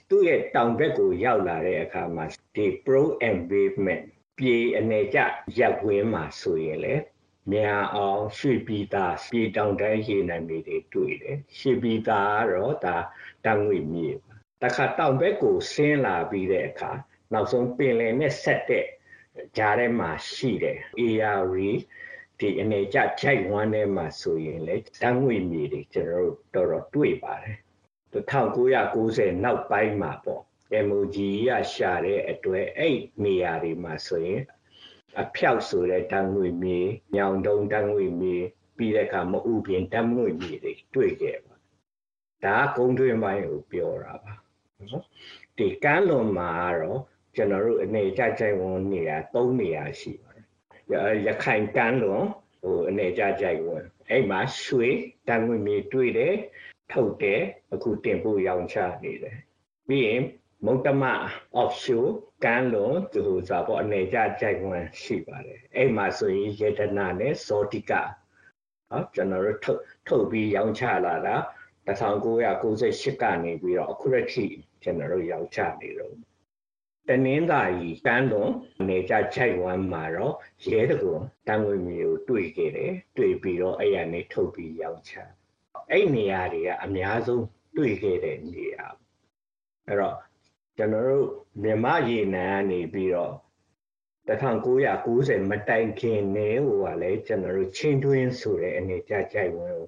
[0.09, 2.25] သူ့ရဲ့တောင်ဘက်ကိုရောက်လာတဲ့အခါမှာ
[2.55, 4.03] ဒီ pro embayment
[4.37, 5.19] ပြေအနေကျ
[5.57, 6.95] ရက်ဝင်းမှာဆိုရင်လေ
[7.51, 12.95] မြန်အောင်ရွှေပြည်သားပြည်တောင်တန်းရေနံမြေတွေတွေ့တယ်ရွှေပြည်သားကတော့ဒါ
[13.45, 14.33] တန်းငွေမြေပါ
[14.63, 16.91] တခါတောင်ဘက်ကိုဆင်းလာပြီးတဲ့အခါ
[17.33, 18.85] နောက်ဆုံးပင်လယ်နဲ့ဆက်တဲ့
[19.57, 21.69] ကြားထဲမှာရှိတယ် ARE
[22.39, 27.57] ဒီအနေကျခြိုက်ဝမ်းထဲမှာဆိုရင်လေတန်းငွေမြေတွေကျွန်တော်တို့တော်တော်တွေ့ပါတယ်
[28.13, 30.43] 1990နောက်ပိုင်းမှာပေါ့
[30.87, 31.17] MOG
[31.47, 34.41] ရရှာတဲ့အတွက်အဲ့နေရာတွေမှာဆိုရင်
[35.21, 36.79] အဖြောက်ဆိုတဲ့တန်းငွေမြေ
[37.15, 38.37] ညောင်တုံတန်းငွေမြေ
[38.77, 41.55] ပြီးတဲ့အခါမဥပြင်တန်းငွေမြေတွေတွေ့ခဲ့ပါ
[42.43, 44.33] ဒါကဂုံတွင်ပိုင်းကိုပြောတာပါ
[44.89, 45.03] နော်
[45.57, 47.01] ဒီကမ်းလွန်မှာတော့
[47.35, 50.26] ကျွန်တော်တို့အနေကြကြိုက်ဝန်နေရာ၃နေရာရှိပါတယ်
[51.27, 52.23] ရခိုင်ကမ်းလွန်
[52.61, 54.89] ဟိုအနေကြကြိုက်ဝန်အဲ့မှာရွှေ
[55.27, 56.35] တန်းငွေမြေတွေ့တယ်
[56.91, 57.41] ထုတ်တယ်
[57.73, 59.37] အခုတင်ပို့ရောင်းချနေတယ်
[59.87, 60.21] ပြီးရင်
[60.65, 61.03] မုတ်တမ
[61.61, 62.11] offshore
[62.43, 67.91] ကမ်းလွန်သူဆိုတော့အနေကြကြိုက်ဝင်ရှိပါတယ်အဲ့မှာဆိုရင်ယေတနာနဲ့ဇောတိက
[68.89, 71.35] ဟောကျွန်တော်တို့ထုတ်ထုတ်ပြီးရောင်းချလာတာ
[71.87, 74.45] 1998ကနေပြီးတော့အခုရထိ
[74.83, 76.13] ကျွန်တော်တို့ရောင်းချနေတော့
[77.07, 80.35] တနင်္သာရီကမ်းလွန်အနေကြကြိုက်ဝမ်းမှာတော့
[80.71, 81.11] ရဲတကူ
[81.47, 85.13] တန်ငွေမျိုးတွေ့ခဲ့တယ်တွေ့ပြီးတော့အဲ့ရနေထုတ်ပြီးရောင်းချ
[85.91, 87.45] အဲ့နေရာတွေကအများဆုံး
[87.77, 88.85] တွေ့ခဲ့တဲ့နေရာ
[89.87, 90.17] အဲ့တော့
[90.77, 91.27] ကျွန်တော်တို့
[91.63, 93.33] မြန်မာရေနံကနေပြီးတော့
[94.27, 99.87] 1990မတိုင်ခင်နေဟိုကလည်းကျွန်တော်တို့ချင်းတွင်းဆိုတဲ့အနေကြကြိုက်ဝင်ကို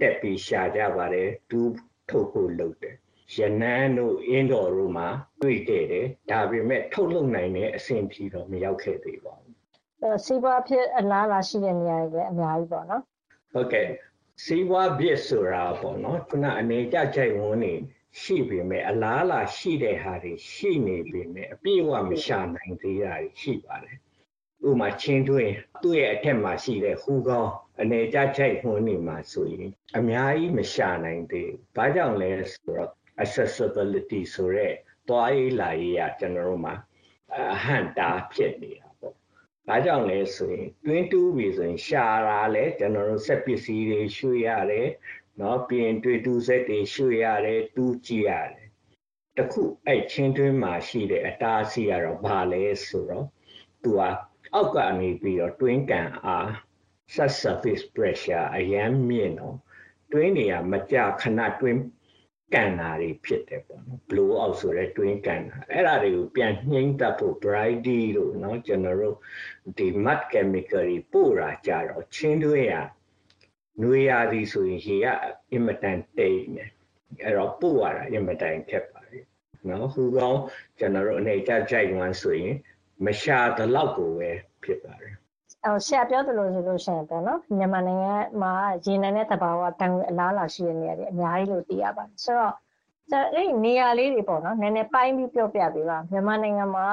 [0.00, 1.74] တက်ပြီးရှာကြပါတယ်တူး
[2.08, 2.96] ထုတ်ဖို့လုပ်တယ်
[3.36, 5.08] ရနန်းတို့အင်းတော်တို့မှာ
[5.42, 9.56] တွေ့ခဲ့တယ်ဒါပေမဲ့ထုတ်လုပ်နိုင်တဲ့အဆင့်ဖြီတော့မရောက်ခဲ့သေးပါဘူး
[10.02, 13.02] အဲစီးပွားဖြစ်အလားလာရှိတဲ့နေရာတွေလည်းအများကြီးပေါ့နော်
[13.52, 13.88] ဟုတ်ကဲ့
[14.44, 17.74] စီးပွားပြစ်ဆိုတာပေါ့နော်ခုနအနေကြကြိုက်ဝင်နေ
[18.20, 23.96] ရှိပေမဲ့အလားလာရှိတဲ့ဟာတွေရှိနေပေမဲ့အပြည့်အဝမရှာနိုင်သေးတာရှိပါတယ်
[24.68, 25.50] ဥမာချင်းတွင်
[25.82, 32.90] သူ့ရဲ့အထက်မှာရှိတဲ့ဟူကောင်းအနေကြချိုက်ခွန်းနေမှာဆိုရင်အများကြီးမရှာနိုင်သေးဘူး။ဘာကြောင့်လဲဆိုတော့
[33.22, 34.74] accessibility ဆိုတဲ့
[35.08, 36.74] တွားရေးလာရေးကကျွန်တော်တို့မှာ
[37.54, 39.14] အဟန့်တားဖြစ်နေတာပေါ့။
[39.68, 44.88] ဘာကြောင့်လဲဆိုရင်တွင်းတူးပြီဆိုရင်ရှာတာလဲကျွန်တော်တို့စက်ပစ္စည်းတွေရွှေ့ရတယ်။
[45.40, 48.68] နော်ပြီးရင်တွေ့တူးစက်တွေရွှေ့ရတယ်တူးကြည့်ရတယ်။
[49.36, 53.26] တခုအဲ့ချင်းတွင်းမှာရှိတဲ့အတားအဆီးကတော့ဘာလဲဆိုတော့
[53.82, 54.00] သူက
[54.54, 56.48] အောက်ကနေပြီးတော့တွင်းကန်အား
[57.14, 59.56] set surface pressure အရန်မြင့်တော့
[60.12, 61.80] တွင်းတွေကမကြခဏတွင်း
[62.53, 69.17] ကန်တာတွေဖြစ်တယ်ပေါ့နော် blow out ဆိုတဲ့တွင်းကန်တာအဲ့ဒါတွေကိုပြန်နှိမ့်တတ်ဖို့ brighty လို့เนาะကျွန်တော်တို့
[69.77, 72.73] ဒီ mud chemical တွေပို့တာကြတော့ချင်းတွင်းရ
[73.81, 75.07] နွေရာသီဆိုရင်ရေက
[75.51, 76.65] အင်မတန်တိတ်နေ
[77.23, 79.25] အဲ့တော့ပို့ရတာအင်မတန်ခက်ပါတယ်
[79.69, 80.41] နော်ဟူကောင်း
[80.79, 82.55] ကျွန်တော်တို့အနေကြကြိုက်မှန်းဆိုရင်
[83.05, 84.29] မရှာတလောက်ကိုပဲ
[84.63, 85.15] ဖြစ်ပါတယ်
[85.66, 88.52] အော်ဆရာပြောသလိုဆိုလို့ရှိရင်ပေါ့နော်မြန်မာနိုင်ငံမှာ
[88.84, 92.54] ရေနံနဲ့တဘာဝတန်ငွေအလားလာရှိတဲ့နေရာတွေအများကြီးလို့သိရပါတယ်ဆိုတော့
[93.10, 96.86] ကျန်အဲ့ဒီနေရာလေးတွေပေါ့နော်နည်းနည်းပိုင်းပြီးပြောပြပေးပါမြန်မာနိုင်ငံမှာ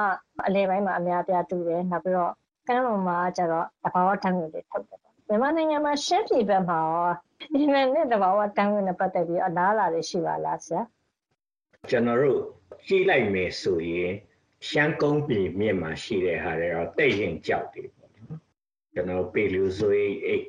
[0.46, 2.32] အလဲပိုင်းမှာအများအပြားတူတယ်နောက်ပြီးတော့
[2.66, 7.10] ကမ်းလွန်မှာကျတော့တဘာဝတန်ငွေတွေထုတ်တယ်ပေါ့မြန်မာနိုင်ငံမှာရှမ်းပြည်ဘက်မှာရော
[7.54, 10.80] ရေနံနဲ့တဘာဝတန်ငွေနဲ့ပတ်သက်ပြီးအလားလာတွေရှိပါလားဆရာ
[11.90, 12.40] ကျွန်တော်တို့
[12.86, 14.12] ကြည့်လိုက်မယ်ဆိုရင်
[14.68, 17.97] ရှမ်းကုန်းပြည်မြင့်မှာရှိတဲ့ဟာတွေတော့တိတ်ရင်ကြောက်တယ်ပေါ့နော်
[18.98, 20.42] ကျွန်တော်ပေလူဆိုရင်အဲ့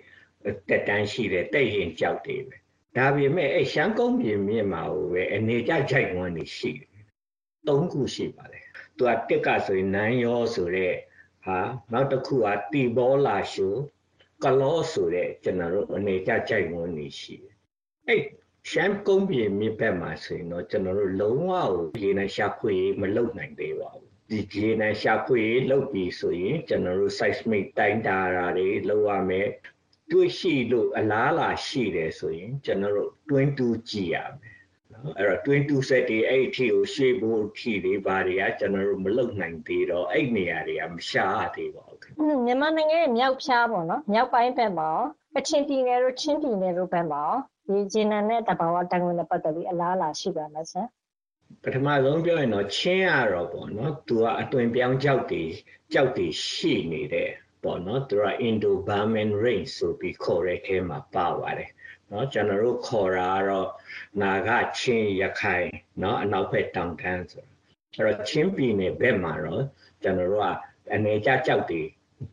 [0.70, 2.56] တက်တန်းရှိတဲ့တိတ်ရင်ကြောက်တယ်ပဲ
[2.98, 7.04] ဒါပေမဲ့အဲ့ရှမ်းကုန်းပြည်မြင့်မှာဟိုပဲအနေကြကြိုက်ဝန်းနေရှိတယ်
[7.68, 8.66] သုံးခုရှိပါတယ်
[8.98, 10.94] သူကတက်ကဆိုရင်နန်းရောဆိုတဲ့
[11.46, 11.60] ဟာ
[11.92, 13.68] နောက်တစ်ခုကတီဘောလာရှု
[14.44, 17.56] ကလောဆိုတဲ့ကျွန်တော်တို့အနေကြကြိုက်ဝန်းနေရှိတယ်
[18.08, 18.24] အဲ့
[18.70, 29.48] ရှမ်းကုန်းပြည်မြစ်ဘက်မှာဆိုရင်တော့ကျွန်တော်တို့လုံးဝကိုရေနံရှာဖွေမလုပ်နိုင်သေးပါဘူး ဒီရေနံရှာဖွေလုပ်ပြီးဆိုရင်ကျွန်တော်တို့ seismic တိုင်းတာတာတွေလုပ်ရမယ်
[30.12, 34.60] တွေ့ရှိလို့အလားလာရှိတယ်ဆိုရင်ကျွန်တော်တို့တွင်းတူးကြည့်ရမယ်
[34.94, 44.90] နော်အဲ့တော့ twin two set တွေအဲ့အထိကိုရှေ့ဖို့အထိတွေဘာတွေကကျွန်တော်တို့မလုပ်နိုင်သေးတော့အဲ့နေရာတွေကမရှားသေးပါဘူးခင်ဗျမြန်မာနိုင်ငံရဲ့မြောက်ဖြားပေါ့နော်မြောက်ပိုင်းဘက်မှာ
[45.34, 47.36] ရောကချင်ပြည်နယ်တို့ချင်းပြည်နယ်တို့ဘက်မှာရော
[47.68, 50.84] ဒီဂျင်းနန်နဲ့တဘာဝတန်ခွင်နဲ့ပတ်သက်ပြီးအလားအလာရှိပါလားဆရာ
[51.64, 55.44] ပထမဆုံးပြောရင်တော့ချင်းရတော့ပေါ့နော်သူကအသွင်ပြောင်းကြောက်တွေ
[55.94, 57.32] ကြောက်တွေရှိနေတယ်
[57.64, 61.72] ပေါ့နော်သူက Indo Burman range ဆိုပြီးခေါ်တဲ့အဲမှာပါပါတယ်
[62.12, 63.70] နော်ကျွန်တော်တို့ခေါ်တာကတော့
[64.22, 65.68] နာဂချင်းရခိုင်
[66.02, 67.46] နော်အနောက်ဘက်တောင်တန်းဆို
[67.96, 69.64] အဲ့တော့ချင်းပြည်နယ်ဘက်မှာတော့
[70.02, 70.56] ကျွန်တော်တို့က
[70.94, 71.82] အနေကြကြောက်တွေ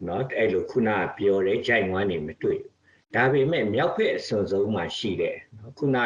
[0.06, 5.98] နော်အဲ့လိုခုနကပြောတဲ့ဂျိုင်ဝမ်းနေမတွေ့ဘူးဒါပေမဲ့မြောက်ဘက်အစွန်ဆုံးမှာရှိတယ်နော်ခုန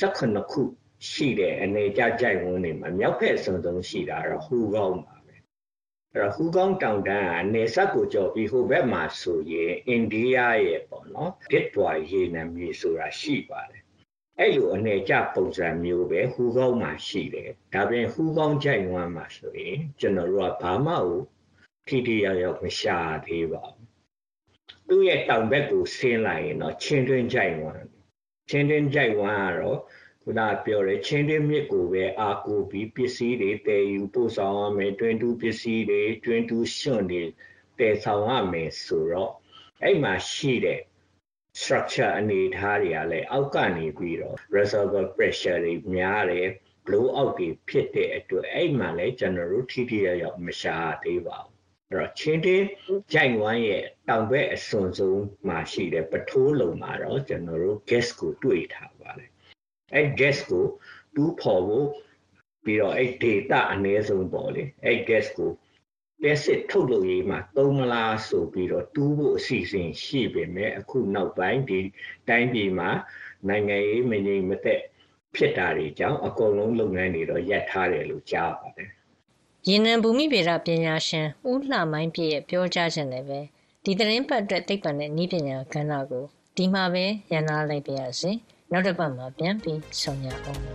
[0.00, 0.62] 18ခု
[1.10, 5.36] ရှိတဲ့အနေကြကြိုက်ဝန်းနေမှာမြောက်ဘက်အစွန်ဆုံးရှိတာတော့ဟူကောင်းပါပဲ
[6.12, 10.36] အဲ့တော့ဟူကောင်းတောင်တန်းကနေဆက်ကိုကြော်ပြီးဟိုဘက်မှာဆိုရင်အိန္ဒိယ
[10.66, 13.82] ရဲ့ပေါ့နော်ဒစ်တွာရေနံမြေဆိုတာရှိပါတယ်
[14.40, 21.20] အဲ့လိုအနေကြပုံစံမျိုးပဲဟူကောင်းမှာရှိတယ်ဒါပြင်ဟူကောင်းကြိုက်ဝန်းမှာဆိုရင်ကျွန်တော်တို့ကဘာမှကို
[21.88, 23.84] ထိထိရောက်ရောက်မရှာသေးပါဘူး
[24.88, 27.84] သူ့ရဲ့တောင်ဘက်ကိုဆင်းလိုက်ရင်တော့ချင်းတွင်းကြိုက်ဝန်း
[28.50, 29.78] ချင်းတွင်းကြိုက်ဝန်းကတော့
[30.26, 37.22] ခုနကပြောတယ်ချင်းတွင်းမြစ်ကိုပဲအာကိုပြီးပစ္စည်းတွေတည်ယူပို့ဆောင်ရမယ်တွင်တူပစ္စည်းတွေတွင်တူရှင်တွေ
[37.78, 39.32] တည်ဆောင်ရမယ်ဆိုတော့
[39.82, 40.80] အဲ့မှာရှိတဲ့
[41.60, 46.48] structure အနေအထားတွေကလည်းအောက်ကနေပြီးတော့ reservoir pressure တွေများတယ်
[46.86, 51.54] blow out တွေဖြစ်တဲ့အတွက်အဲ့မှာလည်းကျွန်တော်တို့ထိထိရောက်ရောက်မရှာသေးပါဘူး
[51.90, 52.66] အဲ့တော့ချင်းတင်း
[53.12, 59.33] ကြိုင်ဝမ်းရဲ့တောင်ဘက်အစွန်ဆုံးမှာရှိတဲ့ပထိုးလုံမှာတော့ကျွန်တော်တို့ gas ကိုတွေ့ထားပါတယ်
[59.94, 60.64] အဲ့ gas ကို
[61.14, 61.88] တူးဖော်ဖို့
[62.64, 65.50] ပြီးတော့အဲ့ data အနည်းဆုံးပေါ့လေအဲ့ gas ကို
[66.22, 71.80] လက်စစ်ထုတ်လို့ရေးမှာသုံးမလားဆိုပြီးတော့တူးဖို့အစီအစဉ်ရှိပေမဲ့အခုနောက်ပိုင်းဒီ
[72.28, 72.90] တိုင်းပြည်မှာ
[73.48, 74.80] နိုင်ငံရေးမငြိမ်မသက်
[75.34, 78.90] ဖြစ်တာတွေကြောင့်အကုန်လုံးလုပ်ငန်းတွေတော့ရပ်ထားတယ်လို့ကြားပါတယ်
[79.68, 83.40] ရေနံဘူမိဗေဒပညာရှင်ဦးလှမိုင်းပြည့်ရဲ့ပြောကြားချက်နဲ့ပဲ
[83.84, 86.24] ဒီသတင်းပတ်အတွက်သိပ္ပံနဲ့နည်းပညာကဏ္ဍကို
[86.56, 88.32] ဒီမှာပဲရန်နာလိုက်ပါရစေ
[88.74, 90.74] နောက်တစ်ပတ်မှာပြန်ပြီးဆုံရအောင်ပါ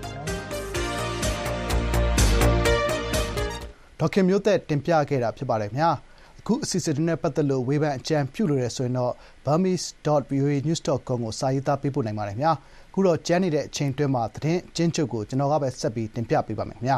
[3.99, 5.91] ဒေါက်ခင်မျိုးသက်တင်ပြခဲ့တာဖြစ်ပါတယ်ခင်ဗျာ
[6.39, 9.13] အခုအစီအစဉ်တွေနဲ့ပတ်သက်လို့ဝေဖန်အကြံပြုလို့ရဆိုရင်တော့
[9.45, 12.53] burmese.voanews.com ကိုစာရေးသားပေးပို့နိုင်ပါတယ်ခင်ဗျာ
[12.89, 16.97] အခုတော့ကျန်းနေတဲ့အချိန်တွင်းမှာသတင်းအချင်းချုပ်ကိုကျွန်တော်ကပဲဆက်ပြီးတင်ပြပေးပါမယ်ခင်ဗျာ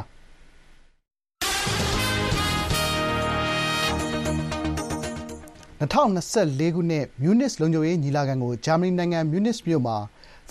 [5.82, 9.98] 2024ခုနှစ်မြူနစ်လုံခြုံရေးညီလာခံကိုဂျာမနီနိုင်ငံမြူနစ်မြို့မှာ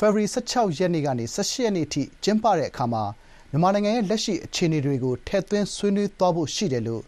[0.02, 3.02] ဖေဖော်ဝါရီ16ရက်နေ့ကနေ18ရက်နေ့အထိ ကျင်းပတဲ့အခါမှာ
[3.50, 7.02] မြန်မာနိုင်ငံရဲ့ လက်ရှိ အခြေအနေတွေကို ထည့်သွင်း ဆွေးနွေးသွားဖို့ ရှိတယ်လို့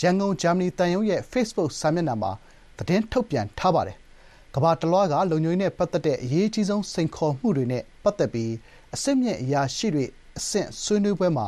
[0.00, 2.32] ရန်ကုန် ဂျာမနီသံရုံးရဲ့ Facebook စာမျက်နှာမှာ
[2.78, 3.96] သတင်းထုတ်ပြန်ထားပါတယ်။
[4.54, 8.52] ကမ္ဘာတလွှားက လုံခြုံရေးနဲ့ ပတ်သက်တဲ့ အရေးအကြီးဆုံး စိန်ခေါ်မှုတွေနဲ့ ပတ်သက်ပြီး
[8.94, 10.04] အဆင့်မြင့် အရာရှိတွေ
[10.38, 11.46] အဆင့် ဆွေးနွေးပွဲမှာ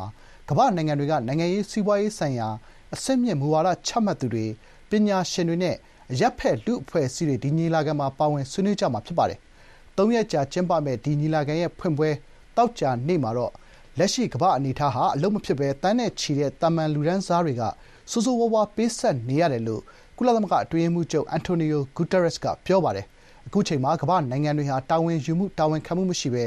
[0.48, 2.48] ကမ္ဘာ့နိုင်ငံတွေက နိုင်ငံရေး စီးပွားရေးဆိုင်ရာ
[2.94, 4.46] အဆင့်မြင့် မူဝါဒ ချမှတ်သူတွေ
[4.90, 5.76] ပညာရှင်တွေနဲ့
[6.12, 9.40] အရပ်ဖက် လူ့အဖွဲ့အစည်းတွေ ဒီညီလာခံမှာ ပါဝင် ဆွေးနွေးကြမှာ ဖြစ်ပါတယ်။
[10.01, 12.11] သုံးရက်ကြာကျင်းပမယ့် ဒီညီလာခံရဲ့ ဖွင့်ပွဲ
[12.57, 13.53] သောကြာနေ့မှာတော့
[13.98, 17.62] လက်ရှိ ကမ္ဘာ့အနေအထားဟာ အလုပ်မဖြစ်ဘဲ သန်းနဲ့ချီတဲ့ သာမန်လူတန်းစားတွေက
[18.11, 19.82] ဆိုးဆိုးဝါးဝါးပေးဆပ်နေရတယ်လို့
[20.16, 23.07] ကုလသမဂ္ဂ အတွင်းရေးမှူးချုပ် အန်တိုနီယို ဂူတာရက်စ် က ပြောပါတယ်။
[23.46, 26.44] အခုချိန်မှာ ကမ္ဘာ့နိုင်ငံတွေဟာ တာဝန်ယူမှု တာဝန်ခံမှုမရှိဘဲ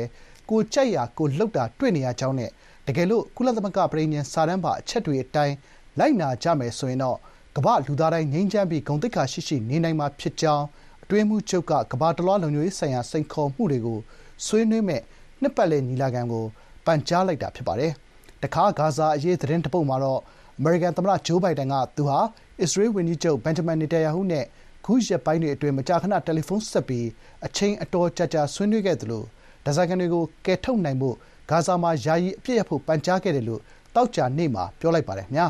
[0.50, 2.50] ကိုယ်ကြိုက်ရာ ကိုယ်လုပ်တာ တွေ့နေရကြောင်းနဲ့
[2.88, 5.56] တကယ်လို့ ကုလသမဂ္ဂ ပဋိညာဉ်စာတမ်းပါ အချက်တွေအတိုင်း
[6.00, 7.18] လိုက်နာကြမယ်ဆိုရင်တော့
[7.56, 10.66] ကမ္ဘာ့လူသားတိုင်း ငြိမ်းချမ်းပြီး ဂုဏ်သိက္ခာရှိရှိ နေနိုင်မှာဖြစ်ကြောင်း
[11.04, 14.00] အတွင်းရေးမှူးချုပ်က ကမ္ဘာတလွှား လုံခြုံရေးဆိုင်ရာ စိန်ခေါ်မှုတွေကို
[14.46, 15.04] ဆွေးနွေးမယ့်
[15.42, 16.46] နှစ်ပတ်လည် ညီလာခံကို
[16.86, 17.92] ပန်ကြားလိုက်တာ ဖြစ်ပါတယ်။
[18.44, 20.20] တခါ ဂါဇာအရေး သတင်းတပုတ်မှာတော့
[20.58, 22.20] အမေရိကန်သမ္မတ ဂျိုးဘိုင်ဒန်က သူဟာ
[22.62, 24.46] အစ္စရေးဝန်ကြီးချုပ်ဘန်ဂျမန်နေတန်ယာဟုနဲ့
[24.86, 27.08] ခုရက်ပိုင်းတွေအတွင်း မကြာခဏ တယ်လီဖုန်းဆက်ပြီး
[27.46, 29.24] အချိန်အတော်ကြာကြာ ဆွေးနွေးခဲ့သလို
[29.66, 31.16] ဓားစာခံတွေကို ကယ်ထုတ်နိုင်ဖို့
[31.50, 33.62] ဂါဇာမှာ ယာယီအပြစ်ရပ်ဖို့ ပန်ကြားခဲ့တယ်လို့
[33.96, 35.48] တောက်ကြနေ့မှာ ပြောလိုက်ပါတယ်ခင်ဗျာ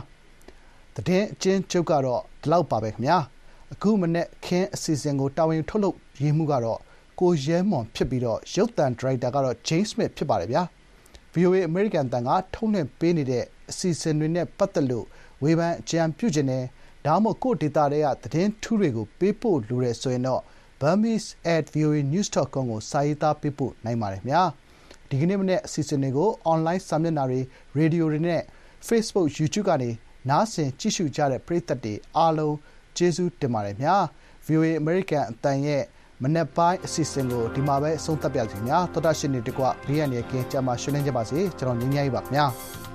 [0.95, 3.17] ။သတင်းအချင်းချုပ်ကတော့ ဒီလောက်ပါပဲခင်ဗျာ။
[3.73, 6.79] အခုမနေ့ခင်းအစီအစဉ်ကိုတာဝန်ယူထုတ်လုပ်ရေးမှုကတော့
[7.19, 10.63] ကိုရဲမွန်ဖြစ်ပြီးတော့ရုပ်သံဒရိုက်တာကတော့ James Smith ဖြစ်ပါတယ်ဗျာ။
[11.33, 15.05] VOA အမေရိကန်တန်ကထုတ်လွှင့်ပေးနေတဲ့အစီအစဉ်တွေနဲ့ပတ်သက်လို့
[15.43, 16.63] ဝေဖန်အကြံပြုခြင်းနဲ့
[17.05, 20.41] ဒါမှမဟုတ်ကိုယ့်ဒေတာတွေကသတင်းထူးတွေကိုပေးပို့လိုတယ်ဆိုရင်တော့
[20.81, 24.43] burmese@voanews.com ကိုစာရေးသားပေးပို့နိုင်ပါတယ်ခင်ဗျာ။
[25.09, 27.39] ဒီကနေ့မနေ့အစီအစဉ်တွေကိုအွန်လိုင်းစာမျက်နှာတွေ
[27.77, 28.41] ရေဒီယိုတွေနဲ့
[28.87, 29.89] Facebook YouTube ကနေ
[30.29, 32.55] နားဆင်ကြည့်ရှုကြတဲ့ပရိသတ်တွေအားလုံး
[32.97, 33.97] ကျေးဇူးတင်ပါတယ်ခင်ဗျာ။
[34.45, 35.83] VOA အမေရိကန်အတန်ရဲ့
[36.23, 42.47] မနက်ပိုင်းအစီအစဉ်ကိုဒီမှာပဲအဆုံးသတ်ပါစီခင်ဗျာ။သောတာရှင်တွေတကွဘေးရန်ရဲ့ကင်းကြမှာရှင်လင်းကြပါစေ။ကျွန်တော်ငင်းငယ်ပါခင်ဗျာ။